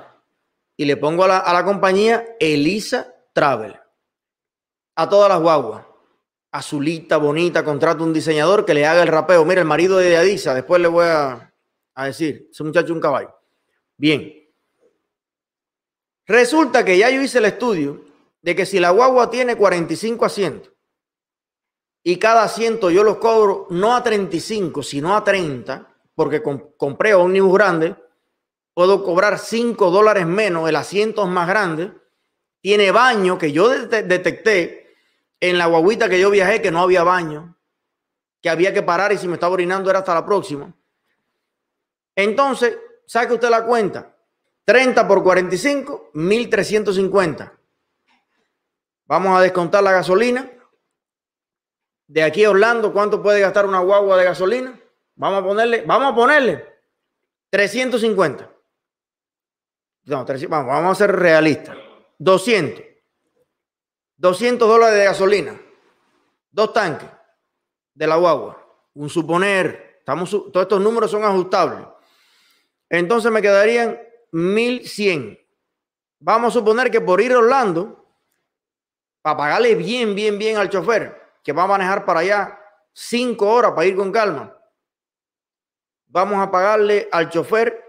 Y 0.76 0.84
le 0.84 0.98
pongo 0.98 1.24
a 1.24 1.28
la, 1.28 1.38
a 1.40 1.54
la 1.54 1.64
compañía 1.64 2.36
Elisa 2.42 3.16
Travel. 3.32 3.80
A 4.96 5.10
todas 5.10 5.30
las 5.30 5.42
guaguas. 5.42 5.86
Azulita, 6.52 7.18
bonita, 7.18 7.64
contrato 7.64 8.04
un 8.04 8.14
diseñador 8.14 8.66
que 8.66 8.74
le 8.74 8.86
haga 8.86 9.02
el 9.02 9.08
rapeo. 9.08 9.46
Mira, 9.46 9.62
el 9.62 9.68
marido 9.68 9.98
de 9.98 10.18
Adisa, 10.18 10.54
después 10.54 10.82
le 10.82 10.90
voy 10.90 11.06
a, 11.06 11.54
a 11.96 12.06
decir, 12.06 12.50
ese 12.52 12.64
muchacho 12.66 12.94
un 12.94 13.00
caballo. 13.00 13.34
Bien. 13.98 14.43
Resulta 16.26 16.86
que 16.86 16.98
ya 16.98 17.10
yo 17.10 17.22
hice 17.22 17.40
el 17.40 17.46
estudio 17.46 18.02
de 18.42 18.56
que 18.56 18.66
si 18.66 18.80
la 18.80 18.92
guagua 18.92 19.30
tiene 19.30 19.56
45 19.56 20.26
asientos 20.26 20.72
y 22.04 22.18
cada 22.18 22.44
asiento 22.44 22.90
yo 22.90 23.04
los 23.04 23.18
cobro 23.18 23.68
no 23.70 23.96
a 23.96 24.04
35, 24.04 24.84
sino 24.84 25.16
a 25.16 25.24
30, 25.24 25.88
porque 26.16 26.44
compré 26.78 27.16
un 27.16 27.24
ómnibus 27.24 27.54
grande, 27.54 27.96
puedo 28.74 29.04
cobrar 29.04 29.40
5 29.40 29.90
dólares 29.90 30.28
menos, 30.28 30.68
el 30.68 30.76
asiento 30.76 31.24
es 31.24 31.30
más 31.30 31.48
grande, 31.48 31.94
tiene 32.62 32.92
baño, 32.92 33.38
que 33.38 33.52
yo 33.52 33.70
detecté 33.70 34.96
en 35.40 35.58
la 35.58 35.66
guaguita 35.66 36.10
que 36.10 36.20
yo 36.20 36.30
viajé 36.30 36.62
que 36.62 36.72
no 36.72 36.82
había 36.82 37.04
baño, 37.04 37.58
que 38.42 38.50
había 38.50 38.74
que 38.74 38.84
parar 38.84 39.12
y 39.14 39.18
si 39.18 39.28
me 39.28 39.36
estaba 39.36 39.54
orinando 39.54 39.90
era 39.90 40.00
hasta 40.00 40.14
la 40.14 40.26
próxima. 40.26 40.74
Entonces, 42.16 42.78
saque 43.06 43.34
usted 43.34 43.50
la 43.50 43.66
cuenta. 43.66 44.13
30 44.66 45.08
por 45.08 45.24
45, 45.24 46.12
1350. 46.14 47.54
Vamos 49.06 49.38
a 49.38 49.42
descontar 49.42 49.84
la 49.84 49.92
gasolina. 49.92 50.50
De 52.08 52.24
aquí 52.24 52.44
a 52.44 52.52
Orlando, 52.52 52.94
¿cuánto 52.94 53.22
puede 53.22 53.40
gastar 53.40 53.66
una 53.66 53.80
guagua 53.80 54.18
de 54.18 54.26
gasolina? 54.26 54.80
Vamos 55.16 55.42
a 55.42 55.46
ponerle, 55.46 55.84
vamos 55.86 56.12
a 56.12 56.16
ponerle 56.16 56.66
350. 57.50 58.50
No, 60.06 60.26
vamos 60.50 60.92
a 60.92 60.96
ser 60.96 61.16
realistas. 61.16 61.78
200. 62.20 62.84
200 64.18 64.68
dólares 64.68 64.98
de 64.98 65.06
gasolina. 65.06 65.62
Dos 66.52 66.74
tanques 66.74 67.10
de 67.94 68.08
la 68.08 68.16
guagua. 68.16 68.66
Un 68.94 69.10
suponer. 69.10 69.98
Estamos, 70.00 70.30
todos 70.30 70.62
estos 70.62 70.82
números 70.82 71.10
son 71.10 71.24
ajustables. 71.24 71.88
Entonces 72.90 73.32
me 73.32 73.42
quedarían 73.42 74.00
1100. 74.34 75.40
Vamos 76.20 76.50
a 76.50 76.60
suponer 76.60 76.90
que 76.90 77.02
por 77.02 77.22
ir 77.22 77.32
a 77.34 77.38
Orlando, 77.38 78.04
para 79.22 79.38
pagarle 79.38 79.76
bien, 79.76 80.16
bien, 80.16 80.38
bien 80.38 80.58
al 80.58 80.70
chofer, 80.70 81.38
que 81.44 81.54
va 81.54 81.64
a 81.64 81.68
manejar 81.68 82.04
para 82.04 82.22
allá 82.22 82.60
cinco 82.92 83.50
horas 83.50 83.72
para 83.72 83.86
ir 83.86 83.96
con 83.96 84.12
calma, 84.12 84.58
vamos 86.08 86.40
a 86.40 86.50
pagarle 86.50 87.08
al 87.12 87.30
chofer 87.30 87.84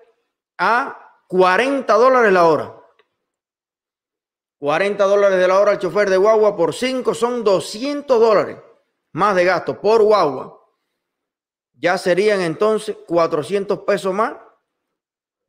a 0.58 1.22
40 1.28 1.92
dólares 1.94 2.32
la 2.32 2.46
hora. 2.46 2.80
40 4.58 5.04
dólares 5.04 5.38
de 5.38 5.48
la 5.48 5.60
hora 5.60 5.72
al 5.72 5.78
chofer 5.78 6.08
de 6.08 6.16
guagua 6.16 6.56
por 6.56 6.74
5 6.74 7.12
son 7.14 7.44
200 7.44 8.20
dólares 8.20 8.58
más 9.12 9.34
de 9.34 9.44
gasto 9.44 9.80
por 9.80 10.02
guagua. 10.02 10.60
Ya 11.72 11.98
serían 11.98 12.40
entonces 12.40 12.96
400 13.06 13.80
pesos 13.80 14.14
más 14.14 14.34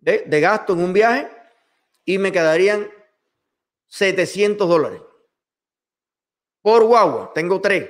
de, 0.06 0.40
gasto 0.40 0.74
en 0.74 0.84
un 0.84 0.94
viaje 0.94 1.28
y 2.06 2.20
me 2.20 2.32
quedarían 2.32 2.90
700 3.88 4.70
dólares 4.70 5.02
por 6.62 6.84
guagua. 6.84 7.32
Tengo 7.34 7.60
tres. 7.60 7.90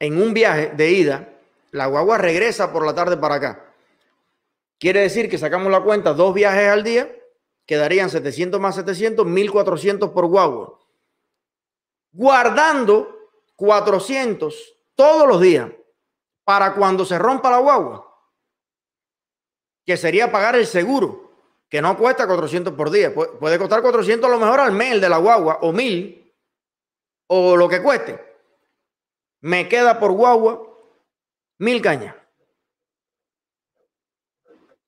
En 0.00 0.20
un 0.20 0.34
viaje 0.34 0.72
de 0.76 0.90
ida, 0.90 1.28
la 1.70 1.86
guagua 1.86 2.18
regresa 2.18 2.72
por 2.72 2.84
la 2.84 2.94
tarde 2.94 3.16
para 3.16 3.36
acá. 3.36 3.74
Quiere 4.78 5.00
decir 5.00 5.30
que 5.30 5.38
sacamos 5.38 5.70
la 5.70 5.80
cuenta, 5.80 6.12
dos 6.12 6.34
viajes 6.34 6.68
al 6.68 6.82
día, 6.82 7.14
quedarían 7.64 8.10
700 8.10 8.60
más 8.60 8.74
700, 8.74 9.24
1400 9.24 10.10
por 10.10 10.26
guagua. 10.26 10.78
Guardando 12.12 13.16
400 13.54 14.74
todos 14.96 15.28
los 15.28 15.40
días 15.40 15.70
para 16.42 16.74
cuando 16.74 17.04
se 17.04 17.18
rompa 17.18 17.50
la 17.50 17.58
guagua, 17.58 18.13
que 19.84 19.96
sería 19.96 20.32
pagar 20.32 20.56
el 20.56 20.66
seguro, 20.66 21.32
que 21.68 21.82
no 21.82 21.96
cuesta 21.96 22.26
400 22.26 22.74
por 22.74 22.90
día, 22.90 23.12
puede 23.14 23.58
costar 23.58 23.82
400 23.82 24.28
a 24.28 24.32
lo 24.32 24.38
mejor 24.38 24.60
al 24.60 24.72
mes 24.72 25.00
de 25.00 25.08
la 25.08 25.18
guagua, 25.18 25.58
o 25.62 25.72
1000, 25.72 26.34
o 27.28 27.56
lo 27.56 27.68
que 27.68 27.82
cueste. 27.82 28.20
Me 29.40 29.68
queda 29.68 29.98
por 29.98 30.12
guagua 30.12 30.74
mil 31.58 31.80
cañas. 31.82 32.14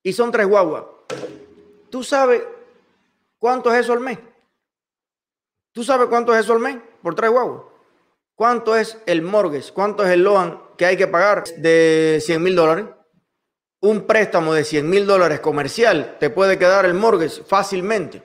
Y 0.03 0.12
son 0.12 0.30
tres 0.30 0.47
guaguas. 0.47 0.84
¿Tú 1.90 2.03
sabes 2.03 2.42
cuánto 3.38 3.72
es 3.72 3.80
eso 3.80 3.92
al 3.92 4.01
mes? 4.01 4.18
¿Tú 5.72 5.82
sabes 5.84 6.09
cuánto 6.09 6.34
es 6.34 6.44
eso 6.44 6.53
al 6.53 6.61
mes 6.61 6.78
por 7.03 7.14
tres 7.14 7.30
guaguas? 7.30 7.64
¿Cuánto 8.34 8.76
es 8.76 8.99
el 9.07 9.22
mortgage? 9.22 9.72
¿Cuánto 9.72 10.05
es 10.05 10.11
el 10.11 10.22
loan 10.22 10.62
que 10.76 10.86
hay 10.86 10.97
que 10.97 11.07
pagar 11.07 11.44
de 11.44 12.18
100 12.22 12.42
mil 12.42 12.55
dólares? 12.55 12.86
Un 13.87 14.05
préstamo 14.05 14.53
de 14.53 14.64
100 14.64 14.91
mil 14.91 15.07
dólares 15.07 15.39
comercial 15.39 16.16
te 16.18 16.28
puede 16.28 16.59
quedar 16.59 16.87
el 16.87 16.95
mortgage 16.95 17.45
fácilmente 17.45 18.20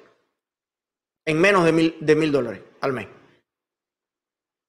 en 1.24 1.40
menos 1.40 1.66
de 1.66 1.72
mil, 1.72 1.98
de 2.02 2.16
mil 2.16 2.32
dólares 2.32 2.64
al 2.80 2.94
mes. 2.94 3.08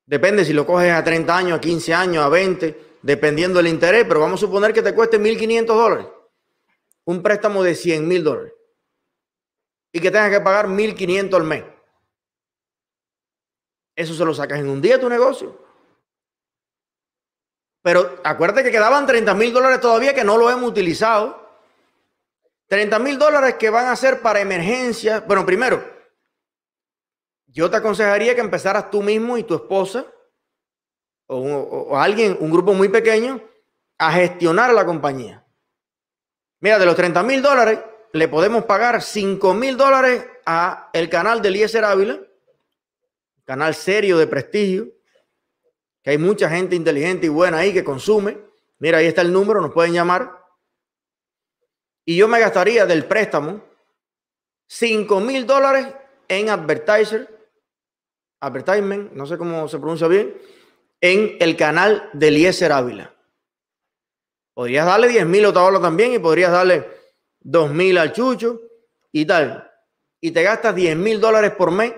Depende 0.05 0.45
si 0.45 0.53
lo 0.53 0.67
coges 0.67 0.93
a 0.93 1.03
30 1.03 1.35
años, 1.35 1.57
a 1.57 1.61
15 1.63 1.95
años, 1.95 2.23
a 2.23 2.29
20, 2.29 2.99
dependiendo 3.01 3.57
del 3.57 3.69
interés, 3.69 4.05
pero 4.07 4.21
vamos 4.21 4.39
a 4.39 4.45
suponer 4.45 4.75
que 4.75 4.83
te 4.83 4.95
cueste 4.95 5.19
1.500 5.19 5.65
dólares. 5.65 6.07
Un 7.07 7.23
préstamo 7.23 7.63
de 7.63 7.75
100 7.75 8.07
mil 8.07 8.23
dólares. 8.23 8.53
Y 9.95 9.99
que 9.99 10.11
tengas 10.11 10.31
que 10.31 10.41
pagar 10.43 10.67
1.500 10.67 11.35
al 11.35 11.45
mes. 11.45 11.65
Eso 13.97 14.13
se 14.13 14.25
lo 14.27 14.35
sacas 14.35 14.61
en 14.61 14.69
un 14.69 14.83
día 14.83 15.01
tu 15.01 15.09
negocio. 15.09 15.59
Pero 17.83 18.21
acuérdate 18.25 18.63
que 18.63 18.71
quedaban 18.71 19.07
30 19.07 19.35
mil 19.35 19.53
dólares 19.53 19.81
todavía 19.81 20.15
que 20.15 20.25
no 20.25 20.39
lo 20.39 20.49
hemos 20.51 20.71
utilizado. 20.71 21.41
30 22.69 22.99
mil 23.01 23.19
dólares 23.19 23.57
que 23.59 23.71
van 23.71 23.89
a 23.89 23.97
ser 23.97 24.23
para 24.23 24.41
emergencias. 24.41 25.27
Bueno, 25.27 25.45
primero, 25.45 25.85
yo 27.47 27.71
te 27.71 27.77
aconsejaría 27.77 28.35
que 28.35 28.41
empezaras 28.41 28.91
tú 28.91 29.03
mismo 29.03 29.37
y 29.37 29.43
tu 29.43 29.55
esposa 29.55 30.07
o, 31.27 31.97
alguien, 31.99 32.37
un 32.41 32.51
grupo 32.51 32.75
muy 32.75 32.89
pequeño, 32.89 33.41
a 33.99 34.13
gestionar 34.13 34.73
la 34.75 34.85
compañía. 34.85 35.45
Mira, 36.61 36.79
de 36.79 36.87
los 36.87 36.97
30 36.97 37.23
mil 37.23 37.43
dólares 37.43 37.79
le 38.13 38.29
podemos 38.29 38.65
pagar 38.65 39.03
5 39.03 39.55
mil 39.55 39.77
dólares 39.77 40.25
a 40.45 40.91
el 40.93 41.09
canal 41.09 41.41
de 41.41 41.49
Eliezer 41.49 41.85
Ávila 41.85 42.21
canal 43.45 43.75
serio 43.75 44.19
de 44.19 44.27
prestigio, 44.27 44.89
que 46.03 46.11
hay 46.11 46.19
mucha 46.19 46.49
gente 46.49 46.75
inteligente 46.75 47.27
y 47.27 47.31
buena 47.31 47.59
ahí 47.59 47.73
que 47.73 47.85
consume. 47.85 48.39
Mira, 48.79 48.99
ahí 48.99 49.07
está 49.07 49.23
el 49.23 49.33
número, 49.33 49.61
nos 49.61 49.73
pueden 49.73 49.93
llamar. 49.93 50.43
Y 52.05 52.17
yo 52.17 52.27
me 52.27 52.41
gastaría 52.41 52.85
del 52.87 53.05
préstamo 53.05 53.63
5 54.67 55.21
mil 55.21 55.47
dólares 55.47 55.87
en 56.29 56.49
advertiser, 56.49 57.51
advertisement, 58.41 59.13
no 59.13 59.27
sé 59.27 59.37
cómo 59.37 59.69
se 59.69 59.79
pronuncia 59.79 60.09
bien, 60.09 60.35
en 61.01 61.37
el 61.41 61.57
canal 61.57 62.09
de 62.13 62.29
Eliezer 62.29 62.73
Ávila. 62.73 63.15
Podrías 64.55 64.87
darle 64.87 65.09
10 65.09 65.27
mil 65.27 65.45
a 65.45 65.53
también 65.53 66.13
y 66.13 66.19
podrías 66.19 66.53
darle 66.53 66.89
2 67.41 67.71
mil 67.71 67.99
al 67.99 68.13
Chucho 68.13 68.61
y 69.11 69.27
tal. 69.27 69.71
Y 70.21 70.31
te 70.31 70.43
gastas 70.43 70.75
10 70.75 70.97
mil 70.97 71.21
dólares 71.21 71.53
por 71.53 71.71
mes 71.71 71.93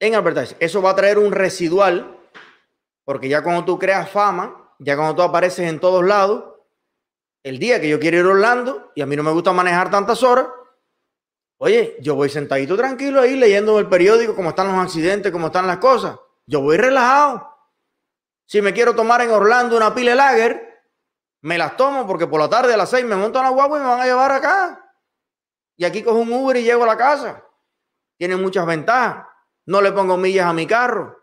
en 0.00 0.14
advertising. 0.14 0.56
Eso 0.60 0.82
va 0.82 0.90
a 0.90 0.96
traer 0.96 1.18
un 1.18 1.32
residual, 1.32 2.17
porque 3.08 3.26
ya 3.26 3.42
cuando 3.42 3.64
tú 3.64 3.78
creas 3.78 4.10
fama, 4.10 4.70
ya 4.78 4.94
cuando 4.94 5.14
tú 5.14 5.22
apareces 5.22 5.66
en 5.66 5.80
todos 5.80 6.04
lados, 6.04 6.44
el 7.42 7.58
día 7.58 7.80
que 7.80 7.88
yo 7.88 7.98
quiero 7.98 8.18
ir 8.18 8.26
a 8.26 8.28
Orlando 8.28 8.92
y 8.94 9.00
a 9.00 9.06
mí 9.06 9.16
no 9.16 9.22
me 9.22 9.30
gusta 9.30 9.50
manejar 9.50 9.90
tantas 9.90 10.22
horas, 10.22 10.46
oye, 11.56 11.96
yo 12.02 12.16
voy 12.16 12.28
sentadito 12.28 12.76
tranquilo 12.76 13.22
ahí 13.22 13.34
leyendo 13.34 13.78
el 13.78 13.88
periódico 13.88 14.36
cómo 14.36 14.50
están 14.50 14.68
los 14.68 14.76
accidentes, 14.76 15.32
cómo 15.32 15.46
están 15.46 15.66
las 15.66 15.78
cosas. 15.78 16.18
Yo 16.44 16.60
voy 16.60 16.76
relajado. 16.76 17.50
Si 18.44 18.60
me 18.60 18.74
quiero 18.74 18.94
tomar 18.94 19.22
en 19.22 19.30
Orlando 19.30 19.78
una 19.78 19.94
pile 19.94 20.14
lager, 20.14 20.82
me 21.40 21.56
las 21.56 21.78
tomo 21.78 22.06
porque 22.06 22.26
por 22.26 22.38
la 22.38 22.50
tarde 22.50 22.74
a 22.74 22.76
las 22.76 22.90
seis 22.90 23.06
me 23.06 23.16
monto 23.16 23.38
en 23.38 23.46
la 23.46 23.50
guagua 23.52 23.78
y 23.78 23.80
me 23.80 23.88
van 23.88 24.00
a 24.02 24.04
llevar 24.04 24.32
acá. 24.32 24.86
Y 25.78 25.86
aquí 25.86 26.02
cojo 26.02 26.18
un 26.18 26.30
Uber 26.30 26.58
y 26.58 26.62
llego 26.62 26.84
a 26.84 26.88
la 26.88 26.98
casa. 26.98 27.42
Tiene 28.18 28.36
muchas 28.36 28.66
ventajas. 28.66 29.24
No 29.64 29.80
le 29.80 29.92
pongo 29.92 30.18
millas 30.18 30.44
a 30.44 30.52
mi 30.52 30.66
carro. 30.66 31.17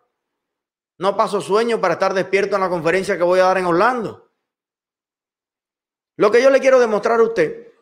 No 0.97 1.17
paso 1.17 1.41
sueño 1.41 1.81
para 1.81 1.95
estar 1.95 2.13
despierto 2.13 2.55
en 2.55 2.61
la 2.61 2.69
conferencia 2.69 3.17
que 3.17 3.23
voy 3.23 3.39
a 3.39 3.45
dar 3.45 3.57
en 3.57 3.65
Orlando. 3.65 4.31
Lo 6.17 6.31
que 6.31 6.41
yo 6.41 6.49
le 6.49 6.61
quiero 6.61 6.79
demostrar 6.79 7.19
a 7.19 7.23
usted 7.23 7.73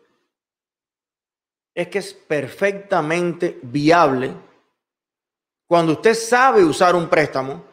es 1.75 1.87
que 1.87 1.99
es 1.99 2.13
perfectamente 2.13 3.59
viable 3.61 4.33
cuando 5.67 5.93
usted 5.93 6.15
sabe 6.15 6.63
usar 6.63 6.95
un 6.95 7.07
préstamo 7.07 7.63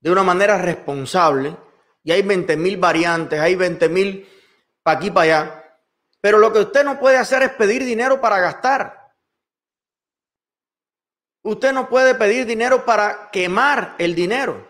de 0.00 0.10
una 0.10 0.22
manera 0.22 0.58
responsable 0.58 1.56
y 2.02 2.10
hay 2.10 2.22
20 2.22 2.56
mil 2.56 2.76
variantes, 2.76 3.38
hay 3.38 3.54
20 3.54 3.88
mil 3.88 4.28
para 4.82 4.98
aquí, 4.98 5.10
para 5.10 5.24
allá. 5.24 5.78
Pero 6.20 6.38
lo 6.38 6.52
que 6.52 6.60
usted 6.60 6.84
no 6.84 6.98
puede 6.98 7.16
hacer 7.16 7.42
es 7.42 7.50
pedir 7.50 7.84
dinero 7.84 8.20
para 8.20 8.40
gastar. 8.40 9.14
Usted 11.42 11.72
no 11.72 11.88
puede 11.88 12.14
pedir 12.16 12.44
dinero 12.44 12.84
para 12.84 13.30
quemar 13.30 13.94
el 13.98 14.14
dinero 14.14 14.69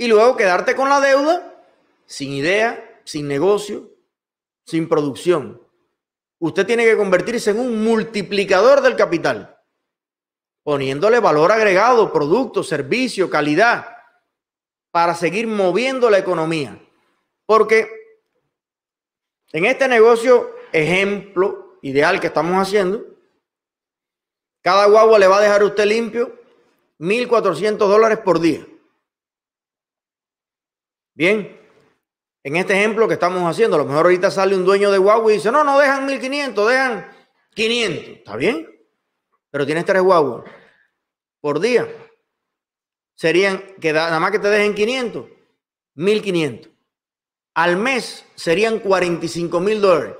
y 0.00 0.08
luego 0.08 0.34
quedarte 0.34 0.74
con 0.74 0.88
la 0.88 0.98
deuda 0.98 1.62
sin 2.06 2.32
idea, 2.32 3.02
sin 3.04 3.28
negocio, 3.28 3.90
sin 4.64 4.88
producción. 4.88 5.60
Usted 6.38 6.66
tiene 6.66 6.86
que 6.86 6.96
convertirse 6.96 7.50
en 7.50 7.60
un 7.60 7.84
multiplicador 7.84 8.80
del 8.80 8.96
capital, 8.96 9.58
poniéndole 10.62 11.20
valor 11.20 11.52
agregado, 11.52 12.14
producto, 12.14 12.62
servicio, 12.62 13.28
calidad, 13.28 13.94
para 14.90 15.14
seguir 15.14 15.46
moviendo 15.46 16.08
la 16.08 16.16
economía. 16.16 16.80
Porque 17.44 17.86
en 19.52 19.66
este 19.66 19.86
negocio, 19.86 20.50
ejemplo 20.72 21.78
ideal 21.82 22.20
que 22.20 22.28
estamos 22.28 22.56
haciendo, 22.56 23.04
cada 24.62 24.86
guagua 24.86 25.18
le 25.18 25.26
va 25.26 25.36
a 25.36 25.42
dejar 25.42 25.60
a 25.60 25.66
usted 25.66 25.84
limpio 25.84 26.40
1.400 26.98 27.76
dólares 27.76 28.20
por 28.24 28.40
día. 28.40 28.66
Bien, 31.14 31.60
en 32.42 32.56
este 32.56 32.74
ejemplo 32.74 33.06
que 33.06 33.14
estamos 33.14 33.42
haciendo, 33.42 33.76
a 33.76 33.80
lo 33.80 33.84
mejor 33.84 34.06
ahorita 34.06 34.30
sale 34.30 34.54
un 34.54 34.64
dueño 34.64 34.90
de 34.90 34.98
guagua 34.98 35.32
y 35.32 35.36
dice, 35.36 35.52
no, 35.52 35.64
no 35.64 35.78
dejan 35.78 36.08
1.500, 36.08 36.66
dejan 36.66 37.10
500. 37.54 38.08
¿Está 38.18 38.36
bien? 38.36 38.68
Pero 39.50 39.66
tienes 39.66 39.84
tres 39.84 40.02
guaguas 40.02 40.50
por 41.40 41.60
día. 41.60 41.88
Serían, 43.16 43.62
que 43.80 43.92
nada 43.92 44.18
más 44.18 44.30
que 44.30 44.38
te 44.38 44.48
dejen 44.48 44.74
500, 44.74 45.26
1.500. 45.96 46.70
Al 47.54 47.76
mes 47.76 48.24
serían 48.34 48.78
45 48.78 49.60
mil 49.60 49.80
dólares. 49.80 50.16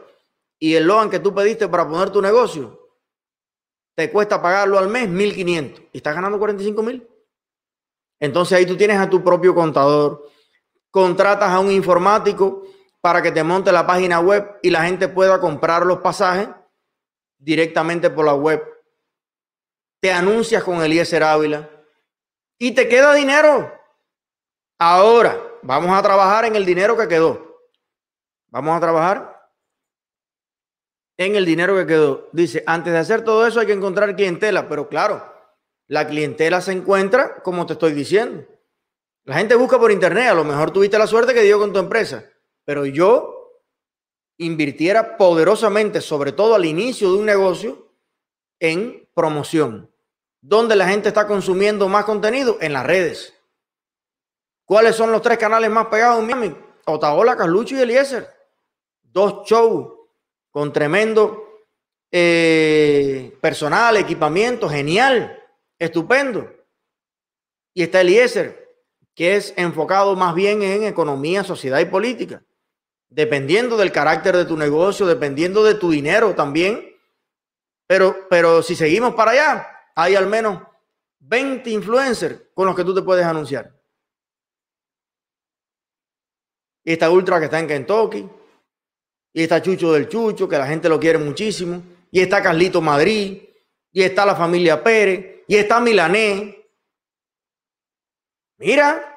Y 0.59 0.75
el 0.75 0.85
loan 0.85 1.09
que 1.09 1.21
tú 1.21 1.35
pediste 1.35 1.69
para 1.69 1.89
poner 1.89 2.11
tu 2.11 2.21
negocio 2.21 2.81
te 4.01 4.11
cuesta 4.11 4.41
pagarlo 4.41 4.79
al 4.79 4.89
mes 4.89 5.11
1.500 5.11 5.89
y 5.93 5.99
estás 5.99 6.15
ganando 6.15 6.39
45 6.39 6.83
mil. 6.83 7.07
Entonces 8.19 8.57
ahí 8.57 8.65
tú 8.65 8.75
tienes 8.75 8.97
a 8.97 9.11
tu 9.11 9.23
propio 9.23 9.55
contador, 9.55 10.27
contratas 10.91 11.51
a 11.51 11.61
un 11.61 11.71
informático 11.71 12.65
para 13.01 13.23
que 13.23 13.33
te 13.33 13.43
monte 13.43 13.73
la 13.73 13.87
página 13.87 14.21
web 14.21 14.59
y 14.63 14.71
la 14.71 14.85
gente 14.85 15.09
pueda 15.09 15.41
comprar 15.41 15.87
los 15.87 16.01
pasajes 16.01 16.49
directamente 17.39 18.11
por 18.11 18.25
la 18.25 18.35
web. 18.35 18.63
Te 20.01 20.13
anuncias 20.13 20.63
con 20.63 20.83
Eliezer 20.83 21.23
Ávila 21.23 21.69
y 22.59 22.73
te 22.73 22.89
queda 22.89 23.15
dinero. 23.15 23.73
Ahora, 24.79 25.39
vamos 25.63 25.97
a 25.97 26.03
trabajar 26.03 26.45
en 26.45 26.57
el 26.57 26.65
dinero 26.65 26.97
que 26.97 27.09
quedó. 27.09 27.59
Vamos 28.49 28.77
a 28.77 28.81
trabajar 28.81 29.49
en 31.17 31.37
el 31.37 31.45
dinero 31.45 31.77
que 31.77 31.87
quedó. 31.87 32.29
Dice, 32.33 32.63
antes 32.67 32.93
de 32.93 32.99
hacer 32.99 33.23
todo 33.23 33.47
eso 33.47 33.61
hay 33.61 33.67
que 33.67 33.73
encontrar 33.75 34.17
clientela, 34.17 34.69
pero 34.69 34.89
claro, 34.89 35.23
la 35.87 36.07
clientela 36.07 36.61
se 36.61 36.73
encuentra 36.73 37.43
como 37.43 37.67
te 37.67 37.75
estoy 37.75 37.93
diciendo. 37.93 38.47
La 39.25 39.37
gente 39.37 39.55
busca 39.55 39.79
por 39.79 39.93
internet, 39.93 40.29
a 40.29 40.35
lo 40.35 40.45
mejor 40.45 40.71
tuviste 40.71 40.99
la 40.99 41.07
suerte 41.07 41.35
que 41.35 41.43
dio 41.43 41.59
con 41.59 41.73
tu 41.73 41.79
empresa, 41.79 42.25
pero 42.65 42.87
yo 42.87 43.41
invirtiera 44.39 45.17
poderosamente, 45.17 46.01
sobre 46.01 46.33
todo 46.33 46.55
al 46.55 46.65
inicio 46.65 47.13
de 47.13 47.19
un 47.19 47.27
negocio, 47.27 47.93
en 48.59 49.09
promoción. 49.15 49.91
¿Dónde 50.41 50.77
la 50.77 50.89
gente 50.89 51.09
está 51.09 51.27
consumiendo 51.27 51.89
más 51.89 52.05
contenido? 52.05 52.57
En 52.61 52.73
las 52.73 52.87
redes. 52.87 53.35
¿Cuáles 54.65 54.97
son 54.97 55.13
los 55.13 55.21
tres 55.21 55.37
canales 55.37 55.71
más 55.71 55.87
pegados 55.87 56.21
en 56.21 56.27
Miami? 56.27 56.57
Otaola, 56.87 57.37
Carlucho 57.37 57.77
y 57.77 57.81
Eliezer. 57.81 58.29
Dos 59.03 59.47
shows 59.47 59.93
con 60.51 60.73
tremendo 60.73 61.45
eh, 62.11 63.37
personal, 63.41 63.97
equipamiento, 63.97 64.69
genial, 64.69 65.39
estupendo. 65.79 66.51
Y 67.75 67.83
está 67.83 68.01
Eliezer, 68.01 68.70
que 69.21 69.37
es 69.37 69.53
enfocado 69.59 70.17
más 70.17 70.35
bien 70.35 70.63
en 70.63 70.85
economía, 70.85 71.45
sociedad 71.45 71.79
y 71.79 71.85
política. 71.85 72.43
Dependiendo 73.11 73.77
del 73.77 73.93
carácter 73.93 74.35
de 74.35 74.47
tu 74.47 74.57
negocio, 74.57 75.05
dependiendo 75.05 75.63
de 75.63 75.75
tu 75.75 75.91
dinero 75.91 76.35
también. 76.35 76.97
Pero, 77.87 78.17
pero 78.31 78.63
si 78.63 78.75
seguimos 78.75 79.15
para 79.15 79.33
allá, 79.33 79.69
hay 79.95 80.15
al 80.15 80.27
menos 80.27 80.63
20 81.19 81.69
influencers 81.69 82.45
con 82.55 82.65
los 82.65 82.75
que 82.75 82.83
tú 82.83 82.95
te 82.95 83.03
puedes 83.03 83.27
anunciar. 83.27 83.79
Y 86.83 86.93
está 86.93 87.11
Ultra 87.11 87.39
que 87.41 87.45
está 87.45 87.59
en 87.59 87.69
Kentucky. 87.69 88.27
Y 89.35 89.43
está 89.43 89.61
Chucho 89.61 89.93
del 89.93 90.09
Chucho, 90.09 90.49
que 90.49 90.57
la 90.57 90.67
gente 90.67 90.89
lo 90.89 90.99
quiere 90.99 91.19
muchísimo. 91.19 91.83
Y 92.11 92.21
está 92.21 92.43
Carlito 92.43 92.81
Madrid. 92.81 93.43
Y 93.93 94.03
está 94.03 94.25
la 94.25 94.35
familia 94.35 94.83
Pérez. 94.83 95.43
Y 95.47 95.57
está 95.57 95.79
Milané. 95.79 96.57
Mira. 98.57 99.10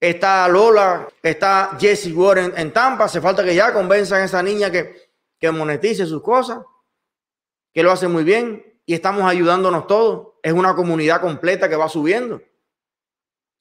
Está 0.00 0.48
Lola. 0.48 1.08
Está 1.22 1.76
Jesse 1.78 2.12
Warren 2.14 2.52
en 2.56 2.72
Tampa. 2.72 3.04
Hace 3.04 3.20
falta 3.20 3.44
que 3.44 3.54
ya 3.54 3.72
convenzan 3.72 4.22
a 4.22 4.24
esa 4.24 4.42
niña 4.42 4.70
que, 4.70 5.10
que 5.38 5.50
monetice 5.50 6.06
sus 6.06 6.22
cosas. 6.22 6.60
Que 7.72 7.82
lo 7.82 7.90
hace 7.90 8.08
muy 8.08 8.24
bien. 8.24 8.80
Y 8.86 8.94
estamos 8.94 9.24
ayudándonos 9.24 9.86
todos. 9.86 10.34
Es 10.42 10.52
una 10.52 10.74
comunidad 10.74 11.20
completa 11.20 11.68
que 11.68 11.76
va 11.76 11.88
subiendo. 11.88 12.40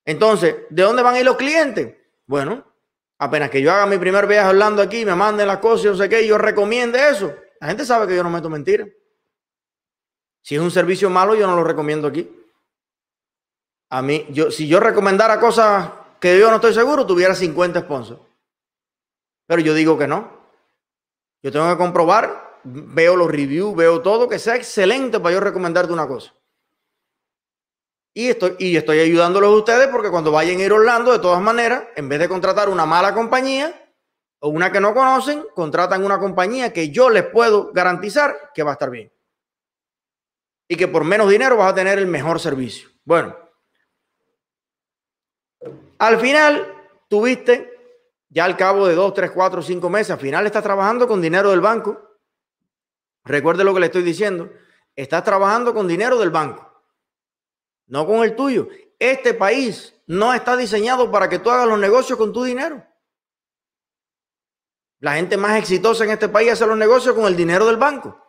Entonces, 0.06 0.56
¿de 0.70 0.84
dónde 0.84 1.04
van 1.04 1.16
a 1.16 1.20
ir 1.20 1.26
los 1.26 1.36
clientes? 1.36 1.96
Bueno, 2.26 2.64
Apenas 3.20 3.50
que 3.50 3.62
yo 3.62 3.72
haga 3.72 3.88
mi 3.88 3.98
primer 3.98 4.28
viaje 4.28 4.48
hablando 4.48 4.82
aquí, 4.82 5.04
me 5.04 5.16
manden 5.16 5.48
las 5.48 5.58
cosas, 5.58 5.84
yo 5.84 5.96
sé 5.96 6.08
qué, 6.08 6.28
yo 6.28 6.38
recomiende 6.38 7.10
eso. 7.10 7.34
La 7.60 7.68
gente 7.68 7.84
sabe 7.84 8.08
que 8.08 8.16
yo 8.16 8.24
no 8.24 8.30
meto 8.30 8.50
mentiras. 8.50 8.88
Si 10.42 10.56
es 10.56 10.62
un 10.62 10.70
servicio 10.70 11.10
malo, 11.10 11.36
yo 11.36 11.48
no 11.48 11.56
lo 11.56 11.64
recomiendo 11.64 12.08
aquí. 12.08 12.32
A 13.90 14.02
mí, 14.02 14.28
yo, 14.30 14.52
si 14.52 14.68
yo 14.68 14.80
recomendara 14.80 15.40
cosas 15.40 15.90
que 16.20 16.40
yo 16.40 16.50
no 16.50 16.56
estoy 16.56 16.74
seguro, 16.74 17.06
tuviera 17.06 17.36
50 17.36 17.82
sponsors. 17.82 18.22
Pero 19.48 19.62
yo 19.62 19.74
digo 19.74 19.98
que 19.98 20.08
no. 20.08 20.38
Yo 21.42 21.52
tengo 21.52 21.70
que 21.70 21.78
comprobar, 21.78 22.60
veo 22.64 23.16
los 23.16 23.30
reviews, 23.30 23.76
veo 23.76 24.02
todo, 24.02 24.28
que 24.28 24.40
sea 24.40 24.56
excelente 24.56 25.20
para 25.20 25.36
yo 25.36 25.40
recomendarte 25.40 25.94
una 25.94 26.08
cosa. 26.08 26.34
Y 28.14 28.30
estoy, 28.30 28.56
y 28.58 28.76
estoy 28.76 29.00
ayudándolos 29.00 29.52
a 29.52 29.58
ustedes 29.58 29.88
porque 29.90 30.10
cuando 30.10 30.32
vayan 30.32 30.60
a 30.60 30.64
ir 30.64 30.72
a 30.72 30.76
Orlando, 30.76 31.12
de 31.12 31.20
todas 31.20 31.42
maneras, 31.42 31.84
en 31.96 32.10
vez 32.10 32.20
de 32.20 32.28
contratar 32.28 32.68
una 32.68 32.86
mala 32.86 33.14
compañía 33.14 33.94
o 34.40 34.50
una 34.50 34.72
que 34.72 34.80
no 34.80 34.94
conocen, 34.94 35.46
contratan 35.54 36.04
una 36.04 36.18
compañía 36.18 36.74
que 36.74 36.90
yo 36.90 37.10
les 37.12 37.24
puedo 37.24 37.72
garantizar 37.74 38.52
que 38.56 38.64
va 38.64 38.72
a 38.72 38.74
estar 38.74 38.90
bien. 38.90 39.12
Y 40.68 40.76
que 40.76 40.88
por 40.88 41.04
menos 41.04 41.30
dinero 41.30 41.58
vas 41.58 41.72
a 41.72 41.76
tener 41.76 42.00
el 42.00 42.08
mejor 42.08 42.40
servicio. 42.40 42.90
Bueno, 43.06 43.38
al 46.00 46.20
final 46.20 46.74
tuviste, 47.08 47.74
ya 48.30 48.46
al 48.46 48.58
cabo 48.58 48.88
de 48.88 48.96
dos, 48.96 49.14
tres, 49.14 49.32
cuatro, 49.32 49.62
cinco 49.62 49.90
meses, 49.90 50.12
al 50.12 50.20
final 50.20 50.46
estás 50.46 50.64
trabajando 50.64 51.08
con 51.08 51.22
dinero 51.22 51.52
del 51.52 51.62
banco. 51.62 52.02
Recuerde 53.24 53.64
lo 53.64 53.74
que 53.74 53.80
le 53.82 53.86
estoy 53.88 54.04
diciendo. 54.04 54.50
Estás 54.96 55.24
trabajando 55.24 55.74
con 55.74 55.88
dinero 55.88 56.18
del 56.18 56.32
banco 56.32 56.68
no 57.88 58.06
con 58.06 58.24
el 58.24 58.36
tuyo. 58.36 58.68
Este 59.00 59.34
país 59.34 59.96
no 60.06 60.34
está 60.34 60.56
diseñado 60.56 61.12
para 61.12 61.30
que 61.30 61.40
tú 61.40 61.50
hagas 61.50 61.68
los 61.68 61.80
negocios 61.80 62.18
con 62.18 62.32
tu 62.32 62.44
dinero. 62.44 62.86
La 65.00 65.16
gente 65.16 65.38
más 65.38 65.58
exitosa 65.58 66.04
en 66.04 66.12
este 66.12 66.30
país 66.30 66.52
hace 66.52 66.66
los 66.66 66.78
negocios 66.78 67.16
con 67.16 67.26
el 67.26 67.36
dinero 67.36 67.66
del 67.68 67.78
banco. 67.78 68.22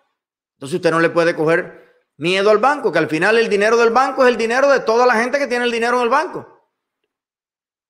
Entonces 0.57 0.77
usted 0.77 0.91
no 0.91 1.01
le 1.01 1.11
puede 1.11 1.35
coger 1.35 1.87
miedo 2.17 2.51
al 2.51 2.59
banco, 2.59 2.93
que 2.93 2.99
al 2.99 3.09
final 3.09 3.39
el 3.39 3.49
dinero 3.49 3.77
del 3.77 3.91
banco 3.91 4.25
es 4.25 4.29
el 4.29 4.37
dinero 4.37 4.69
de 4.71 4.81
toda 4.81 5.07
la 5.07 5.15
gente 5.15 5.39
que 5.39 5.47
tiene 5.47 5.65
el 5.65 5.71
dinero 5.71 5.99
en 5.99 6.03
el 6.03 6.09
banco. 6.09 6.58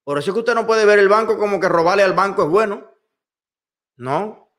Por 0.09 0.18
eso 0.18 0.30
es 0.30 0.32
que 0.32 0.40
usted 0.40 0.54
no 0.54 0.66
puede 0.66 0.86
ver 0.86 0.98
el 0.98 1.09
banco 1.11 1.36
como 1.36 1.61
que 1.61 1.68
robarle 1.68 2.02
al 2.02 2.14
banco 2.14 2.44
es 2.44 2.48
bueno. 2.48 2.90
No, 3.98 4.50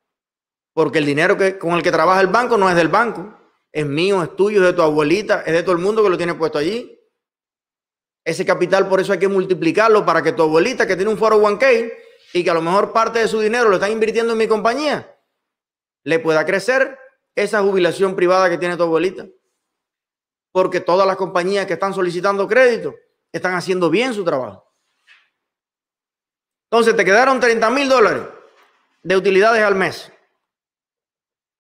porque 0.76 1.00
el 1.00 1.08
dinero 1.08 1.40
que, 1.40 1.58
con 1.58 1.72
el 1.72 1.82
que 1.82 1.92
trabaja 1.92 2.22
el 2.22 2.28
banco 2.28 2.56
no 2.56 2.70
es 2.70 2.76
del 2.76 2.90
banco, 2.90 3.36
es 3.72 3.84
mío, 3.84 4.22
es 4.22 4.36
tuyo, 4.36 4.60
es 4.60 4.68
de 4.68 4.74
tu 4.74 4.84
abuelita, 4.84 5.42
es 5.42 5.52
de 5.52 5.64
todo 5.64 5.72
el 5.72 5.82
mundo 5.82 6.04
que 6.04 6.10
lo 6.12 6.18
tiene 6.18 6.36
puesto 6.36 6.60
allí. 6.60 7.02
Ese 8.24 8.46
capital 8.46 8.88
por 8.88 9.00
eso 9.00 9.12
hay 9.12 9.18
que 9.18 9.28
multiplicarlo 9.28 10.06
para 10.06 10.22
que 10.22 10.34
tu 10.34 10.44
abuelita 10.44 10.86
que 10.86 10.96
tiene 10.96 11.10
un 11.10 11.18
foro 11.18 11.42
1K 11.42 11.94
y 12.34 12.44
que 12.44 12.50
a 12.52 12.54
lo 12.54 12.62
mejor 12.62 12.94
parte 12.94 13.18
de 13.18 13.28
su 13.28 13.40
dinero 13.40 13.70
lo 13.70 13.78
está 13.78 13.90
invirtiendo 13.90 14.34
en 14.34 14.38
mi 14.38 14.48
compañía, 14.48 15.18
le 16.04 16.20
pueda 16.20 16.46
crecer 16.46 16.96
esa 17.34 17.64
jubilación 17.64 18.16
privada 18.16 18.52
que 18.52 18.60
tiene 18.60 18.78
tu 18.78 18.84
abuelita. 18.84 19.26
Porque 20.52 20.80
todas 20.80 21.08
las 21.08 21.16
compañías 21.16 21.66
que 21.66 21.74
están 21.74 21.96
solicitando 21.96 22.48
crédito 22.48 22.94
están 23.32 23.56
haciendo 23.56 23.90
bien 23.90 24.14
su 24.14 24.24
trabajo. 24.24 24.69
Entonces 26.72 26.96
te 26.96 27.04
quedaron 27.04 27.40
30 27.40 27.70
mil 27.72 27.90
dólares 27.90 28.24
de 29.02 29.16
utilidades 29.18 29.64
al 29.64 29.76
mes. 29.76 30.12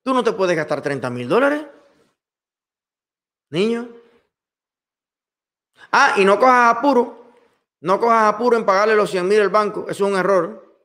Tú 0.03 0.13
no 0.13 0.23
te 0.23 0.33
puedes 0.33 0.55
gastar 0.55 0.81
30 0.81 1.09
mil 1.09 1.27
dólares, 1.27 1.65
niño. 3.49 3.89
Ah, 5.91 6.13
y 6.17 6.25
no 6.25 6.39
cojas 6.39 6.77
apuro. 6.77 7.33
No 7.81 7.99
cojas 7.99 8.33
apuro 8.33 8.57
en 8.57 8.65
pagarle 8.65 8.95
los 8.95 9.09
100 9.09 9.27
mil 9.27 9.41
al 9.41 9.49
banco. 9.49 9.85
Eso 9.89 10.05
es 10.05 10.11
un 10.11 10.17
error. 10.17 10.77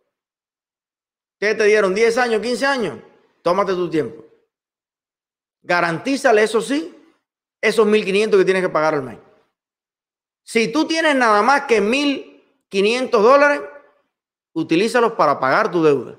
¿Qué 1.39 1.55
te 1.55 1.65
dieron? 1.65 1.95
¿10 1.95 2.17
años, 2.19 2.41
15 2.41 2.67
años? 2.67 2.99
Tómate 3.43 3.73
tu 3.73 3.91
tiempo. 3.91 4.25
Garantízale, 5.63 6.43
eso 6.43 6.61
sí, 6.61 6.95
esos 7.61 7.87
1.500 7.87 8.39
que 8.39 8.45
tienes 8.45 8.63
que 8.63 8.69
pagar 8.69 8.95
al 8.95 9.03
mes. 9.03 9.19
Si 10.43 10.71
tú 10.71 10.87
tienes 10.87 11.15
nada 11.17 11.43
más 11.43 11.63
que 11.63 11.83
1.500 11.83 13.11
dólares, 13.11 13.61
utilízalos 14.55 15.13
para 15.13 15.39
pagar 15.39 15.71
tu 15.71 15.83
deuda. 15.85 16.19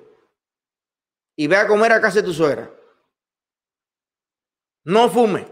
Y 1.36 1.48
ve 1.48 1.58
a 1.58 1.68
comer 1.68 1.92
a 1.92 2.02
casa 2.02 2.22
de 2.22 2.24
tu 2.24 2.34
suegra. 2.34 2.72
No 4.84 5.10
fume. 5.10 5.48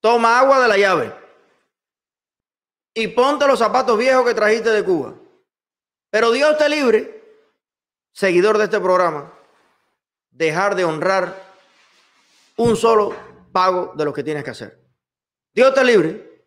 Toma 0.00 0.38
agua 0.38 0.60
de 0.60 0.68
la 0.68 0.78
llave 0.78 1.12
y 2.94 3.08
ponte 3.08 3.46
los 3.46 3.58
zapatos 3.58 3.98
viejos 3.98 4.24
que 4.24 4.34
trajiste 4.34 4.70
de 4.70 4.84
Cuba. 4.84 5.14
Pero 6.10 6.30
Dios 6.30 6.56
te 6.56 6.68
libre, 6.68 7.22
seguidor 8.12 8.58
de 8.58 8.64
este 8.64 8.80
programa, 8.80 9.32
dejar 10.30 10.74
de 10.74 10.84
honrar 10.84 11.34
un 12.56 12.76
solo 12.76 13.14
pago 13.52 13.92
de 13.96 14.04
lo 14.04 14.12
que 14.12 14.24
tienes 14.24 14.44
que 14.44 14.50
hacer. 14.50 14.84
Dios 15.52 15.74
te 15.74 15.84
libre, 15.84 16.46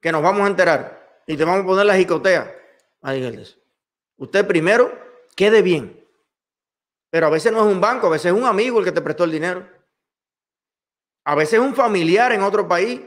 que 0.00 0.12
nos 0.12 0.22
vamos 0.22 0.42
a 0.42 0.48
enterar 0.48 1.22
y 1.26 1.36
te 1.36 1.44
vamos 1.44 1.62
a 1.62 1.66
poner 1.66 1.86
la 1.86 1.96
jicotea. 1.96 2.63
Ahí, 3.04 3.44
Usted 4.16 4.46
primero 4.46 4.90
quede 5.36 5.60
bien. 5.60 6.02
Pero 7.10 7.26
a 7.26 7.30
veces 7.30 7.52
no 7.52 7.58
es 7.58 7.72
un 7.72 7.80
banco, 7.80 8.06
a 8.06 8.10
veces 8.10 8.32
es 8.32 8.32
un 8.32 8.46
amigo 8.46 8.78
el 8.78 8.84
que 8.84 8.92
te 8.92 9.02
prestó 9.02 9.24
el 9.24 9.30
dinero. 9.30 9.68
A 11.26 11.34
veces 11.34 11.54
es 11.54 11.60
un 11.60 11.74
familiar 11.74 12.32
en 12.32 12.42
otro 12.42 12.66
país 12.66 13.02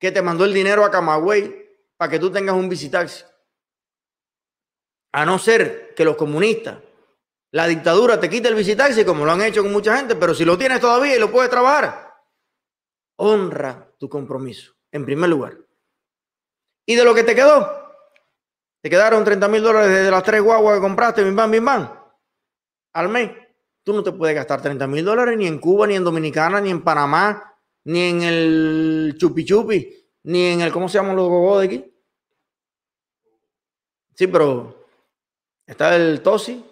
que 0.00 0.10
te 0.10 0.20
mandó 0.20 0.44
el 0.44 0.52
dinero 0.52 0.84
a 0.84 0.90
Camagüey 0.90 1.64
para 1.96 2.10
que 2.10 2.18
tú 2.18 2.30
tengas 2.30 2.56
un 2.56 2.68
visitaxi. 2.68 3.24
A 5.12 5.24
no 5.24 5.38
ser 5.38 5.94
que 5.94 6.04
los 6.04 6.16
comunistas, 6.16 6.78
la 7.52 7.68
dictadura 7.68 8.18
te 8.18 8.28
quite 8.28 8.48
el 8.48 8.56
visitaxi, 8.56 9.04
como 9.04 9.24
lo 9.24 9.30
han 9.30 9.42
hecho 9.42 9.62
con 9.62 9.72
mucha 9.72 9.96
gente, 9.96 10.16
pero 10.16 10.34
si 10.34 10.44
lo 10.44 10.58
tienes 10.58 10.80
todavía 10.80 11.14
y 11.14 11.20
lo 11.20 11.30
puedes 11.30 11.50
trabajar, 11.50 12.14
honra 13.16 13.92
tu 13.96 14.08
compromiso, 14.08 14.74
en 14.90 15.04
primer 15.04 15.30
lugar. 15.30 15.56
Y 16.84 16.96
de 16.96 17.04
lo 17.04 17.14
que 17.14 17.22
te 17.22 17.34
quedó, 17.34 17.85
te 18.86 18.90
quedaron 18.90 19.24
30 19.24 19.48
mil 19.48 19.64
dólares 19.64 20.04
de 20.04 20.08
las 20.12 20.22
tres 20.22 20.40
guaguas 20.40 20.76
que 20.76 20.80
compraste, 20.80 21.24
bim 21.24 21.34
bam, 21.34 21.50
bim 21.50 21.64
bam, 21.64 21.90
al 22.92 23.08
mes. 23.08 23.32
Tú 23.82 23.92
no 23.92 24.00
te 24.00 24.12
puedes 24.12 24.36
gastar 24.36 24.62
30 24.62 24.86
mil 24.86 25.04
dólares 25.04 25.36
ni 25.36 25.48
en 25.48 25.58
Cuba, 25.58 25.88
ni 25.88 25.96
en 25.96 26.04
Dominicana, 26.04 26.60
ni 26.60 26.70
en 26.70 26.84
Panamá, 26.84 27.52
ni 27.82 28.00
en 28.10 28.22
el 28.22 29.16
chupi 29.18 29.44
chupi, 29.44 29.92
ni 30.22 30.52
en 30.52 30.60
el, 30.60 30.70
¿cómo 30.70 30.88
se 30.88 30.98
llaman 30.98 31.16
los 31.16 31.28
gogos 31.28 31.62
de 31.62 31.66
aquí? 31.66 31.94
Sí, 34.14 34.28
pero 34.28 34.86
está 35.66 35.96
el 35.96 36.22
Tosi. 36.22 36.64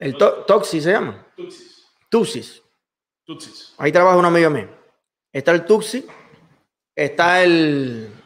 El 0.00 0.16
Toxi 0.18 0.80
se 0.80 0.90
llama. 0.90 1.28
Tuxis. 1.36 2.60
Tuxis. 3.24 3.72
Ahí 3.78 3.92
trabaja 3.92 4.16
un 4.16 4.24
amigo 4.24 4.50
mío. 4.50 4.68
Está 5.32 5.52
el 5.52 5.64
Tuxi. 5.64 6.04
Está 6.96 7.44
el 7.44 8.19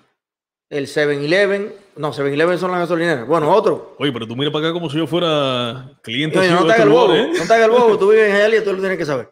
el 0.71 0.87
7-Eleven. 0.87 1.73
No, 1.97 2.13
7-Eleven 2.13 2.59
son 2.59 2.71
las 2.73 2.81
gasolineras. 2.81 3.27
Bueno, 3.27 3.51
otro. 3.53 3.95
Oye, 3.99 4.13
pero 4.13 4.27
tú 4.27 4.37
mira 4.37 4.51
para 4.51 4.67
acá 4.67 4.73
como 4.73 4.91
si 4.91 4.99
yo 4.99 5.07
fuera 5.07 5.93
cliente. 6.03 6.37
No, 6.49 6.61
no 6.61 6.67
te 6.67 6.73
hagas 6.73 6.87
el 6.87 6.89
bobo. 6.89 7.15
¿eh? 7.15 7.31
No 7.33 7.47
te 7.47 7.55
hagas 7.55 7.67
el 7.67 7.71
bobo. 7.71 7.99
Tú 7.99 8.11
vives 8.11 8.35
en 8.35 8.61
y 8.61 8.65
tú 8.65 8.73
lo 8.73 8.81
tienes 8.81 8.99
que 8.99 9.07
saber. 9.07 9.31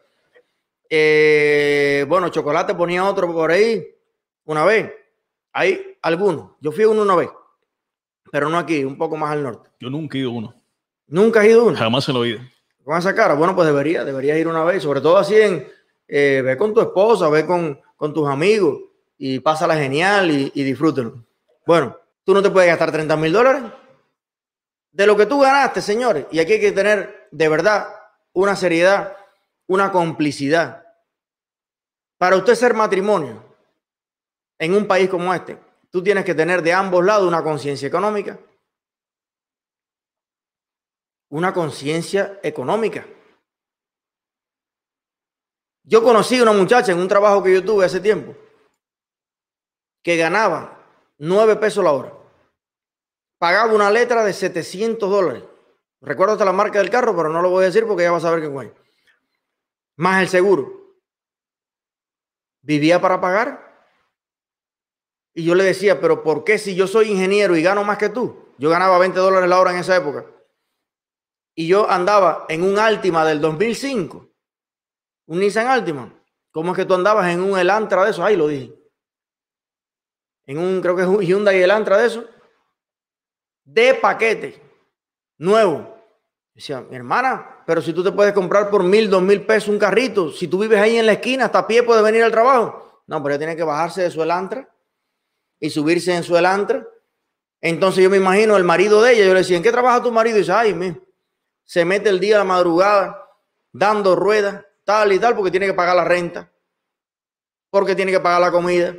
Eh, 0.88 2.04
bueno, 2.08 2.28
chocolate 2.28 2.74
ponía 2.74 3.08
otro 3.08 3.32
por 3.32 3.50
ahí 3.50 3.84
una 4.44 4.64
vez. 4.64 4.92
Hay 5.52 5.96
algunos. 6.02 6.52
Yo 6.60 6.70
fui 6.70 6.84
uno 6.84 7.02
una 7.02 7.16
vez. 7.16 7.30
Pero 8.30 8.48
no 8.48 8.58
aquí, 8.58 8.84
un 8.84 8.96
poco 8.96 9.16
más 9.16 9.32
al 9.32 9.42
norte. 9.42 9.70
Yo 9.80 9.90
nunca 9.90 10.16
he 10.16 10.20
ido 10.20 10.30
uno. 10.30 10.54
¿Nunca 11.06 11.40
has 11.40 11.46
ido 11.46 11.64
uno? 11.64 11.76
Jamás 11.76 12.04
se 12.04 12.12
lo 12.12 12.24
he 12.24 12.30
ido. 12.30 12.40
Con 12.84 12.96
esa 12.96 13.14
cara. 13.14 13.34
Bueno, 13.34 13.54
pues 13.54 13.66
debería, 13.66 14.04
deberías 14.04 14.38
ir 14.38 14.48
una 14.48 14.64
vez. 14.64 14.82
Sobre 14.82 15.00
todo 15.00 15.18
así 15.18 15.34
en. 15.36 15.66
Eh, 16.08 16.42
ve 16.44 16.56
con 16.56 16.74
tu 16.74 16.80
esposa, 16.80 17.28
ve 17.28 17.46
con, 17.46 17.80
con 17.96 18.12
tus 18.12 18.28
amigos 18.28 18.78
y 19.24 19.38
pásala 19.38 19.76
genial 19.76 20.32
y, 20.32 20.50
y 20.52 20.64
disfrútenlo. 20.64 21.24
Bueno, 21.64 21.96
tú 22.24 22.34
no 22.34 22.42
te 22.42 22.50
puedes 22.50 22.68
gastar 22.68 22.90
30 22.90 23.16
mil 23.16 23.32
dólares 23.32 23.62
de 24.90 25.06
lo 25.06 25.16
que 25.16 25.26
tú 25.26 25.38
ganaste, 25.38 25.80
señores. 25.80 26.26
Y 26.32 26.40
aquí 26.40 26.54
hay 26.54 26.60
que 26.60 26.72
tener 26.72 27.28
de 27.30 27.48
verdad 27.48 27.86
una 28.32 28.56
seriedad, 28.56 29.16
una 29.68 29.92
complicidad. 29.92 30.84
Para 32.18 32.34
usted 32.34 32.56
ser 32.56 32.74
matrimonio 32.74 33.44
en 34.58 34.74
un 34.74 34.88
país 34.88 35.08
como 35.08 35.32
este, 35.32 35.56
tú 35.88 36.02
tienes 36.02 36.24
que 36.24 36.34
tener 36.34 36.60
de 36.60 36.72
ambos 36.72 37.04
lados 37.04 37.28
una 37.28 37.44
conciencia 37.44 37.86
económica. 37.86 38.40
Una 41.28 41.54
conciencia 41.54 42.40
económica. 42.42 43.06
Yo 45.84 46.02
conocí 46.02 46.40
a 46.40 46.42
una 46.42 46.52
muchacha 46.52 46.90
en 46.90 46.98
un 46.98 47.06
trabajo 47.06 47.40
que 47.40 47.54
yo 47.54 47.64
tuve 47.64 47.84
hace 47.84 48.00
tiempo 48.00 48.34
que 50.02 50.16
ganaba 50.16 50.84
9 51.18 51.56
pesos 51.56 51.84
la 51.84 51.92
hora. 51.92 52.12
Pagaba 53.38 53.72
una 53.72 53.90
letra 53.90 54.24
de 54.24 54.32
700 54.32 55.08
dólares. 55.08 55.44
Recuerdo 56.00 56.32
hasta 56.32 56.44
la 56.44 56.52
marca 56.52 56.80
del 56.80 56.90
carro, 56.90 57.16
pero 57.16 57.28
no 57.28 57.40
lo 57.42 57.50
voy 57.50 57.62
a 57.62 57.66
decir 57.66 57.86
porque 57.86 58.02
ya 58.02 58.10
vas 58.10 58.24
a 58.24 58.30
ver 58.30 58.40
qué 58.40 58.50
fue. 58.50 58.74
Más 59.96 60.22
el 60.22 60.28
seguro. 60.28 60.96
Vivía 62.60 63.00
para 63.00 63.20
pagar. 63.20 63.88
Y 65.34 65.44
yo 65.44 65.54
le 65.54 65.64
decía, 65.64 66.00
pero 66.00 66.22
¿por 66.22 66.44
qué 66.44 66.58
si 66.58 66.74
yo 66.74 66.86
soy 66.86 67.10
ingeniero 67.10 67.56
y 67.56 67.62
gano 67.62 67.84
más 67.84 67.98
que 67.98 68.08
tú? 68.08 68.52
Yo 68.58 68.68
ganaba 68.68 68.98
20 68.98 69.18
dólares 69.18 69.48
la 69.48 69.60
hora 69.60 69.70
en 69.72 69.78
esa 69.78 69.96
época. 69.96 70.26
Y 71.54 71.68
yo 71.68 71.88
andaba 71.88 72.46
en 72.48 72.62
un 72.62 72.78
Altima 72.78 73.24
del 73.24 73.40
2005. 73.40 74.28
Un 75.26 75.38
Nissan 75.38 75.68
Altima. 75.68 76.12
¿Cómo 76.50 76.72
es 76.72 76.76
que 76.76 76.84
tú 76.84 76.94
andabas 76.94 77.32
en 77.32 77.40
un 77.40 77.58
Elantra 77.58 78.04
de 78.04 78.10
eso? 78.10 78.24
Ahí 78.24 78.36
lo 78.36 78.48
dije 78.48 78.81
en 80.46 80.58
un, 80.58 80.80
creo 80.80 80.96
que 80.96 81.02
es 81.02 81.08
un 81.08 81.20
Hyundai 81.20 81.62
Elantra 81.62 81.98
de 81.98 82.06
eso, 82.06 82.24
de 83.64 83.94
paquete, 83.94 84.60
nuevo. 85.38 85.96
Decía, 86.54 86.80
mi 86.82 86.96
hermana, 86.96 87.62
pero 87.66 87.80
si 87.80 87.92
tú 87.92 88.04
te 88.04 88.12
puedes 88.12 88.32
comprar 88.34 88.68
por 88.70 88.82
mil, 88.82 89.08
dos 89.08 89.22
mil 89.22 89.46
pesos 89.46 89.68
un 89.68 89.78
carrito, 89.78 90.30
si 90.30 90.48
tú 90.48 90.58
vives 90.58 90.78
ahí 90.78 90.98
en 90.98 91.06
la 91.06 91.12
esquina, 91.12 91.46
hasta 91.46 91.60
a 91.60 91.66
pie 91.66 91.82
puedes 91.82 92.02
venir 92.02 92.22
al 92.22 92.30
trabajo. 92.30 93.02
No, 93.06 93.22
pero 93.22 93.34
ella 93.34 93.38
tiene 93.38 93.56
que 93.56 93.62
bajarse 93.62 94.02
de 94.02 94.10
su 94.10 94.22
Elantra 94.22 94.68
y 95.58 95.70
subirse 95.70 96.14
en 96.14 96.22
su 96.22 96.36
Elantra. 96.36 96.86
Entonces 97.60 98.02
yo 98.02 98.10
me 98.10 98.16
imagino 98.16 98.56
el 98.56 98.64
marido 98.64 99.00
de 99.02 99.12
ella, 99.12 99.24
yo 99.24 99.32
le 99.32 99.40
decía, 99.40 99.56
¿en 99.56 99.62
qué 99.62 99.70
trabaja 99.70 100.02
tu 100.02 100.10
marido? 100.10 100.36
Y 100.36 100.40
dice, 100.40 100.52
ay, 100.52 101.00
se 101.64 101.84
mete 101.84 102.08
el 102.08 102.20
día 102.20 102.36
a 102.36 102.38
la 102.38 102.44
madrugada 102.44 103.22
dando 103.72 104.14
ruedas, 104.16 104.64
tal 104.84 105.12
y 105.12 105.18
tal, 105.18 105.34
porque 105.34 105.50
tiene 105.50 105.66
que 105.66 105.74
pagar 105.74 105.96
la 105.96 106.04
renta, 106.04 106.52
porque 107.70 107.94
tiene 107.94 108.12
que 108.12 108.20
pagar 108.20 108.40
la 108.40 108.50
comida, 108.50 108.94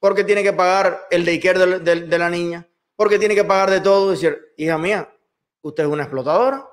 porque 0.00 0.24
tiene 0.24 0.42
que 0.42 0.54
pagar 0.54 1.06
el 1.10 1.24
daycare 1.24 1.78
de, 1.78 2.06
de, 2.06 2.18
la 2.18 2.30
niña, 2.30 2.66
porque 2.96 3.18
tiene 3.18 3.34
que 3.34 3.44
pagar 3.44 3.70
de 3.70 3.80
todo. 3.80 4.10
Decir, 4.10 4.54
hija 4.56 4.78
mía, 4.78 5.08
usted 5.60 5.84
es 5.84 5.88
una 5.88 6.04
explotadora. 6.04 6.66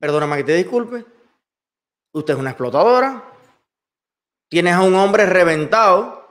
Perdóname 0.00 0.38
que 0.38 0.44
te 0.44 0.56
disculpe. 0.56 1.04
Usted 2.12 2.34
es 2.34 2.40
una 2.40 2.50
explotadora. 2.50 3.22
Tienes 4.48 4.74
a 4.74 4.82
un 4.82 4.94
hombre 4.94 5.26
reventado 5.26 6.26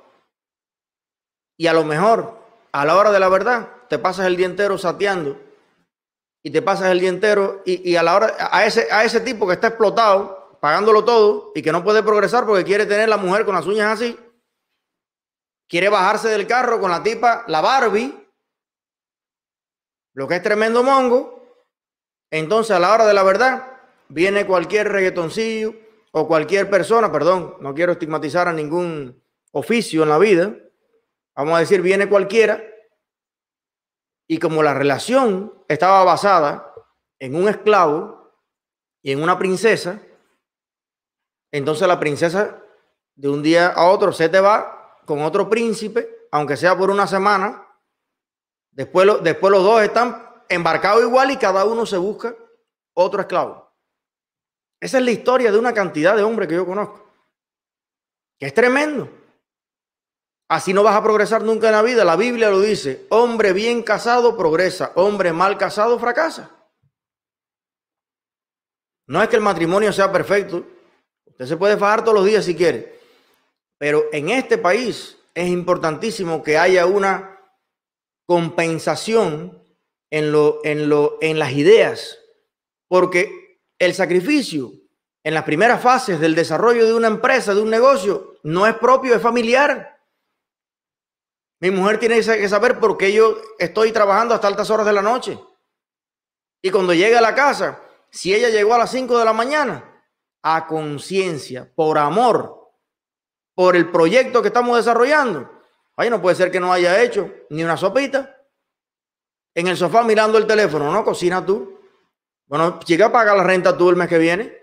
y 1.58 1.68
a 1.68 1.74
lo 1.74 1.86
mejor 1.86 2.40
a 2.72 2.86
la 2.86 2.96
hora 2.96 3.12
de 3.12 3.20
la 3.20 3.30
verdad 3.30 3.70
te 3.88 4.00
pasas 4.00 4.26
el 4.26 4.38
día 4.38 4.46
entero 4.48 4.78
sateando 4.78 5.40
y 6.44 6.50
te 6.50 6.62
pasas 6.62 6.92
el 6.92 7.00
día 7.00 7.10
entero 7.10 7.62
y, 7.66 7.90
y 7.90 7.96
a 7.96 8.04
la 8.04 8.16
hora 8.16 8.50
a 8.52 8.66
ese, 8.66 8.88
a 8.92 9.04
ese 9.04 9.22
tipo 9.22 9.48
que 9.48 9.54
está 9.54 9.68
explotado 9.68 10.58
pagándolo 10.60 11.04
todo 11.04 11.52
y 11.56 11.62
que 11.62 11.72
no 11.72 11.84
puede 11.84 12.04
progresar 12.04 12.46
porque 12.46 12.64
quiere 12.64 12.86
tener 12.86 13.10
la 13.10 13.18
mujer 13.18 13.44
con 13.46 13.56
las 13.56 13.66
uñas 13.66 13.92
así 13.92 14.18
quiere 15.72 15.88
bajarse 15.88 16.28
del 16.28 16.48
carro 16.48 16.82
con 16.82 16.92
la 16.92 17.02
tipa, 17.02 17.46
la 17.48 17.62
Barbie, 17.62 18.28
lo 20.14 20.28
que 20.28 20.36
es 20.36 20.44
tremendo 20.44 20.84
mongo. 20.84 21.66
Entonces, 22.30 22.76
a 22.76 22.80
la 22.80 22.94
hora 22.94 23.06
de 23.06 23.14
la 23.14 23.24
verdad, 23.24 23.80
viene 24.10 24.46
cualquier 24.46 24.90
reggaetoncillo 24.90 25.74
o 26.12 26.28
cualquier 26.28 26.70
persona, 26.70 27.10
perdón, 27.10 27.56
no 27.62 27.74
quiero 27.74 27.94
estigmatizar 27.94 28.50
a 28.50 28.54
ningún 28.54 29.24
oficio 29.54 30.04
en 30.04 30.10
la 30.10 30.18
vida, 30.18 30.54
vamos 31.38 31.56
a 31.56 31.60
decir, 31.60 31.82
viene 31.82 32.10
cualquiera, 32.10 32.62
y 34.28 34.40
como 34.40 34.64
la 34.64 34.74
relación 34.74 35.54
estaba 35.70 36.04
basada 36.04 36.74
en 37.18 37.34
un 37.34 37.48
esclavo 37.48 38.30
y 39.02 39.14
en 39.14 39.24
una 39.24 39.40
princesa, 39.40 40.02
entonces 41.54 41.88
la 41.88 42.00
princesa 42.00 42.62
de 43.16 43.30
un 43.30 43.42
día 43.42 43.68
a 43.68 43.86
otro 43.86 44.12
se 44.12 44.28
te 44.28 44.42
va 44.42 44.81
con 45.12 45.24
otro 45.24 45.50
príncipe, 45.50 46.30
aunque 46.32 46.56
sea 46.56 46.78
por 46.78 46.90
una 46.90 47.06
semana. 47.06 47.68
Después, 48.72 49.06
los 49.06 49.64
dos 49.64 49.82
están 49.82 50.26
embarcados 50.48 51.04
igual 51.04 51.32
y 51.32 51.36
cada 51.36 51.66
uno 51.66 51.86
se 51.86 51.98
busca 51.98 52.34
otro 52.94 53.20
esclavo. 53.20 53.76
Esa 54.80 55.00
es 55.00 55.04
la 55.04 55.12
historia 55.12 55.52
de 55.52 55.58
una 55.58 55.74
cantidad 55.74 56.16
de 56.16 56.24
hombres 56.24 56.48
que 56.48 56.56
yo 56.56 56.66
conozco. 56.66 57.12
Que 58.40 58.46
es 58.46 58.54
tremendo. 58.54 59.10
Así 60.48 60.74
no 60.74 60.82
vas 60.82 60.96
a 60.96 61.04
progresar 61.04 61.44
nunca 61.44 61.68
en 61.68 61.74
la 61.74 61.82
vida. 61.82 62.06
La 62.06 62.16
Biblia 62.16 62.50
lo 62.50 62.62
dice. 62.62 63.06
Hombre 63.10 63.52
bien 63.52 63.84
casado 63.84 64.38
progresa. 64.38 64.94
Hombre 64.96 65.34
mal 65.34 65.58
casado 65.58 66.00
fracasa. 66.00 66.50
No 69.08 69.22
es 69.22 69.28
que 69.28 69.36
el 69.36 69.42
matrimonio 69.42 69.92
sea 69.92 70.10
perfecto. 70.10 70.66
Usted 71.26 71.48
se 71.48 71.58
puede 71.58 71.76
fajar 71.76 72.02
todos 72.02 72.16
los 72.16 72.26
días 72.26 72.46
si 72.46 72.56
quiere. 72.56 73.01
Pero 73.82 74.04
en 74.12 74.30
este 74.30 74.60
país 74.60 75.18
es 75.34 75.50
importantísimo 75.50 76.44
que 76.44 76.56
haya 76.56 76.86
una 76.86 77.40
compensación 78.28 79.60
en, 80.12 80.32
lo, 80.32 80.60
en, 80.64 80.88
lo, 80.88 81.18
en 81.20 81.40
las 81.40 81.54
ideas, 81.54 82.20
porque 82.88 83.60
el 83.80 83.96
sacrificio 83.96 84.72
en 85.24 85.34
las 85.34 85.46
primeras 85.46 85.82
fases 85.82 86.20
del 86.20 86.36
desarrollo 86.36 86.86
de 86.86 86.94
una 86.94 87.08
empresa, 87.08 87.56
de 87.56 87.62
un 87.62 87.72
negocio, 87.72 88.36
no 88.44 88.68
es 88.68 88.76
propio, 88.76 89.16
es 89.16 89.22
familiar. 89.24 90.00
Mi 91.60 91.72
mujer 91.72 91.98
tiene 91.98 92.22
que 92.22 92.50
saber 92.50 92.80
por 92.80 93.00
qué 93.00 93.12
yo 93.12 93.36
estoy 93.58 93.92
trabajando 93.92 94.36
hasta 94.36 94.48
altas 94.48 94.70
horas 94.70 94.86
de 94.86 94.94
la 94.94 95.02
noche. 95.02 95.40
Y 96.62 96.70
cuando 96.70 96.94
llegue 96.94 97.18
a 97.18 97.22
la 97.22 97.34
casa, 97.34 97.82
si 98.12 98.32
ella 98.32 98.50
llegó 98.50 98.76
a 98.76 98.78
las 98.78 98.92
5 98.92 99.18
de 99.18 99.26
la 99.26 99.34
mañana, 99.34 100.06
a 100.44 100.68
conciencia, 100.68 101.68
por 101.74 101.98
amor, 101.98 102.61
por 103.62 103.76
el 103.76 103.92
proyecto 103.92 104.42
que 104.42 104.48
estamos 104.48 104.76
desarrollando. 104.76 105.48
Ay, 105.96 106.10
no 106.10 106.20
puede 106.20 106.36
ser 106.36 106.50
que 106.50 106.60
no 106.60 106.74
haya 106.74 107.00
hecho 107.00 107.32
ni 107.52 107.64
una 107.64 107.78
sopita. 107.78 108.36
En 109.54 109.68
el 109.68 109.78
sofá 109.78 110.02
mirando 110.02 110.40
el 110.40 110.48
teléfono, 110.48 110.92
¿no? 110.92 111.06
Cocina 111.06 111.46
tú. 111.46 111.80
Bueno, 112.48 112.80
chica, 112.80 113.12
paga 113.12 113.36
la 113.36 113.44
renta 113.44 113.78
tú 113.78 113.92
el 113.92 113.96
mes 113.96 114.10
que 114.10 114.18
viene. 114.18 114.58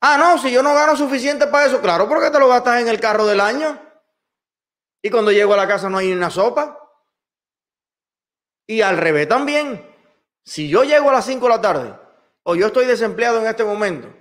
Ah, 0.00 0.18
no, 0.18 0.38
si 0.38 0.50
yo 0.50 0.60
no 0.60 0.74
gano 0.74 0.96
suficiente 0.96 1.46
para 1.46 1.66
eso, 1.66 1.80
claro, 1.80 2.08
porque 2.08 2.32
te 2.32 2.40
lo 2.40 2.48
gastas 2.48 2.80
en 2.80 2.88
el 2.88 2.98
carro 2.98 3.26
del 3.26 3.38
año. 3.38 3.80
Y 5.00 5.08
cuando 5.08 5.30
llego 5.30 5.54
a 5.54 5.58
la 5.58 5.68
casa 5.68 5.88
no 5.88 5.98
hay 5.98 6.08
ni 6.08 6.14
una 6.14 6.28
sopa. 6.28 6.80
Y 8.66 8.80
al 8.80 8.96
revés 8.96 9.28
también. 9.28 9.88
Si 10.44 10.68
yo 10.68 10.82
llego 10.82 11.10
a 11.10 11.12
las 11.12 11.26
5 11.26 11.46
de 11.46 11.48
la 11.48 11.60
tarde 11.60 11.94
o 12.42 12.56
yo 12.56 12.66
estoy 12.66 12.86
desempleado 12.86 13.38
en 13.38 13.46
este 13.46 13.62
momento 13.62 14.12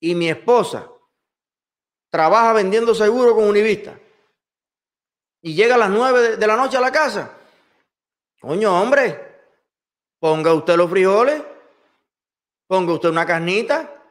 y 0.00 0.14
mi 0.14 0.30
esposa 0.30 0.88
trabaja 2.16 2.54
vendiendo 2.54 2.94
seguro 2.94 3.34
con 3.34 3.44
Univista 3.44 3.94
y 5.42 5.54
llega 5.54 5.74
a 5.74 5.78
las 5.78 5.90
9 5.90 6.38
de, 6.38 6.46
la 6.46 6.56
noche 6.56 6.78
a 6.78 6.80
la 6.80 6.90
casa. 6.90 7.30
Coño, 8.40 8.80
hombre, 8.80 9.42
ponga 10.18 10.54
usted 10.54 10.76
los 10.76 10.88
frijoles, 10.88 11.42
ponga 12.66 12.94
usted 12.94 13.10
una 13.10 13.26
carnita, 13.26 14.02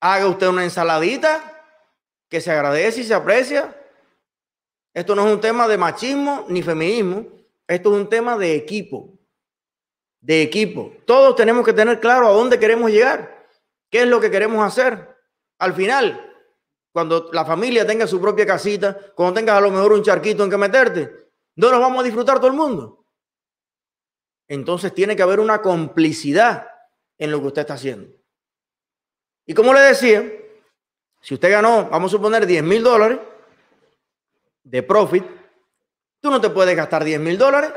haga 0.00 0.26
usted 0.26 0.48
una 0.48 0.64
ensaladita 0.64 1.64
que 2.28 2.40
se 2.40 2.50
agradece 2.50 3.02
y 3.02 3.04
se 3.04 3.14
aprecia. 3.14 3.72
Esto 4.92 5.14
no 5.14 5.28
es 5.28 5.32
un 5.32 5.40
tema 5.40 5.68
de 5.68 5.78
machismo 5.78 6.44
ni 6.48 6.60
feminismo, 6.60 7.24
esto 7.68 7.94
es 7.94 8.02
un 8.02 8.08
tema 8.08 8.36
de 8.36 8.56
equipo, 8.56 9.16
de 10.20 10.42
equipo. 10.42 10.92
Todos 11.06 11.36
tenemos 11.36 11.64
que 11.64 11.72
tener 11.72 12.00
claro 12.00 12.26
a 12.26 12.32
dónde 12.32 12.58
queremos 12.58 12.90
llegar, 12.90 13.46
qué 13.88 14.00
es 14.00 14.08
lo 14.08 14.20
que 14.20 14.32
queremos 14.32 14.66
hacer. 14.66 15.16
Al 15.60 15.72
final, 15.72 16.29
cuando 16.92 17.30
la 17.32 17.44
familia 17.44 17.86
tenga 17.86 18.06
su 18.06 18.20
propia 18.20 18.46
casita, 18.46 18.98
cuando 19.14 19.34
tengas 19.34 19.56
a 19.56 19.60
lo 19.60 19.70
mejor 19.70 19.92
un 19.92 20.02
charquito 20.02 20.44
en 20.44 20.50
que 20.50 20.56
meterte, 20.56 21.30
no 21.56 21.70
nos 21.70 21.80
vamos 21.80 22.00
a 22.00 22.04
disfrutar 22.04 22.38
todo 22.38 22.48
el 22.48 22.56
mundo. 22.56 23.04
Entonces 24.48 24.92
tiene 24.92 25.14
que 25.14 25.22
haber 25.22 25.38
una 25.38 25.62
complicidad 25.62 26.66
en 27.18 27.30
lo 27.30 27.40
que 27.40 27.46
usted 27.46 27.60
está 27.60 27.74
haciendo. 27.74 28.10
Y 29.46 29.54
como 29.54 29.72
le 29.72 29.80
decía, 29.80 30.24
si 31.20 31.34
usted 31.34 31.50
ganó, 31.50 31.88
vamos 31.88 32.12
a 32.12 32.16
suponer 32.16 32.46
10 32.46 32.62
mil 32.64 32.82
dólares 32.82 33.20
de 34.64 34.82
profit, 34.82 35.24
tú 36.20 36.30
no 36.30 36.40
te 36.40 36.50
puedes 36.50 36.76
gastar 36.76 37.04
10 37.04 37.20
mil 37.20 37.38
dólares. 37.38 37.72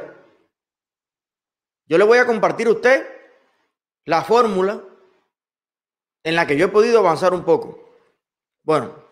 Yo 1.85 1.97
le 1.97 2.05
voy 2.05 2.17
a 2.17 2.25
compartir 2.25 2.67
a 2.67 2.71
usted 2.71 3.07
la 4.05 4.23
fórmula 4.23 4.81
en 6.23 6.35
la 6.35 6.47
que 6.47 6.57
yo 6.57 6.65
he 6.65 6.69
podido 6.69 6.99
avanzar 6.99 7.33
un 7.33 7.43
poco. 7.43 7.83
Bueno, 8.63 9.02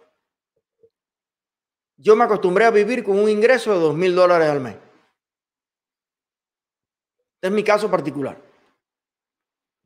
yo 2.02 2.16
me 2.16 2.24
acostumbré 2.24 2.66
a 2.66 2.72
vivir 2.72 3.04
con 3.04 3.20
un 3.20 3.30
ingreso 3.30 3.72
de 3.74 3.80
dos 3.80 3.95
mil 3.95 4.16
dólares 4.16 4.49
al 4.49 4.60
mes. 4.60 4.76
Este 7.36 7.47
es 7.47 7.52
mi 7.52 7.64
caso 7.64 7.89
particular. 7.91 8.38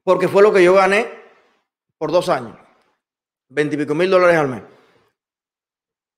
Porque 0.04 0.28
fue 0.28 0.42
lo 0.42 0.54
que 0.54 0.64
yo 0.64 0.74
gané 0.74 1.10
por 1.98 2.12
dos 2.12 2.30
años. 2.30 2.58
Veintipico 3.50 3.94
mil 3.94 4.10
dólares 4.10 4.38
al 4.38 4.48
mes. 4.48 4.64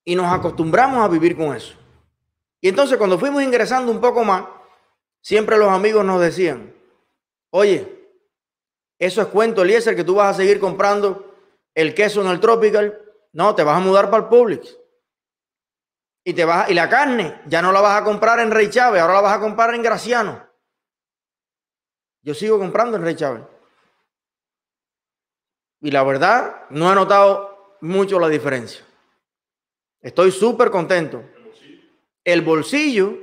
Y 0.06 0.16
nos 0.16 0.32
acostumbramos 0.32 1.04
a 1.04 1.08
vivir 1.08 1.36
con 1.36 1.56
eso. 1.56 1.76
Y 2.62 2.70
entonces 2.70 2.98
cuando 2.98 3.18
fuimos 3.18 3.42
ingresando 3.42 3.92
un 3.92 4.00
poco 4.00 4.24
más, 4.24 4.46
siempre 5.22 5.58
los 5.58 5.70
amigos 5.70 6.06
nos 6.06 6.22
decían, 6.22 6.74
oye, 7.50 8.12
eso 9.00 9.22
es 9.22 9.28
cuento, 9.28 9.64
Eliezer, 9.64 9.96
que 9.96 10.04
tú 10.04 10.16
vas 10.16 10.36
a 10.36 10.38
seguir 10.38 10.60
comprando 10.60 11.36
el 11.74 11.94
queso 11.94 12.22
en 12.22 12.28
el 12.28 12.40
Tropical. 12.40 13.02
No, 13.34 13.56
te 13.56 13.64
vas 13.64 13.78
a 13.78 13.80
mudar 13.80 14.10
para 14.10 14.24
el 14.24 14.30
Publix. 14.30 14.78
Y, 16.28 16.34
te 16.34 16.44
vas, 16.44 16.70
y 16.70 16.74
la 16.74 16.90
carne 16.90 17.40
ya 17.46 17.62
no 17.62 17.72
la 17.72 17.80
vas 17.80 18.02
a 18.02 18.04
comprar 18.04 18.42
en 18.42 18.52
Rey 18.52 18.70
Chávez, 18.70 19.02
ahora 19.02 19.14
la 19.14 19.22
vas 19.22 19.38
a 19.38 19.40
comprar 19.40 19.74
en 19.74 19.82
Graciano. 19.82 20.46
Yo 22.22 22.34
sigo 22.34 22.60
comprando 22.60 22.98
en 22.98 23.04
Rey 23.04 23.16
Chávez. 23.16 23.44
Y 25.80 25.90
la 25.90 26.04
verdad, 26.04 26.66
no 26.70 26.92
he 26.92 26.96
notado 26.96 27.78
mucho 27.80 28.20
la 28.20 28.28
diferencia. 28.28 28.86
Estoy 30.02 30.34
súper 30.34 30.70
contento. 30.70 31.24
El 32.26 32.42
bolsillo, 32.42 33.14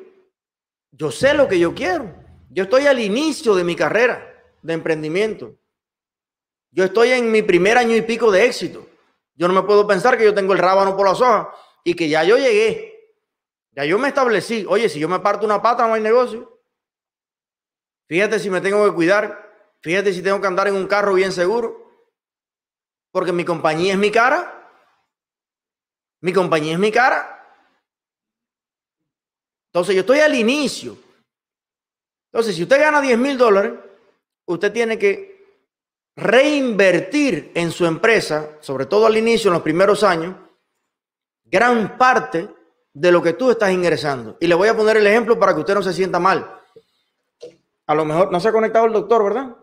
yo 0.90 1.10
sé 1.10 1.34
lo 1.34 1.46
que 1.46 1.58
yo 1.58 1.74
quiero. 1.74 2.10
Yo 2.48 2.62
estoy 2.62 2.86
al 2.86 3.00
inicio 3.00 3.54
de 3.54 3.64
mi 3.64 3.76
carrera 3.76 4.34
de 4.62 4.72
emprendimiento. 4.72 5.58
Yo 6.70 6.84
estoy 6.84 7.10
en 7.10 7.30
mi 7.30 7.42
primer 7.42 7.76
año 7.76 7.94
y 7.94 8.00
pico 8.00 8.30
de 8.30 8.46
éxito. 8.46 8.88
Yo 9.34 9.46
no 9.46 9.52
me 9.52 9.66
puedo 9.66 9.86
pensar 9.86 10.16
que 10.16 10.24
yo 10.24 10.32
tengo 10.32 10.54
el 10.54 10.58
rábano 10.58 10.96
por 10.96 11.06
las 11.06 11.20
hojas 11.20 11.48
y 11.84 11.92
que 11.92 12.08
ya 12.08 12.24
yo 12.24 12.38
llegué. 12.38 12.93
Ya 13.76 13.84
yo 13.84 13.98
me 13.98 14.08
establecí, 14.08 14.64
oye, 14.68 14.88
si 14.88 15.00
yo 15.00 15.08
me 15.08 15.18
parto 15.18 15.44
una 15.44 15.60
pata 15.60 15.86
no 15.86 15.94
hay 15.94 16.00
negocio. 16.00 16.60
Fíjate 18.06 18.38
si 18.38 18.50
me 18.50 18.60
tengo 18.60 18.84
que 18.84 18.94
cuidar, 18.94 19.72
fíjate 19.80 20.12
si 20.12 20.22
tengo 20.22 20.40
que 20.40 20.46
andar 20.46 20.68
en 20.68 20.76
un 20.76 20.86
carro 20.86 21.14
bien 21.14 21.32
seguro, 21.32 21.90
porque 23.10 23.32
mi 23.32 23.44
compañía 23.44 23.94
es 23.94 23.98
mi 23.98 24.10
cara. 24.10 24.50
Mi 26.20 26.32
compañía 26.32 26.74
es 26.74 26.78
mi 26.78 26.90
cara. 26.90 27.30
Entonces 29.68 29.94
yo 29.94 30.00
estoy 30.02 30.20
al 30.20 30.34
inicio. 30.34 30.96
Entonces, 32.32 32.56
si 32.56 32.62
usted 32.62 32.80
gana 32.80 33.00
10 33.00 33.18
mil 33.18 33.36
dólares, 33.36 33.74
usted 34.46 34.72
tiene 34.72 34.98
que 34.98 35.34
reinvertir 36.16 37.52
en 37.54 37.70
su 37.70 37.84
empresa, 37.84 38.56
sobre 38.60 38.86
todo 38.86 39.06
al 39.06 39.16
inicio, 39.16 39.48
en 39.48 39.54
los 39.54 39.62
primeros 39.62 40.02
años, 40.02 40.34
gran 41.44 41.98
parte 41.98 42.48
de 42.94 43.10
lo 43.10 43.20
que 43.20 43.32
tú 43.32 43.50
estás 43.50 43.72
ingresando. 43.72 44.36
Y 44.40 44.46
le 44.46 44.54
voy 44.54 44.68
a 44.68 44.76
poner 44.76 44.96
el 44.96 45.06
ejemplo 45.06 45.38
para 45.38 45.52
que 45.52 45.60
usted 45.60 45.74
no 45.74 45.82
se 45.82 45.92
sienta 45.92 46.18
mal. 46.18 46.60
A 47.86 47.94
lo 47.94 48.04
mejor 48.04 48.32
no 48.32 48.40
se 48.40 48.48
ha 48.48 48.52
conectado 48.52 48.86
el 48.86 48.92
doctor, 48.92 49.24
¿verdad? 49.24 49.56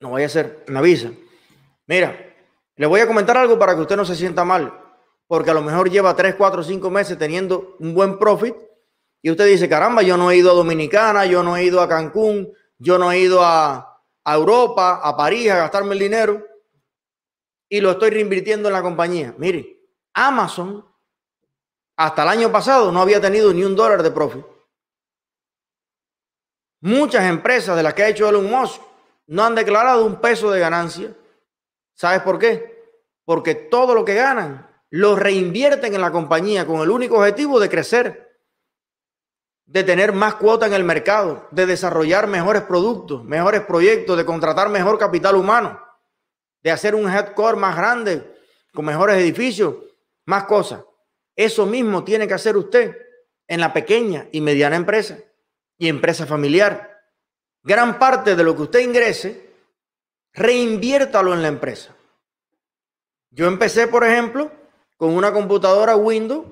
No 0.00 0.10
vaya 0.10 0.26
a 0.26 0.28
ser, 0.28 0.64
me 0.66 0.80
avisa. 0.80 1.10
Mira, 1.86 2.34
le 2.76 2.86
voy 2.86 3.00
a 3.00 3.06
comentar 3.06 3.36
algo 3.36 3.58
para 3.58 3.74
que 3.74 3.80
usted 3.80 3.96
no 3.96 4.04
se 4.04 4.16
sienta 4.16 4.44
mal, 4.44 4.72
porque 5.26 5.50
a 5.50 5.54
lo 5.54 5.62
mejor 5.62 5.88
lleva 5.88 6.14
3, 6.14 6.34
4, 6.34 6.62
5 6.62 6.90
meses 6.90 7.16
teniendo 7.16 7.76
un 7.78 7.94
buen 7.94 8.18
profit 8.18 8.54
y 9.22 9.30
usted 9.30 9.46
dice, 9.46 9.68
caramba, 9.68 10.02
yo 10.02 10.16
no 10.16 10.30
he 10.30 10.36
ido 10.36 10.50
a 10.50 10.54
Dominicana, 10.54 11.26
yo 11.26 11.42
no 11.42 11.56
he 11.56 11.64
ido 11.64 11.80
a 11.80 11.88
Cancún, 11.88 12.52
yo 12.76 12.98
no 12.98 13.10
he 13.10 13.20
ido 13.20 13.42
a, 13.42 14.02
a 14.24 14.34
Europa, 14.34 15.00
a 15.02 15.16
París, 15.16 15.50
a 15.50 15.56
gastarme 15.56 15.94
el 15.94 16.00
dinero 16.00 16.44
y 17.68 17.80
lo 17.80 17.92
estoy 17.92 18.10
reinvirtiendo 18.10 18.68
en 18.68 18.74
la 18.74 18.82
compañía. 18.82 19.34
Mire, 19.38 19.80
Amazon 20.12 20.87
hasta 21.98 22.22
el 22.22 22.28
año 22.28 22.52
pasado 22.52 22.92
no 22.92 23.02
había 23.02 23.20
tenido 23.20 23.52
ni 23.52 23.64
un 23.64 23.74
dólar 23.74 24.04
de 24.04 24.12
profit. 24.12 24.46
Muchas 26.80 27.24
empresas 27.24 27.76
de 27.76 27.82
las 27.82 27.92
que 27.92 28.04
ha 28.04 28.08
hecho 28.08 28.28
Elon 28.28 28.48
Musk 28.48 28.80
no 29.26 29.44
han 29.44 29.56
declarado 29.56 30.04
un 30.06 30.20
peso 30.20 30.48
de 30.52 30.60
ganancia. 30.60 31.12
¿Sabes 31.94 32.22
por 32.22 32.38
qué? 32.38 33.02
Porque 33.24 33.56
todo 33.56 33.94
lo 33.94 34.04
que 34.04 34.14
ganan 34.14 34.70
lo 34.90 35.16
reinvierten 35.16 35.92
en 35.92 36.00
la 36.00 36.12
compañía 36.12 36.64
con 36.64 36.80
el 36.82 36.90
único 36.90 37.16
objetivo 37.16 37.58
de 37.58 37.68
crecer, 37.68 38.40
de 39.66 39.82
tener 39.82 40.12
más 40.12 40.36
cuota 40.36 40.68
en 40.68 40.74
el 40.74 40.84
mercado, 40.84 41.48
de 41.50 41.66
desarrollar 41.66 42.28
mejores 42.28 42.62
productos, 42.62 43.24
mejores 43.24 43.62
proyectos, 43.62 44.16
de 44.16 44.24
contratar 44.24 44.68
mejor 44.68 45.00
capital 45.00 45.34
humano, 45.34 45.82
de 46.62 46.70
hacer 46.70 46.94
un 46.94 47.10
headquarter 47.10 47.60
más 47.60 47.76
grande, 47.76 48.38
con 48.72 48.84
mejores 48.84 49.16
edificios, 49.16 49.74
más 50.26 50.44
cosas. 50.44 50.84
Eso 51.38 51.66
mismo 51.66 52.02
tiene 52.02 52.26
que 52.26 52.34
hacer 52.34 52.56
usted 52.56 52.96
en 53.46 53.60
la 53.60 53.72
pequeña 53.72 54.26
y 54.32 54.40
mediana 54.40 54.74
empresa 54.74 55.18
y 55.78 55.86
empresa 55.86 56.26
familiar. 56.26 57.00
Gran 57.62 58.00
parte 58.00 58.34
de 58.34 58.42
lo 58.42 58.56
que 58.56 58.62
usted 58.62 58.80
ingrese, 58.80 59.48
reinviértalo 60.32 61.32
en 61.32 61.42
la 61.42 61.46
empresa. 61.46 61.94
Yo 63.30 63.46
empecé, 63.46 63.86
por 63.86 64.02
ejemplo, 64.02 64.50
con 64.96 65.14
una 65.14 65.32
computadora 65.32 65.94
Windows 65.94 66.44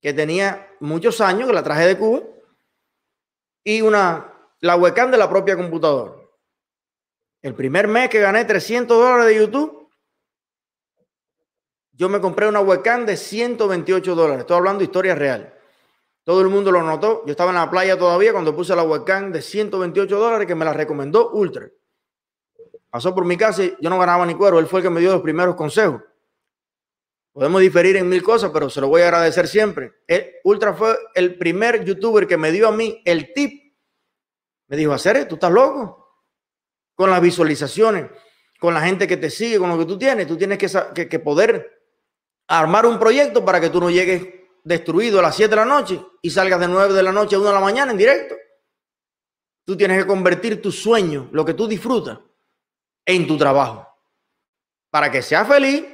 que 0.00 0.12
tenía 0.12 0.76
muchos 0.78 1.20
años, 1.20 1.48
que 1.48 1.54
la 1.54 1.64
traje 1.64 1.88
de 1.88 1.98
Cuba, 1.98 2.22
y 3.64 3.80
una, 3.80 4.32
la 4.60 4.76
webcam 4.76 5.10
de 5.10 5.18
la 5.18 5.28
propia 5.28 5.56
computadora. 5.56 6.12
El 7.42 7.56
primer 7.56 7.88
mes 7.88 8.08
que 8.08 8.20
gané 8.20 8.44
300 8.44 8.96
dólares 8.96 9.26
de 9.26 9.40
YouTube, 9.40 9.79
yo 12.00 12.08
me 12.08 12.18
compré 12.18 12.48
una 12.48 12.62
webcam 12.62 13.04
de 13.04 13.14
128 13.14 14.14
dólares. 14.14 14.40
Estoy 14.40 14.56
hablando 14.56 14.78
de 14.78 14.86
historia 14.86 15.14
real. 15.14 15.52
Todo 16.24 16.40
el 16.40 16.48
mundo 16.48 16.72
lo 16.72 16.80
notó. 16.80 17.22
Yo 17.26 17.32
estaba 17.32 17.50
en 17.50 17.56
la 17.56 17.70
playa 17.70 17.98
todavía 17.98 18.32
cuando 18.32 18.56
puse 18.56 18.74
la 18.74 18.82
webcam 18.82 19.30
de 19.30 19.42
128 19.42 20.18
dólares 20.18 20.46
que 20.46 20.54
me 20.54 20.64
la 20.64 20.72
recomendó 20.72 21.30
Ultra. 21.32 21.68
Pasó 22.88 23.14
por 23.14 23.26
mi 23.26 23.36
casa 23.36 23.64
y 23.64 23.76
yo 23.82 23.90
no 23.90 23.98
ganaba 23.98 24.24
ni 24.24 24.34
cuero. 24.34 24.58
Él 24.58 24.66
fue 24.66 24.80
el 24.80 24.84
que 24.84 24.88
me 24.88 25.00
dio 25.00 25.12
los 25.12 25.20
primeros 25.20 25.54
consejos. 25.56 26.00
Podemos 27.34 27.60
diferir 27.60 27.96
en 27.96 28.08
mil 28.08 28.22
cosas, 28.22 28.50
pero 28.50 28.70
se 28.70 28.80
lo 28.80 28.88
voy 28.88 29.02
a 29.02 29.08
agradecer 29.08 29.46
siempre. 29.46 29.92
Ultra 30.44 30.72
fue 30.72 30.96
el 31.14 31.36
primer 31.36 31.84
youtuber 31.84 32.26
que 32.26 32.38
me 32.38 32.50
dio 32.50 32.68
a 32.68 32.72
mí 32.72 33.02
el 33.04 33.34
tip. 33.34 33.74
Me 34.68 34.78
dijo, 34.78 34.94
hacer, 34.94 35.28
tú 35.28 35.34
estás 35.34 35.52
loco. 35.52 36.14
Con 36.94 37.10
las 37.10 37.20
visualizaciones, 37.20 38.06
con 38.58 38.72
la 38.72 38.80
gente 38.80 39.06
que 39.06 39.18
te 39.18 39.28
sigue, 39.28 39.58
con 39.58 39.68
lo 39.68 39.76
que 39.76 39.84
tú 39.84 39.98
tienes, 39.98 40.26
tú 40.26 40.38
tienes 40.38 40.56
que, 40.56 41.06
que 41.06 41.18
poder 41.18 41.79
armar 42.50 42.84
un 42.84 42.98
proyecto 42.98 43.44
para 43.44 43.60
que 43.60 43.70
tú 43.70 43.80
no 43.80 43.90
llegues 43.90 44.26
destruido 44.64 45.20
a 45.20 45.22
las 45.22 45.36
7 45.36 45.50
de 45.50 45.56
la 45.56 45.64
noche 45.64 46.04
y 46.20 46.30
salgas 46.30 46.58
de 46.58 46.66
9 46.66 46.92
de 46.92 47.02
la 47.02 47.12
noche 47.12 47.36
a 47.36 47.38
1 47.38 47.48
de 47.48 47.54
la 47.54 47.60
mañana 47.60 47.92
en 47.92 47.98
directo. 47.98 48.34
Tú 49.64 49.76
tienes 49.76 50.02
que 50.02 50.06
convertir 50.06 50.60
tu 50.60 50.72
sueño, 50.72 51.28
lo 51.30 51.44
que 51.44 51.54
tú 51.54 51.68
disfrutas, 51.68 52.18
en 53.06 53.26
tu 53.28 53.38
trabajo. 53.38 53.86
Para 54.90 55.12
que 55.12 55.22
seas 55.22 55.46
feliz, 55.46 55.86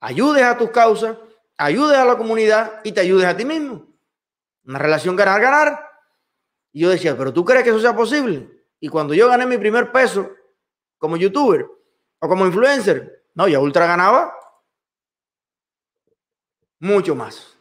ayudes 0.00 0.42
a 0.42 0.58
tus 0.58 0.70
causas, 0.70 1.16
ayudes 1.56 1.96
a 1.96 2.04
la 2.04 2.18
comunidad 2.18 2.80
y 2.82 2.90
te 2.90 3.00
ayudes 3.00 3.26
a 3.26 3.36
ti 3.36 3.44
mismo. 3.44 3.86
Una 4.64 4.80
relación 4.80 5.14
ganar-ganar. 5.14 5.88
Y 6.72 6.80
yo 6.80 6.90
decía, 6.90 7.16
pero 7.16 7.32
tú 7.32 7.44
crees 7.44 7.62
que 7.62 7.70
eso 7.70 7.80
sea 7.80 7.94
posible? 7.94 8.50
Y 8.80 8.88
cuando 8.88 9.14
yo 9.14 9.28
gané 9.28 9.46
mi 9.46 9.58
primer 9.58 9.92
peso 9.92 10.28
como 10.98 11.16
youtuber 11.16 11.64
o 12.18 12.28
como 12.28 12.46
influencer, 12.46 13.26
no, 13.34 13.46
ya 13.46 13.60
ultra 13.60 13.86
ganaba 13.86 14.37
mucho 16.80 17.14
más. 17.14 17.54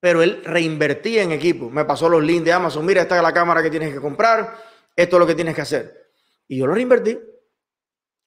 pero 0.00 0.22
él 0.22 0.42
reinvertía 0.44 1.22
en 1.22 1.32
equipo. 1.32 1.70
Me 1.70 1.86
pasó 1.86 2.10
los 2.10 2.22
links 2.22 2.44
de 2.44 2.52
Amazon. 2.52 2.84
Mira, 2.84 3.00
esta 3.00 3.16
es 3.16 3.22
la 3.22 3.32
cámara 3.32 3.62
que 3.62 3.70
tienes 3.70 3.90
que 3.90 4.02
comprar. 4.02 4.62
Esto 4.94 5.16
es 5.16 5.20
lo 5.20 5.26
que 5.26 5.34
tienes 5.34 5.54
que 5.54 5.62
hacer. 5.62 6.12
Y 6.46 6.58
yo 6.58 6.66
lo 6.66 6.74
reinvertí. 6.74 7.18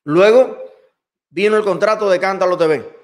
Luego 0.05 0.57
vino 1.29 1.55
el 1.55 1.63
contrato 1.63 2.09
de 2.09 2.19
Cántalo 2.19 2.57
TV. 2.57 2.97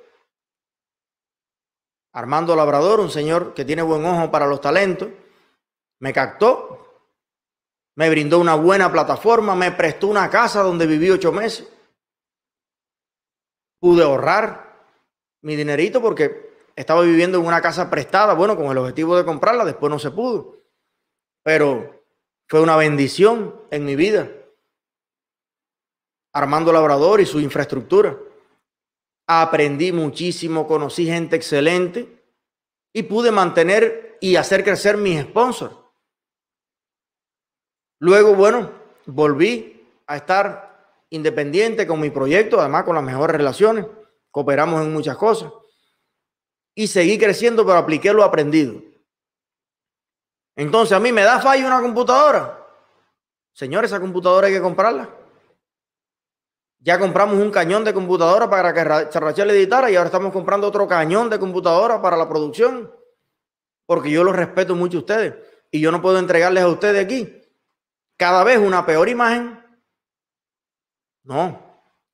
Armando 2.13 2.55
Labrador, 2.55 2.99
un 2.99 3.11
señor 3.11 3.53
que 3.53 3.63
tiene 3.63 3.83
buen 3.83 4.03
ojo 4.05 4.31
para 4.31 4.47
los 4.47 4.61
talentos, 4.61 5.09
me 5.99 6.13
captó, 6.13 7.09
me 7.95 8.09
brindó 8.09 8.39
una 8.39 8.55
buena 8.55 8.91
plataforma, 8.91 9.55
me 9.55 9.71
prestó 9.71 10.07
una 10.07 10.29
casa 10.29 10.63
donde 10.63 10.87
viví 10.87 11.09
ocho 11.09 11.31
meses. 11.31 11.67
Pude 13.79 14.03
ahorrar 14.03 14.72
mi 15.43 15.55
dinerito 15.55 16.01
porque 16.01 16.51
estaba 16.75 17.01
viviendo 17.01 17.37
en 17.37 17.45
una 17.45 17.61
casa 17.61 17.89
prestada, 17.89 18.33
bueno, 18.33 18.55
con 18.55 18.65
el 18.71 18.77
objetivo 18.77 19.15
de 19.15 19.25
comprarla, 19.25 19.65
después 19.65 19.91
no 19.91 19.99
se 19.99 20.11
pudo. 20.11 20.57
Pero 21.43 22.03
fue 22.47 22.61
una 22.61 22.75
bendición 22.75 23.61
en 23.69 23.85
mi 23.85 23.95
vida. 23.95 24.31
Armando 26.33 26.73
Labrador 26.73 27.21
y 27.21 27.25
su 27.25 27.39
infraestructura. 27.39 28.17
Aprendí 29.27 29.91
muchísimo, 29.91 30.65
conocí 30.65 31.05
gente 31.05 31.35
excelente 31.35 32.23
y 32.93 33.03
pude 33.03 33.31
mantener 33.31 34.17
y 34.19 34.35
hacer 34.35 34.63
crecer 34.63 34.97
mis 34.97 35.21
sponsors. 35.21 35.75
Luego, 37.99 38.35
bueno, 38.35 38.71
volví 39.05 39.87
a 40.07 40.17
estar 40.17 40.97
independiente 41.09 41.85
con 41.85 41.99
mi 41.99 42.09
proyecto, 42.09 42.59
además 42.59 42.83
con 42.83 42.95
las 42.95 43.03
mejores 43.03 43.35
relaciones. 43.35 43.85
Cooperamos 44.33 44.81
en 44.81 44.91
muchas 44.91 45.15
cosas 45.15 45.53
y 46.73 46.87
seguí 46.87 47.19
creciendo, 47.19 47.63
pero 47.63 47.77
apliqué 47.77 48.11
lo 48.11 48.23
aprendido. 48.23 48.81
Entonces 50.55 50.97
a 50.97 50.99
mí 50.99 51.11
me 51.11 51.21
da 51.21 51.39
fallo 51.39 51.67
una 51.67 51.79
computadora. 51.79 52.59
Señores, 53.53 53.91
esa 53.91 53.99
computadora 53.99 54.47
hay 54.47 54.53
que 54.53 54.61
comprarla. 54.61 55.07
Ya 56.79 56.97
compramos 56.97 57.37
un 57.37 57.51
cañón 57.51 57.83
de 57.83 57.93
computadora 57.93 58.49
para 58.49 58.73
que 58.73 59.09
Charrachel 59.11 59.51
editara 59.51 59.91
y 59.91 59.95
ahora 59.95 60.07
estamos 60.07 60.33
comprando 60.33 60.67
otro 60.67 60.87
cañón 60.87 61.29
de 61.29 61.37
computadora 61.37 62.01
para 62.01 62.17
la 62.17 62.27
producción. 62.27 62.91
Porque 63.85 64.09
yo 64.09 64.23
los 64.23 64.35
respeto 64.35 64.73
mucho 64.73 64.97
a 64.97 65.01
ustedes 65.01 65.35
y 65.69 65.79
yo 65.79 65.91
no 65.91 66.01
puedo 66.01 66.17
entregarles 66.17 66.63
a 66.63 66.67
ustedes 66.69 67.05
aquí 67.05 67.39
cada 68.17 68.43
vez 68.43 68.57
una 68.57 68.83
peor 68.83 69.09
imagen. 69.09 69.63
No, 71.21 71.61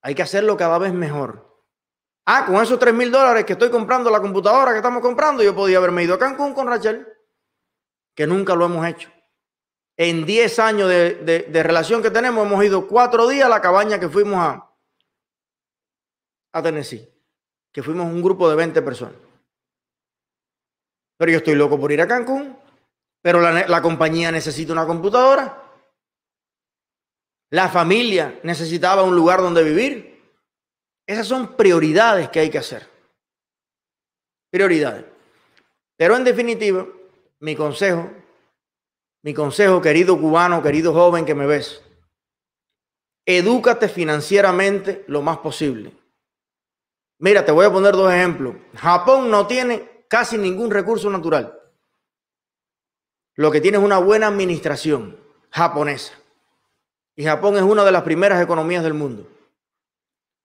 hay 0.02 0.16
que 0.16 0.22
hacerlo 0.22 0.58
cada 0.58 0.78
vez 0.78 0.94
mejor. 0.94 1.49
Ah, 2.32 2.46
con 2.46 2.62
esos 2.62 2.78
3 2.78 2.94
mil 2.94 3.10
dólares 3.10 3.44
que 3.44 3.54
estoy 3.54 3.72
comprando 3.72 4.12
la 4.12 4.22
computadora 4.22 4.70
que 4.70 4.78
estamos 4.78 5.02
comprando, 5.02 5.42
yo 5.42 5.56
podía 5.56 5.80
haberme 5.80 6.04
ido 6.04 6.14
a 6.14 6.20
Cancún 6.20 6.54
con 6.54 6.68
Rachel, 6.68 7.08
que 8.14 8.28
nunca 8.28 8.54
lo 8.54 8.66
hemos 8.66 8.86
hecho. 8.86 9.10
En 9.98 10.28
10 10.28 10.60
años 10.60 10.88
de, 10.88 11.50
relación 11.64 12.04
que 12.04 12.12
tenemos, 12.12 12.46
hemos 12.46 12.64
ido 12.64 12.88
cuatro 12.88 13.28
días 13.28 13.48
a 13.48 13.50
la 13.50 13.62
cabaña 13.62 14.00
que 14.00 14.10
fuimos 14.10 14.38
a, 14.38 14.72
a 16.54 16.62
Tennessee, 16.62 17.10
que 17.72 17.82
fuimos 17.82 18.06
un 18.06 18.22
grupo 18.22 18.48
de 18.48 18.58
20 18.58 18.80
personas. 18.84 19.16
Pero 21.18 21.32
yo 21.32 21.40
estoy 21.40 21.56
loco 21.56 21.80
por 21.80 21.92
ir 21.92 22.00
a 22.00 22.08
Cancún, 22.08 22.56
pero 23.24 23.42
la, 23.42 23.68
la 23.68 23.82
compañía 23.82 24.32
necesita 24.32 24.72
una 24.72 24.86
computadora. 24.86 25.64
La 27.50 27.70
familia 27.70 28.40
necesitaba 28.44 29.02
un 29.02 29.16
lugar 29.16 29.42
donde 29.42 29.64
vivir. 29.64 30.09
Esas 31.10 31.26
son 31.26 31.56
prioridades 31.56 32.30
que 32.30 32.40
hay 32.40 32.52
que 32.52 32.60
hacer. 32.60 32.88
Prioridades. 34.52 35.06
Pero 35.98 36.16
en 36.16 36.24
definitiva, 36.24 36.86
mi 37.40 37.56
consejo, 37.56 38.12
mi 39.24 39.34
consejo, 39.34 39.82
querido 39.82 40.20
cubano, 40.20 40.62
querido 40.62 40.94
joven 40.94 41.26
que 41.26 41.34
me 41.34 41.48
ves, 41.48 41.82
edúcate 43.26 43.90
financieramente 43.90 45.04
lo 45.08 45.24
más 45.24 45.40
posible. 45.40 45.92
Mira, 47.18 47.44
te 47.44 47.54
voy 47.54 47.66
a 47.66 47.74
poner 47.74 47.94
dos 47.94 48.14
ejemplos. 48.14 48.58
Japón 48.76 49.32
no 49.32 49.48
tiene 49.48 50.06
casi 50.08 50.38
ningún 50.38 50.70
recurso 50.70 51.10
natural. 51.10 51.60
Lo 53.34 53.50
que 53.50 53.62
tiene 53.62 53.80
es 53.80 53.84
una 53.84 53.98
buena 53.98 54.28
administración 54.28 55.18
japonesa. 55.50 56.14
Y 57.16 57.24
Japón 57.24 57.58
es 57.58 57.64
una 57.64 57.84
de 57.84 57.94
las 57.94 58.04
primeras 58.04 58.44
economías 58.44 58.84
del 58.84 58.94
mundo. 58.94 59.28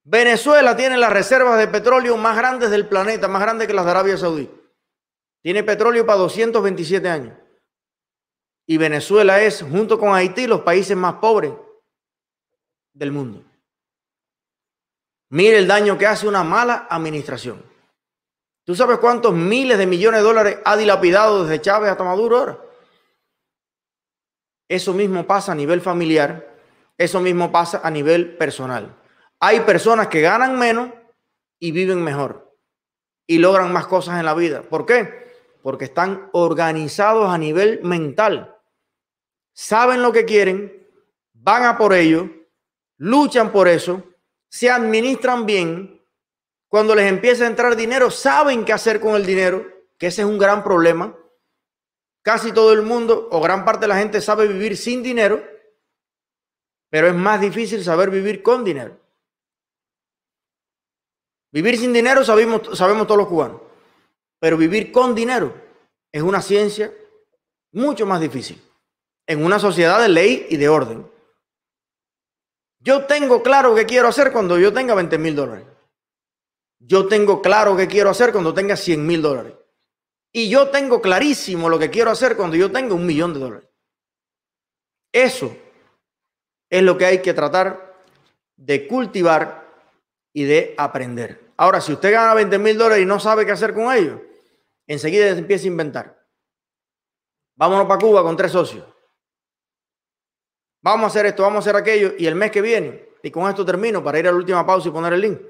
Venezuela 0.05 0.77
tiene 0.77 0.99
las 0.99 1.13
reservas 1.13 1.59
de 1.59 1.67
petróleo 1.67 2.17
más 2.19 2.37
grandes 2.37 2.71
del 2.71 2.87
planeta, 2.87 3.27
más 3.27 3.41
grandes 3.41 3.67
que 3.67 3.73
las 3.73 3.87
de 3.87 3.91
Arabia 3.91 4.19
Saudí. 4.19 4.51
Tiene 5.43 5.63
petróleo 5.63 6.05
para 6.05 6.19
227 6.19 7.09
años. 7.09 7.35
Y 8.67 8.77
Venezuela 8.77 9.43
es, 9.43 9.63
junto 9.63 9.99
con 9.99 10.15
Haití, 10.15 10.47
los 10.47 10.61
países 10.61 10.97
más 10.97 11.15
pobres 11.15 11.53
del 12.93 13.13
mundo. 13.13 13.43
Mire 15.31 15.59
el 15.59 15.67
daño 15.67 15.97
que 15.97 16.07
hace 16.07 16.29
una 16.29 16.45
mala 16.45 16.87
administración. 16.91 17.63
¿Tú 18.65 18.75
sabes 18.75 18.99
cuántos 18.99 19.35
miles 19.35 19.79
de 19.79 19.87
millones 19.87 20.21
de 20.21 20.25
dólares 20.25 20.59
ha 20.65 20.77
dilapidado 20.77 21.45
desde 21.45 21.61
Chávez 21.61 21.91
hasta 21.91 22.05
Maduro 22.05 22.39
ahora? 22.39 22.59
Eso 24.69 24.93
mismo 24.93 25.27
pasa 25.27 25.53
a 25.53 25.55
nivel 25.55 25.81
familiar, 25.81 26.57
eso 26.97 27.21
mismo 27.21 27.51
pasa 27.51 27.81
a 27.83 27.91
nivel 27.91 28.37
personal. 28.37 28.95
Hay 29.47 29.61
personas 29.61 30.09
que 30.09 30.23
ganan 30.23 30.59
menos 30.59 30.91
y 31.59 31.71
viven 31.71 32.03
mejor 32.03 32.57
y 33.27 33.37
logran 33.37 33.75
más 33.75 33.87
cosas 33.87 34.19
en 34.19 34.25
la 34.25 34.33
vida. 34.33 34.63
¿Por 34.63 34.87
qué? 34.87 35.35
Porque 35.63 35.85
están 35.85 36.31
organizados 36.33 37.29
a 37.29 37.37
nivel 37.37 37.83
mental. 37.83 38.57
Saben 39.53 40.01
lo 40.01 40.13
que 40.13 40.25
quieren, 40.25 40.89
van 41.35 41.65
a 41.65 41.77
por 41.77 41.93
ello, 41.93 42.31
luchan 42.97 43.53
por 43.53 43.69
eso, 43.69 44.03
se 44.49 44.71
administran 44.71 45.45
bien. 45.45 46.03
Cuando 46.67 46.95
les 46.95 47.07
empieza 47.07 47.45
a 47.45 47.49
entrar 47.49 47.77
dinero, 47.77 48.11
saben 48.11 48.65
qué 48.65 48.73
hacer 48.73 48.99
con 48.99 49.15
el 49.15 49.27
dinero, 49.27 49.63
que 49.99 50.07
ese 50.07 50.23
es 50.23 50.27
un 50.27 50.39
gran 50.39 50.65
problema. 50.65 51.15
Casi 52.23 52.51
todo 52.51 52.73
el 52.73 52.81
mundo 52.81 53.29
o 53.31 53.43
gran 53.43 53.67
parte 53.67 53.83
de 53.83 53.89
la 53.89 53.99
gente 53.99 54.23
sabe 54.23 54.49
vivir 54.49 54.75
sin 54.79 55.03
dinero, 55.03 55.45
pero 56.89 57.09
es 57.09 57.15
más 57.15 57.43
difícil 57.43 57.85
saber 57.85 58.09
vivir 58.09 58.43
con 58.43 58.65
dinero. 58.65 59.04
Vivir 61.55 61.79
sin 61.79 61.93
dinero 61.93 62.25
sabemos, 62.25 62.77
sabemos 62.77 63.07
todos 63.07 63.19
los 63.19 63.29
cubanos, 63.29 63.61
pero 64.41 64.57
vivir 64.57 64.91
con 64.91 65.15
dinero 65.15 65.55
es 66.11 66.21
una 66.21 66.43
ciencia 66.43 66.93
mucho 67.71 68.07
más 68.07 68.21
difícil 68.21 68.61
en 69.25 69.45
una 69.45 69.61
sociedad 69.61 70.03
de 70.03 70.09
ley 70.09 70.47
y 70.51 70.57
de 70.57 70.69
orden. 70.69 71.09
Yo 72.81 73.07
tengo 73.07 73.41
claro 73.41 73.73
qué 73.73 73.87
quiero 73.87 74.09
hacer 74.09 74.33
cuando 74.33 74.59
yo 74.59 74.73
tenga 74.73 74.97
20 74.97 75.17
mil 75.19 75.37
dólares. 75.37 75.65
Yo 76.81 77.07
tengo 77.07 77.41
claro 77.41 77.77
qué 77.77 77.87
quiero 77.87 78.11
hacer 78.11 78.33
cuando 78.33 78.53
tenga 78.53 78.77
100 78.77 79.07
mil 79.07 79.23
dólares. 79.23 79.55
Y 80.33 80.51
yo 80.51 80.71
tengo 80.71 81.01
clarísimo 81.01 81.69
lo 81.69 81.79
que 81.79 81.89
quiero 81.89 82.11
hacer 82.11 82.37
cuando 82.37 82.57
yo 82.57 82.73
tenga 82.73 82.95
un 82.95 83.07
millón 83.07 83.33
de 83.33 83.39
dólares. 83.39 83.69
Eso 85.13 85.57
es 86.69 86.83
lo 86.83 86.99
que 86.99 87.07
hay 87.07 87.23
que 87.23 87.33
tratar 87.33 88.03
de 88.57 88.89
cultivar 88.89 89.65
y 90.33 90.43
de 90.43 90.75
aprender. 90.77 91.44
Ahora, 91.57 91.81
si 91.81 91.93
usted 91.93 92.13
gana 92.13 92.35
20 92.35 92.59
mil 92.59 92.77
dólares 92.77 93.03
y 93.03 93.07
no 93.07 93.21
sabe 93.21 93.47
qué 93.47 93.53
hacer 93.53 93.75
con 93.75 93.93
ellos, 93.95 94.21
enseguida 94.87 95.33
se 95.33 95.39
empieza 95.39 95.65
a 95.65 95.69
inventar. 95.69 96.27
Vámonos 97.57 97.87
para 97.87 98.01
Cuba 98.01 98.23
con 98.23 98.37
tres 98.37 98.53
socios. 98.53 98.85
Vamos 100.83 101.05
a 101.05 101.07
hacer 101.07 101.27
esto, 101.27 101.43
vamos 101.43 101.59
a 101.59 101.71
hacer 101.71 101.77
aquello. 101.81 102.13
Y 102.19 102.27
el 102.27 102.35
mes 102.35 102.51
que 102.51 102.61
viene, 102.61 103.09
y 103.23 103.31
con 103.31 103.49
esto 103.49 103.65
termino 103.65 104.03
para 104.03 104.19
ir 104.19 104.29
a 104.29 104.31
la 104.31 104.37
última 104.37 104.67
pausa 104.67 104.89
y 104.89 104.93
poner 104.93 105.13
el 105.13 105.21
link. 105.21 105.41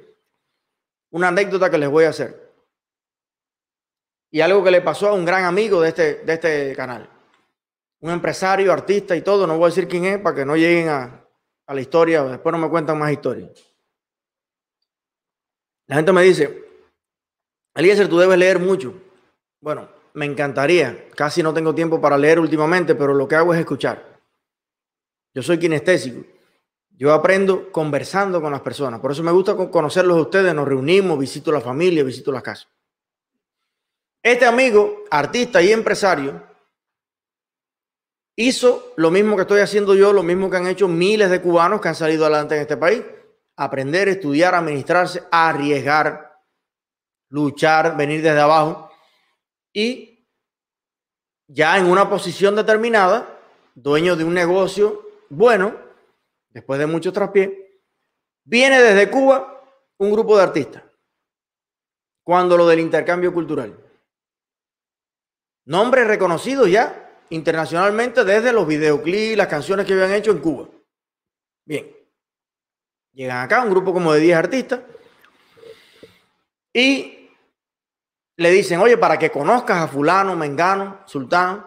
Una 1.11 1.29
anécdota 1.29 1.71
que 1.71 1.79
les 1.79 1.89
voy 1.89 2.05
a 2.05 2.11
hacer. 2.11 2.53
Y 4.31 4.41
algo 4.41 4.63
que 4.63 4.71
le 4.71 4.83
pasó 4.83 5.09
a 5.09 5.15
un 5.15 5.25
gran 5.25 5.45
amigo 5.45 5.81
de 5.81 5.89
este, 5.89 6.15
de 6.17 6.33
este 6.35 6.77
canal. 6.77 7.09
Un 8.01 8.11
empresario, 8.11 8.73
artista 8.73 9.17
y 9.17 9.23
todo. 9.23 9.47
No 9.47 9.57
voy 9.57 9.67
a 9.67 9.69
decir 9.69 9.89
quién 9.89 10.05
es 10.05 10.19
para 10.19 10.37
que 10.37 10.45
no 10.45 10.57
lleguen 10.57 10.89
a, 10.89 11.25
a 11.67 11.75
la 11.75 11.81
historia. 11.81 12.23
Después 12.25 12.53
no 12.53 12.59
me 12.59 12.69
cuentan 12.69 12.99
más 12.99 13.11
historias. 13.11 13.74
La 15.87 15.97
gente 15.97 16.12
me 16.12 16.22
dice, 16.22 16.64
Eliezer, 17.74 18.09
tú 18.09 18.18
debes 18.18 18.39
leer 18.39 18.59
mucho. 18.59 18.95
Bueno, 19.61 19.89
me 20.14 20.24
encantaría. 20.24 21.09
Casi 21.14 21.43
no 21.43 21.53
tengo 21.53 21.74
tiempo 21.74 22.01
para 22.01 22.16
leer 22.16 22.39
últimamente, 22.39 22.95
pero 22.95 23.14
lo 23.14 23.28
que 23.28 23.35
hago 23.35 23.53
es 23.53 23.61
escuchar. 23.61 24.20
Yo 25.35 25.43
soy 25.43 25.59
kinestésico. 25.59 26.24
Yo 26.97 27.12
aprendo 27.12 27.72
conversando 27.72 28.41
con 28.41 28.53
las 28.53 28.61
personas. 28.61 29.01
Por 29.01 29.11
eso 29.11 29.22
me 29.22 29.32
gusta 29.32 29.57
conocerlos 29.57 30.16
a 30.16 30.22
ustedes. 30.22 30.55
Nos 30.55 30.68
reunimos, 30.68 31.18
visito 31.18 31.51
la 31.51 31.61
familia, 31.61 32.05
visito 32.05 32.30
las 32.30 32.43
casas. 32.43 32.68
Este 34.22 34.47
amigo, 34.47 35.05
artista 35.11 35.61
y 35.61 35.72
empresario, 35.72 36.43
hizo 38.37 38.95
lo 38.97 39.11
mismo 39.11 39.37
que 39.37 39.43
estoy 39.43 39.61
haciendo 39.61 39.95
yo, 39.95 40.12
lo 40.12 40.22
mismo 40.22 40.49
que 40.49 40.57
han 40.57 40.66
hecho 40.66 40.89
miles 40.89 41.28
de 41.28 41.43
cubanos 41.43 41.80
que 41.80 41.89
han 41.89 41.95
salido 41.95 42.24
adelante 42.24 42.55
en 42.55 42.62
este 42.62 42.76
país 42.76 43.03
aprender, 43.57 44.09
estudiar, 44.09 44.55
administrarse, 44.55 45.23
arriesgar, 45.31 46.41
luchar, 47.29 47.97
venir 47.97 48.23
desde 48.23 48.41
abajo 48.41 48.91
y 49.73 50.27
ya 51.47 51.79
en 51.79 51.87
una 51.87 52.09
posición 52.09 52.57
determinada, 52.57 53.39
dueño 53.75 54.17
de 54.17 54.25
un 54.25 54.35
negocio 54.35 55.05
bueno, 55.29 55.77
después 56.51 56.79
de 56.79 56.87
mucho 56.87 57.13
traspié, 57.13 57.83
viene 58.45 58.81
desde 58.81 59.11
Cuba 59.11 59.63
un 59.99 60.13
grupo 60.13 60.37
de 60.37 60.43
artistas. 60.43 60.83
Cuando 62.23 62.57
lo 62.57 62.67
del 62.67 62.81
intercambio 62.81 63.33
cultural. 63.35 63.79
Nombres 65.67 66.07
reconocidos 66.07 66.71
ya 66.71 67.23
internacionalmente 67.31 68.25
desde 68.25 68.53
los 68.53 68.67
videoclips, 68.67 69.37
las 69.37 69.49
canciones 69.49 69.87
que 69.87 69.93
habían 69.93 70.13
hecho 70.13 70.31
en 70.31 70.39
Cuba. 70.39 70.69
Bien. 71.67 72.04
Llegan 73.15 73.45
acá 73.45 73.62
un 73.62 73.71
grupo 73.71 73.93
como 73.93 74.12
de 74.12 74.21
10 74.21 74.37
artistas 74.37 74.81
y 76.73 77.31
le 78.37 78.51
dicen, 78.51 78.81
oye, 78.81 78.99
para 78.99 79.17
que 79.17 79.31
conozcas 79.31 79.79
a 79.79 79.89
fulano, 79.89 80.35
mengano, 80.35 81.01
sultán. 81.07 81.65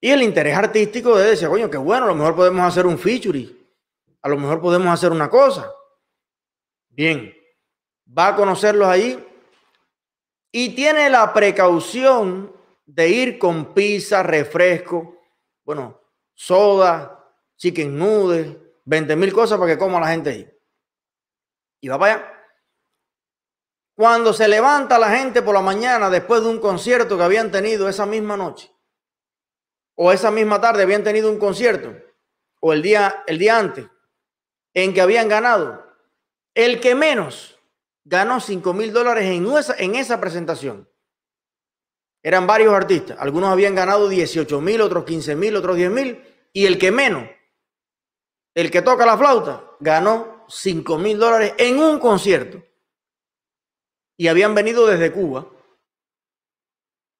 Y 0.00 0.10
el 0.10 0.22
interés 0.22 0.56
artístico 0.56 1.16
de 1.16 1.30
decir, 1.30 1.48
coño, 1.48 1.68
qué 1.68 1.76
bueno, 1.76 2.04
a 2.04 2.08
lo 2.08 2.14
mejor 2.14 2.36
podemos 2.36 2.64
hacer 2.64 2.86
un 2.86 2.96
featuring. 2.96 3.52
A 4.22 4.28
lo 4.28 4.36
mejor 4.36 4.60
podemos 4.60 4.86
hacer 4.86 5.10
una 5.10 5.28
cosa. 5.28 5.68
Bien, 6.88 7.34
va 8.16 8.28
a 8.28 8.36
conocerlos 8.36 8.86
ahí 8.86 9.24
y 10.52 10.74
tiene 10.76 11.10
la 11.10 11.32
precaución 11.32 12.52
de 12.86 13.08
ir 13.08 13.38
con 13.38 13.74
pizza, 13.74 14.22
refresco, 14.22 15.20
bueno, 15.64 16.00
soda, 16.32 17.28
chicken 17.56 17.98
nudes, 17.98 18.56
20 18.88 19.16
mil 19.16 19.32
cosas 19.34 19.58
para 19.58 19.72
que 19.72 19.78
coma 19.78 20.00
la 20.00 20.08
gente 20.08 20.30
ahí. 20.30 20.50
Y 21.82 21.88
va 21.88 21.98
para 21.98 22.14
allá. 22.14 22.32
Cuando 23.94 24.32
se 24.32 24.48
levanta 24.48 24.98
la 24.98 25.10
gente 25.10 25.42
por 25.42 25.54
la 25.54 25.60
mañana 25.60 26.08
después 26.08 26.42
de 26.42 26.48
un 26.48 26.58
concierto 26.58 27.18
que 27.18 27.22
habían 27.22 27.50
tenido 27.50 27.88
esa 27.88 28.06
misma 28.06 28.36
noche, 28.36 28.72
o 29.94 30.10
esa 30.10 30.30
misma 30.30 30.60
tarde 30.60 30.84
habían 30.84 31.04
tenido 31.04 31.30
un 31.30 31.38
concierto, 31.38 31.94
o 32.60 32.72
el 32.72 32.80
día, 32.80 33.24
el 33.26 33.38
día 33.38 33.58
antes, 33.58 33.86
en 34.72 34.94
que 34.94 35.02
habían 35.02 35.28
ganado, 35.28 35.84
el 36.54 36.80
que 36.80 36.94
menos 36.94 37.60
ganó 38.04 38.40
5 38.40 38.72
mil 38.72 38.92
dólares 38.92 39.24
en 39.24 39.46
esa, 39.54 39.74
en 39.76 39.96
esa 39.96 40.18
presentación. 40.18 40.88
Eran 42.22 42.46
varios 42.46 42.72
artistas, 42.72 43.18
algunos 43.20 43.50
habían 43.50 43.74
ganado 43.74 44.08
18 44.08 44.60
mil, 44.62 44.80
otros 44.80 45.04
15 45.04 45.36
mil, 45.36 45.56
otros 45.56 45.76
10 45.76 45.90
mil, 45.90 46.24
y 46.54 46.64
el 46.64 46.78
que 46.78 46.90
menos, 46.90 47.28
el 48.58 48.72
que 48.72 48.82
toca 48.82 49.06
la 49.06 49.16
flauta, 49.16 49.62
ganó 49.78 50.44
5 50.48 50.98
mil 50.98 51.16
dólares 51.16 51.54
en 51.58 51.78
un 51.78 52.00
concierto 52.00 52.60
y 54.16 54.26
habían 54.26 54.52
venido 54.52 54.84
desde 54.84 55.12
Cuba. 55.12 55.46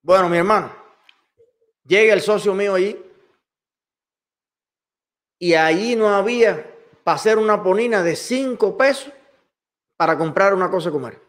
Bueno, 0.02 0.28
mi 0.28 0.36
hermano, 0.36 0.74
llega 1.84 2.12
el 2.12 2.22
socio 2.22 2.54
mío 2.54 2.74
allí 2.74 3.00
y 5.38 5.54
allí 5.54 5.94
no 5.94 6.08
había 6.08 6.74
para 7.04 7.14
hacer 7.14 7.38
una 7.38 7.62
ponina 7.62 8.02
de 8.02 8.16
cinco 8.16 8.76
pesos 8.76 9.12
para 9.96 10.18
comprar 10.18 10.52
una 10.52 10.68
cosa 10.68 10.88
de 10.88 10.92
comer. 10.92 11.22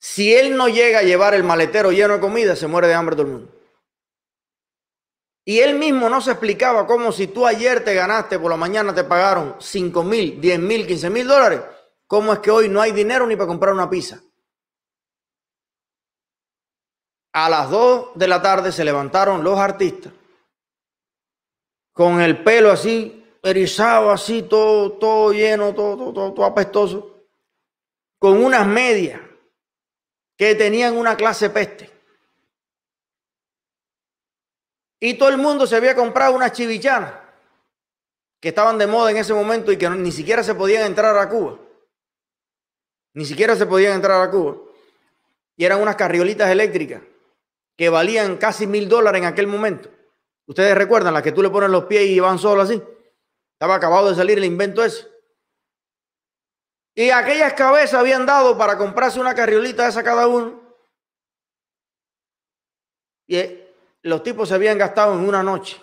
Si 0.00 0.34
él 0.34 0.56
no 0.56 0.66
llega 0.66 0.98
a 0.98 1.02
llevar 1.02 1.34
el 1.34 1.44
maletero 1.44 1.92
lleno 1.92 2.14
de 2.14 2.20
comida, 2.20 2.56
se 2.56 2.66
muere 2.66 2.88
de 2.88 2.94
hambre 2.94 3.14
todo 3.14 3.26
el 3.26 3.32
mundo. 3.32 3.53
Y 5.44 5.60
él 5.60 5.78
mismo 5.78 6.08
no 6.08 6.20
se 6.20 6.30
explicaba 6.30 6.86
cómo 6.86 7.12
si 7.12 7.26
tú 7.26 7.46
ayer 7.46 7.84
te 7.84 7.94
ganaste, 7.94 8.38
por 8.38 8.50
la 8.50 8.56
mañana 8.56 8.94
te 8.94 9.04
pagaron 9.04 9.56
5 9.58 10.02
mil, 10.02 10.40
10 10.40 10.58
mil, 10.58 10.86
15 10.86 11.10
mil 11.10 11.26
dólares, 11.26 11.60
¿Cómo 12.06 12.32
es 12.32 12.38
que 12.40 12.50
hoy 12.50 12.68
no 12.68 12.80
hay 12.80 12.92
dinero 12.92 13.26
ni 13.26 13.36
para 13.36 13.48
comprar 13.48 13.74
una 13.74 13.88
pizza? 13.88 14.22
A 17.32 17.48
las 17.48 17.70
2 17.70 18.10
de 18.14 18.28
la 18.28 18.40
tarde 18.40 18.70
se 18.70 18.84
levantaron 18.84 19.42
los 19.42 19.58
artistas 19.58 20.12
con 21.92 22.20
el 22.20 22.42
pelo 22.42 22.70
así 22.70 23.24
erizado, 23.42 24.10
así 24.10 24.42
todo, 24.42 24.92
todo 24.92 25.32
lleno, 25.32 25.74
todo, 25.74 26.12
todo, 26.12 26.32
todo, 26.32 26.44
apestoso, 26.44 27.26
con 28.18 28.44
unas 28.44 28.66
medias 28.66 29.20
que 30.36 30.54
tenían 30.54 30.96
una 30.96 31.16
clase 31.16 31.50
peste. 31.50 31.90
Y 35.04 35.18
todo 35.18 35.28
el 35.28 35.36
mundo 35.36 35.66
se 35.66 35.76
había 35.76 35.94
comprado 35.94 36.34
unas 36.34 36.52
chivichanas 36.52 37.12
que 38.40 38.48
estaban 38.48 38.78
de 38.78 38.86
moda 38.86 39.10
en 39.10 39.18
ese 39.18 39.34
momento 39.34 39.70
y 39.70 39.76
que 39.76 39.86
ni 39.90 40.10
siquiera 40.10 40.42
se 40.42 40.54
podían 40.54 40.84
entrar 40.84 41.14
a 41.18 41.28
Cuba. 41.28 41.58
Ni 43.12 43.26
siquiera 43.26 43.54
se 43.54 43.66
podían 43.66 43.92
entrar 43.92 44.22
a 44.22 44.30
Cuba. 44.30 44.56
Y 45.58 45.64
eran 45.66 45.82
unas 45.82 45.96
carriolitas 45.96 46.48
eléctricas 46.48 47.02
que 47.76 47.90
valían 47.90 48.38
casi 48.38 48.66
mil 48.66 48.88
dólares 48.88 49.20
en 49.20 49.28
aquel 49.28 49.46
momento. 49.46 49.90
Ustedes 50.46 50.74
recuerdan 50.74 51.12
las 51.12 51.22
que 51.22 51.32
tú 51.32 51.42
le 51.42 51.50
pones 51.50 51.68
los 51.68 51.84
pies 51.84 52.06
y 52.06 52.18
van 52.18 52.38
solo 52.38 52.62
así. 52.62 52.82
Estaba 53.52 53.74
acabado 53.74 54.08
de 54.08 54.16
salir 54.16 54.38
el 54.38 54.44
invento 54.46 54.82
ese. 54.82 55.06
Y 56.94 57.10
aquellas 57.10 57.52
cabezas 57.52 58.00
habían 58.00 58.24
dado 58.24 58.56
para 58.56 58.78
comprarse 58.78 59.20
una 59.20 59.34
carriolita 59.34 59.86
esa 59.86 60.02
cada 60.02 60.26
uno. 60.28 60.62
Y 63.26 63.36
eh, 63.36 63.63
los 64.04 64.22
tipos 64.22 64.48
se 64.48 64.54
habían 64.54 64.78
gastado 64.78 65.14
en 65.14 65.26
una 65.26 65.42
noche. 65.42 65.80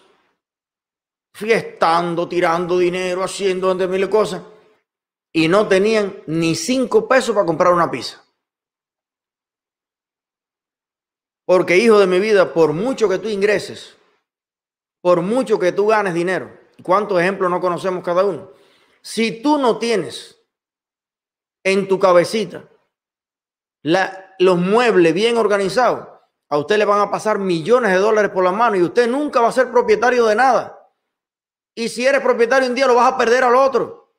Fiestando, 1.34 2.28
tirando 2.28 2.78
dinero, 2.78 3.24
haciendo 3.24 3.74
mil 3.76 4.09
cosas 4.09 4.41
y 5.34 5.47
no 5.47 5.67
tenían 5.67 6.24
ni 6.28 6.55
cinco 6.55 7.07
pesos 7.07 7.34
para 7.34 7.45
comprar 7.45 7.74
una 7.74 7.89
pizza. 7.89 8.24
Porque, 11.45 11.78
hijo 11.78 11.99
de 11.99 12.07
mi 12.07 12.19
vida, 12.19 12.53
por 12.53 12.74
mucho 12.74 13.09
que 13.09 13.17
tú 13.17 13.28
ingreses, 13.28 13.95
por 15.01 15.22
mucho 15.22 15.57
que 15.57 15.72
tú 15.72 15.88
ganes 15.88 16.13
dinero, 16.13 16.51
¿cuántos 16.84 17.19
ejemplos 17.19 17.49
no 17.49 17.59
conocemos 17.59 18.03
cada 18.03 18.24
uno? 18.24 18.51
Si 19.01 19.41
tú 19.41 19.57
no 19.57 19.78
tienes 19.80 20.38
en 21.63 21.88
tu 21.88 21.97
cabecita 21.97 22.69
los 23.84 24.57
muebles 24.59 25.13
bien 25.13 25.38
organizados, 25.38 26.11
a 26.52 26.58
usted 26.58 26.78
le 26.78 26.84
van 26.84 26.99
a 26.99 27.10
pasar 27.10 27.39
millones 27.39 27.91
de 27.91 27.97
dólares 27.97 28.30
por 28.30 28.43
la 28.43 28.52
mano 28.52 28.76
y 28.76 28.84
usted 28.84 29.10
nunca 29.10 29.39
va 29.39 29.47
a 29.47 29.54
ser 29.54 29.72
propietario 29.72 30.26
de 30.26 30.36
nada. 30.36 30.86
Y 31.74 31.88
si 31.88 32.06
eres 32.06 32.20
propietario 32.20 32.68
un 32.68 32.76
día 32.76 32.88
lo 32.88 32.95
vas 32.95 33.14
a 33.14 33.18
perder 33.18 33.45
al 33.45 33.56
otro. 33.56 34.14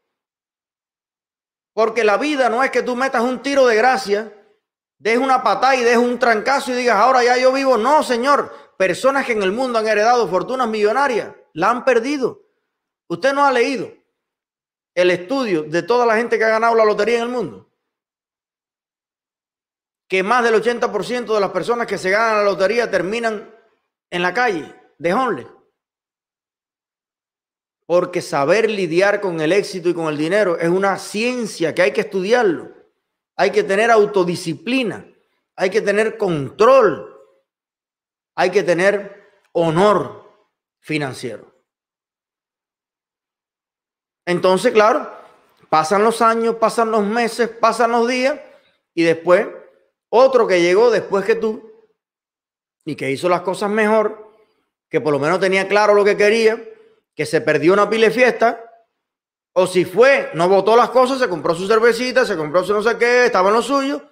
Porque 1.74 2.04
la 2.04 2.16
vida 2.16 2.48
no 2.48 2.64
es 2.64 2.70
que 2.70 2.82
tú 2.82 2.96
metas 2.96 3.20
un 3.20 3.42
tiro 3.42 3.66
de 3.66 3.76
gracia, 3.76 4.32
des 4.98 5.18
una 5.18 5.42
patada 5.42 5.76
y 5.76 5.82
des 5.82 5.98
un 5.98 6.18
trancazo 6.18 6.72
y 6.72 6.74
digas, 6.74 6.96
ahora 6.96 7.22
ya 7.22 7.36
yo 7.36 7.52
vivo. 7.52 7.76
No, 7.76 8.02
señor. 8.02 8.50
Personas 8.78 9.26
que 9.26 9.32
en 9.32 9.42
el 9.42 9.52
mundo 9.52 9.78
han 9.78 9.86
heredado 9.86 10.26
fortunas 10.26 10.66
millonarias, 10.68 11.34
la 11.52 11.68
han 11.68 11.84
perdido. 11.84 12.40
Usted 13.08 13.34
no 13.34 13.44
ha 13.44 13.52
leído 13.52 13.92
el 14.94 15.10
estudio 15.10 15.64
de 15.64 15.82
toda 15.82 16.06
la 16.06 16.16
gente 16.16 16.38
que 16.38 16.44
ha 16.44 16.48
ganado 16.48 16.74
la 16.74 16.86
lotería 16.86 17.16
en 17.18 17.24
el 17.24 17.28
mundo. 17.28 17.68
Que 20.12 20.22
más 20.22 20.44
del 20.44 20.54
80% 20.56 21.32
de 21.32 21.40
las 21.40 21.52
personas 21.52 21.86
que 21.86 21.96
se 21.96 22.10
ganan 22.10 22.36
la 22.36 22.44
lotería 22.44 22.90
terminan 22.90 23.50
en 24.10 24.20
la 24.20 24.34
calle, 24.34 24.70
de. 24.98 25.46
Porque 27.86 28.20
saber 28.20 28.68
lidiar 28.68 29.22
con 29.22 29.40
el 29.40 29.52
éxito 29.52 29.88
y 29.88 29.94
con 29.94 30.08
el 30.08 30.18
dinero 30.18 30.58
es 30.58 30.68
una 30.68 30.98
ciencia 30.98 31.74
que 31.74 31.80
hay 31.80 31.92
que 31.92 32.02
estudiarlo. 32.02 32.74
Hay 33.36 33.52
que 33.52 33.62
tener 33.62 33.90
autodisciplina, 33.90 35.06
hay 35.56 35.70
que 35.70 35.80
tener 35.80 36.18
control, 36.18 37.18
hay 38.34 38.50
que 38.50 38.62
tener 38.62 39.30
honor 39.52 40.30
financiero. 40.80 41.50
Entonces, 44.26 44.72
claro, 44.72 45.10
pasan 45.70 46.04
los 46.04 46.20
años, 46.20 46.56
pasan 46.56 46.90
los 46.90 47.02
meses, 47.02 47.48
pasan 47.48 47.92
los 47.92 48.06
días 48.06 48.38
y 48.92 49.04
después 49.04 49.61
otro 50.14 50.46
que 50.46 50.60
llegó 50.60 50.90
después 50.90 51.24
que 51.24 51.36
tú 51.36 51.72
y 52.84 52.96
que 52.96 53.10
hizo 53.10 53.30
las 53.30 53.40
cosas 53.40 53.70
mejor, 53.70 54.30
que 54.90 55.00
por 55.00 55.10
lo 55.10 55.18
menos 55.18 55.40
tenía 55.40 55.66
claro 55.66 55.94
lo 55.94 56.04
que 56.04 56.18
quería, 56.18 56.62
que 57.14 57.24
se 57.24 57.40
perdió 57.40 57.72
una 57.72 57.88
pile 57.88 58.10
fiesta, 58.10 58.62
o 59.54 59.66
si 59.66 59.86
fue, 59.86 60.30
no 60.34 60.50
votó 60.50 60.76
las 60.76 60.90
cosas, 60.90 61.18
se 61.18 61.30
compró 61.30 61.54
su 61.54 61.66
cervecita, 61.66 62.26
se 62.26 62.36
compró 62.36 62.62
su 62.62 62.74
no 62.74 62.82
sé 62.82 62.98
qué, 62.98 63.24
estaba 63.24 63.48
en 63.48 63.54
lo 63.54 63.62
suyo, 63.62 64.06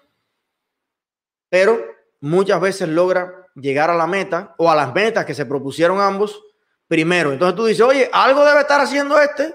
pero 1.51 1.85
muchas 2.21 2.63
veces 2.63 2.89
logra 2.89 3.47
llegar 3.55 3.91
a 3.91 3.95
la 3.95 4.07
meta 4.07 4.55
o 4.57 4.71
a 4.71 4.77
las 4.77 4.95
metas 4.95 5.27
que 5.27 5.35
se 5.35 5.45
propusieron 5.45 6.01
ambos 6.01 6.43
primero. 6.89 7.31
Entonces 7.31 7.57
tú 7.57 7.67
dices, 7.67 7.83
oye, 7.83 8.09
algo 8.11 8.43
debe 8.47 8.61
estar 8.61 8.81
haciendo 8.81 9.19
este. 9.19 9.55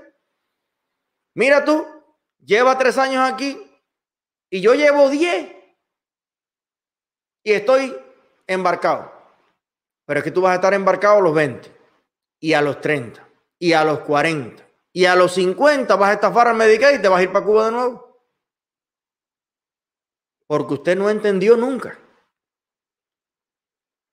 Mira 1.34 1.66
tú, 1.66 1.88
lleva 2.44 2.78
tres 2.78 3.00
años 3.00 3.28
aquí 3.28 3.60
y 4.52 4.62
yo 4.62 4.76
llevo 4.76 5.10
diez 5.10 5.55
y 7.46 7.54
estoy 7.54 7.96
embarcado. 8.46 9.10
Pero 10.06 10.20
es 10.20 10.24
que 10.26 10.32
tú 10.32 10.42
vas 10.42 10.52
a 10.52 10.56
estar 10.56 10.74
embarcado 10.74 11.20
a 11.20 11.22
los 11.22 11.34
20 11.34 11.72
y 12.42 12.52
a 12.52 12.62
los 12.62 12.82
30 12.82 13.26
y 13.58 13.72
a 13.72 13.86
los 13.86 14.00
40 14.00 14.68
y 14.92 15.06
a 15.06 15.16
los 15.16 15.34
50 15.34 15.96
vas 15.96 16.10
a 16.10 16.14
estafar 16.14 16.50
al 16.50 16.58
Medicaid 16.58 17.00
y 17.00 17.02
te 17.02 17.08
vas 17.08 17.20
a 17.20 17.24
ir 17.24 17.32
para 17.32 17.46
Cuba 17.46 17.68
de 17.68 17.72
nuevo. 17.72 18.20
Porque 20.48 20.74
usted 20.74 20.98
no 20.98 21.10
entendió 21.10 21.56
nunca 21.56 21.98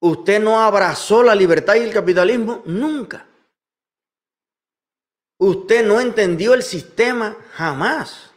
Usted 0.05 0.43
no 0.43 0.61
abrazó 0.61 1.23
la 1.23 1.33
libertad 1.33 1.77
y 1.77 1.79
el 1.79 1.93
capitalismo 1.93 2.61
nunca. 2.67 3.25
Usted 5.39 5.87
no 5.87 6.01
entendió 6.01 6.55
el 6.55 6.65
sistema 6.65 7.37
jamás. 7.53 8.33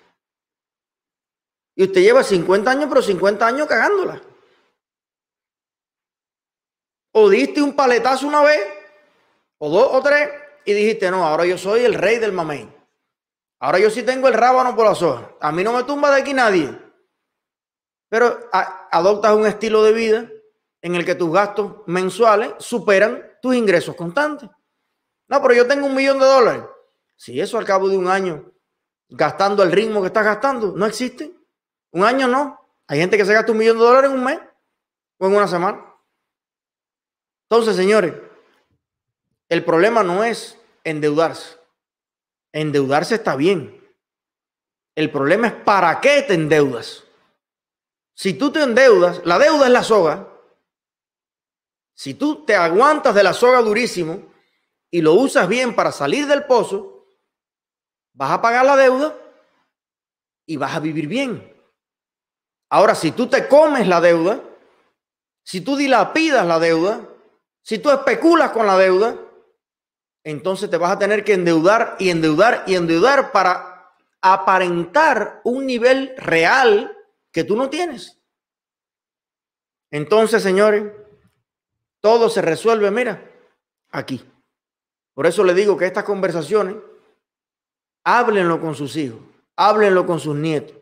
Y 1.76 1.85
usted 1.85 2.01
lleva 2.01 2.23
50 2.23 2.69
años, 2.69 2.85
pero 2.88 3.01
50 3.01 3.47
años 3.47 3.67
cagándola. 3.67 4.22
O 7.17 7.29
diste 7.29 7.61
un 7.61 7.73
paletazo 7.73 8.27
una 8.27 8.41
vez, 8.41 8.59
o 9.57 9.69
dos 9.69 9.87
o 9.89 10.01
tres, 10.01 10.29
y 10.65 10.73
dijiste, 10.73 11.09
no, 11.09 11.25
ahora 11.25 11.45
yo 11.45 11.57
soy 11.57 11.85
el 11.85 11.93
rey 11.93 12.19
del 12.19 12.33
mamey. 12.33 12.69
Ahora 13.57 13.79
yo 13.79 13.89
sí 13.89 14.03
tengo 14.03 14.27
el 14.27 14.33
rábano 14.33 14.75
por 14.75 14.85
las 14.85 15.01
hojas. 15.01 15.29
A 15.39 15.49
mí 15.53 15.63
no 15.63 15.71
me 15.71 15.83
tumba 15.83 16.11
de 16.11 16.21
aquí 16.21 16.33
nadie. 16.33 16.77
Pero 18.09 18.49
adoptas 18.91 19.33
un 19.33 19.47
estilo 19.47 19.81
de 19.83 19.93
vida 19.93 20.29
en 20.81 20.95
el 20.95 21.05
que 21.05 21.15
tus 21.15 21.31
gastos 21.31 21.83
mensuales 21.85 22.51
superan 22.59 23.23
tus 23.41 23.55
ingresos 23.55 23.95
constantes. 23.95 24.49
No, 25.29 25.41
pero 25.41 25.53
yo 25.53 25.65
tengo 25.65 25.87
un 25.87 25.95
millón 25.95 26.19
de 26.19 26.25
dólares. 26.25 26.63
Si 27.15 27.39
eso 27.39 27.57
al 27.57 27.63
cabo 27.63 27.87
de 27.87 27.95
un 27.95 28.09
año, 28.09 28.51
gastando 29.07 29.63
el 29.63 29.71
ritmo 29.71 30.01
que 30.01 30.07
estás 30.07 30.25
gastando, 30.25 30.73
no 30.75 30.85
existe. 30.85 31.33
Un 31.91 32.03
año 32.03 32.27
no. 32.27 32.59
Hay 32.87 32.99
gente 32.99 33.15
que 33.15 33.23
se 33.23 33.33
gasta 33.33 33.53
un 33.53 33.57
millón 33.57 33.77
de 33.77 33.85
dólares 33.85 34.11
en 34.11 34.17
un 34.17 34.25
mes 34.25 34.39
o 35.17 35.27
en 35.27 35.33
una 35.33 35.47
semana. 35.47 35.94
Entonces, 37.49 37.76
señores, 37.76 38.13
el 39.49 39.63
problema 39.63 40.03
no 40.03 40.23
es 40.23 40.57
endeudarse. 40.84 41.57
Endeudarse 42.51 43.15
está 43.15 43.35
bien. 43.35 43.81
El 44.95 45.11
problema 45.11 45.47
es 45.47 45.53
para 45.53 45.99
qué 46.01 46.23
te 46.23 46.34
endeudas. 46.34 47.03
Si 48.15 48.34
tú 48.34 48.51
te 48.51 48.63
endeudas, 48.63 49.22
la 49.26 49.38
deuda 49.38 49.65
es 49.65 49.72
la 49.72 49.84
soga. 49.84 50.27
Si 51.93 52.13
tú 52.13 52.45
te 52.45 52.55
aguantas 52.55 53.13
de 53.13 53.23
la 53.23 53.34
soga 53.34 53.61
durísimo 53.61 54.23
y 54.89 55.01
lo 55.01 55.13
usas 55.13 55.47
bien 55.47 55.76
para 55.76 55.91
salir 55.91 56.26
del 56.26 56.45
pozo, 56.45 57.05
vas 58.13 58.31
a 58.31 58.41
pagar 58.41 58.65
la 58.65 58.77
deuda 58.77 59.15
y 60.45 60.57
vas 60.57 60.76
a 60.76 60.80
vivir 60.80 61.07
bien. 61.07 61.53
Ahora, 62.69 62.95
si 62.95 63.11
tú 63.11 63.27
te 63.27 63.47
comes 63.47 63.88
la 63.88 64.01
deuda, 64.01 64.41
si 65.43 65.61
tú 65.61 65.76
dilapidas 65.76 66.45
la 66.45 66.59
deuda, 66.59 67.07
si 67.65 67.79
tú 67.79 67.89
especulas 67.89 68.51
con 68.51 68.67
la 68.67 68.77
deuda, 68.77 69.19
entonces 70.23 70.69
te 70.69 70.77
vas 70.77 70.91
a 70.91 70.99
tener 70.99 71.23
que 71.23 71.33
endeudar 71.33 71.95
y 71.97 72.11
endeudar 72.11 72.63
y 72.67 72.75
endeudar 72.75 73.31
para 73.31 73.91
aparentar 74.21 75.41
un 75.43 75.65
nivel 75.65 76.13
real 76.15 76.95
que 77.31 77.43
tú 77.43 77.55
no 77.55 77.67
tienes. 77.67 78.19
Entonces, 79.89 80.43
señores, 80.43 80.93
todo 82.01 82.29
se 82.29 82.43
resuelve, 82.43 82.91
mira, 82.91 83.31
aquí. 83.89 84.23
Por 85.15 85.25
eso 85.25 85.43
le 85.43 85.55
digo 85.55 85.75
que 85.75 85.87
estas 85.87 86.03
conversaciones, 86.03 86.75
háblenlo 88.03 88.61
con 88.61 88.75
sus 88.75 88.95
hijos, 88.95 89.21
háblenlo 89.55 90.05
con 90.05 90.19
sus 90.19 90.35
nietos, 90.35 90.77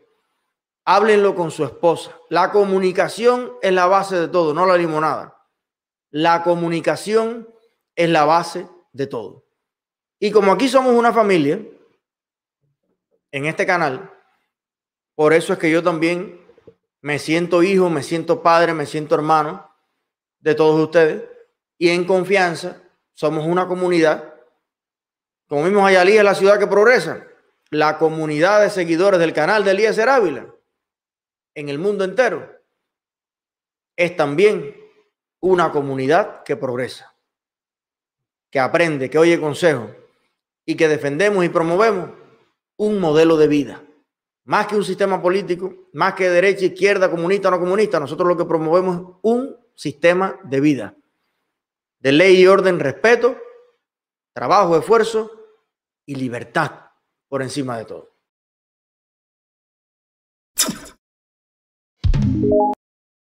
háblenlo 0.84 1.34
con 1.34 1.50
su 1.50 1.64
esposa. 1.64 2.14
La 2.28 2.52
comunicación 2.52 3.54
es 3.62 3.72
la 3.72 3.86
base 3.86 4.20
de 4.20 4.28
todo, 4.28 4.52
no 4.52 4.66
la 4.66 4.76
limonada. 4.76 5.33
La 6.14 6.44
comunicación 6.44 7.52
es 7.96 8.08
la 8.08 8.24
base 8.24 8.68
de 8.92 9.08
todo. 9.08 9.48
Y 10.20 10.30
como 10.30 10.52
aquí 10.52 10.68
somos 10.68 10.94
una 10.94 11.12
familia, 11.12 11.58
en 13.32 13.46
este 13.46 13.66
canal, 13.66 14.12
por 15.16 15.32
eso 15.32 15.52
es 15.52 15.58
que 15.58 15.72
yo 15.72 15.82
también 15.82 16.40
me 17.00 17.18
siento 17.18 17.64
hijo, 17.64 17.90
me 17.90 18.04
siento 18.04 18.44
padre, 18.44 18.74
me 18.74 18.86
siento 18.86 19.16
hermano 19.16 19.68
de 20.38 20.54
todos 20.54 20.80
ustedes 20.80 21.24
y 21.78 21.88
en 21.88 22.04
confianza 22.04 22.80
somos 23.12 23.44
una 23.44 23.66
comunidad. 23.66 24.34
Como 25.48 25.64
vimos 25.64 25.82
Ayalí 25.82 26.16
es 26.16 26.22
la 26.22 26.36
ciudad 26.36 26.60
que 26.60 26.68
progresa. 26.68 27.26
La 27.70 27.98
comunidad 27.98 28.60
de 28.60 28.70
seguidores 28.70 29.18
del 29.18 29.32
canal 29.32 29.64
de 29.64 29.72
Eliezer 29.72 30.08
Ávila 30.08 30.46
en 31.56 31.68
el 31.70 31.80
mundo 31.80 32.04
entero 32.04 32.56
es 33.96 34.16
también 34.16 34.83
una 35.44 35.70
comunidad 35.70 36.42
que 36.42 36.56
progresa, 36.56 37.14
que 38.50 38.58
aprende, 38.58 39.10
que 39.10 39.18
oye 39.18 39.38
consejos 39.38 39.90
y 40.64 40.74
que 40.74 40.88
defendemos 40.88 41.44
y 41.44 41.50
promovemos 41.50 42.12
un 42.78 42.98
modelo 42.98 43.36
de 43.36 43.46
vida. 43.46 43.82
Más 44.44 44.66
que 44.66 44.76
un 44.76 44.84
sistema 44.84 45.20
político, 45.20 45.88
más 45.92 46.14
que 46.14 46.30
derecha, 46.30 46.64
izquierda, 46.64 47.10
comunista, 47.10 47.48
o 47.48 47.50
no 47.50 47.60
comunista, 47.60 48.00
nosotros 48.00 48.26
lo 48.26 48.38
que 48.38 48.46
promovemos 48.46 48.96
es 48.96 49.16
un 49.20 49.56
sistema 49.74 50.40
de 50.44 50.60
vida, 50.60 50.94
de 51.98 52.12
ley 52.12 52.40
y 52.40 52.46
orden, 52.46 52.80
respeto, 52.80 53.36
trabajo, 54.32 54.78
esfuerzo 54.78 55.30
y 56.06 56.14
libertad 56.14 56.72
por 57.28 57.42
encima 57.42 57.76
de 57.76 57.84
todo. 57.84 58.14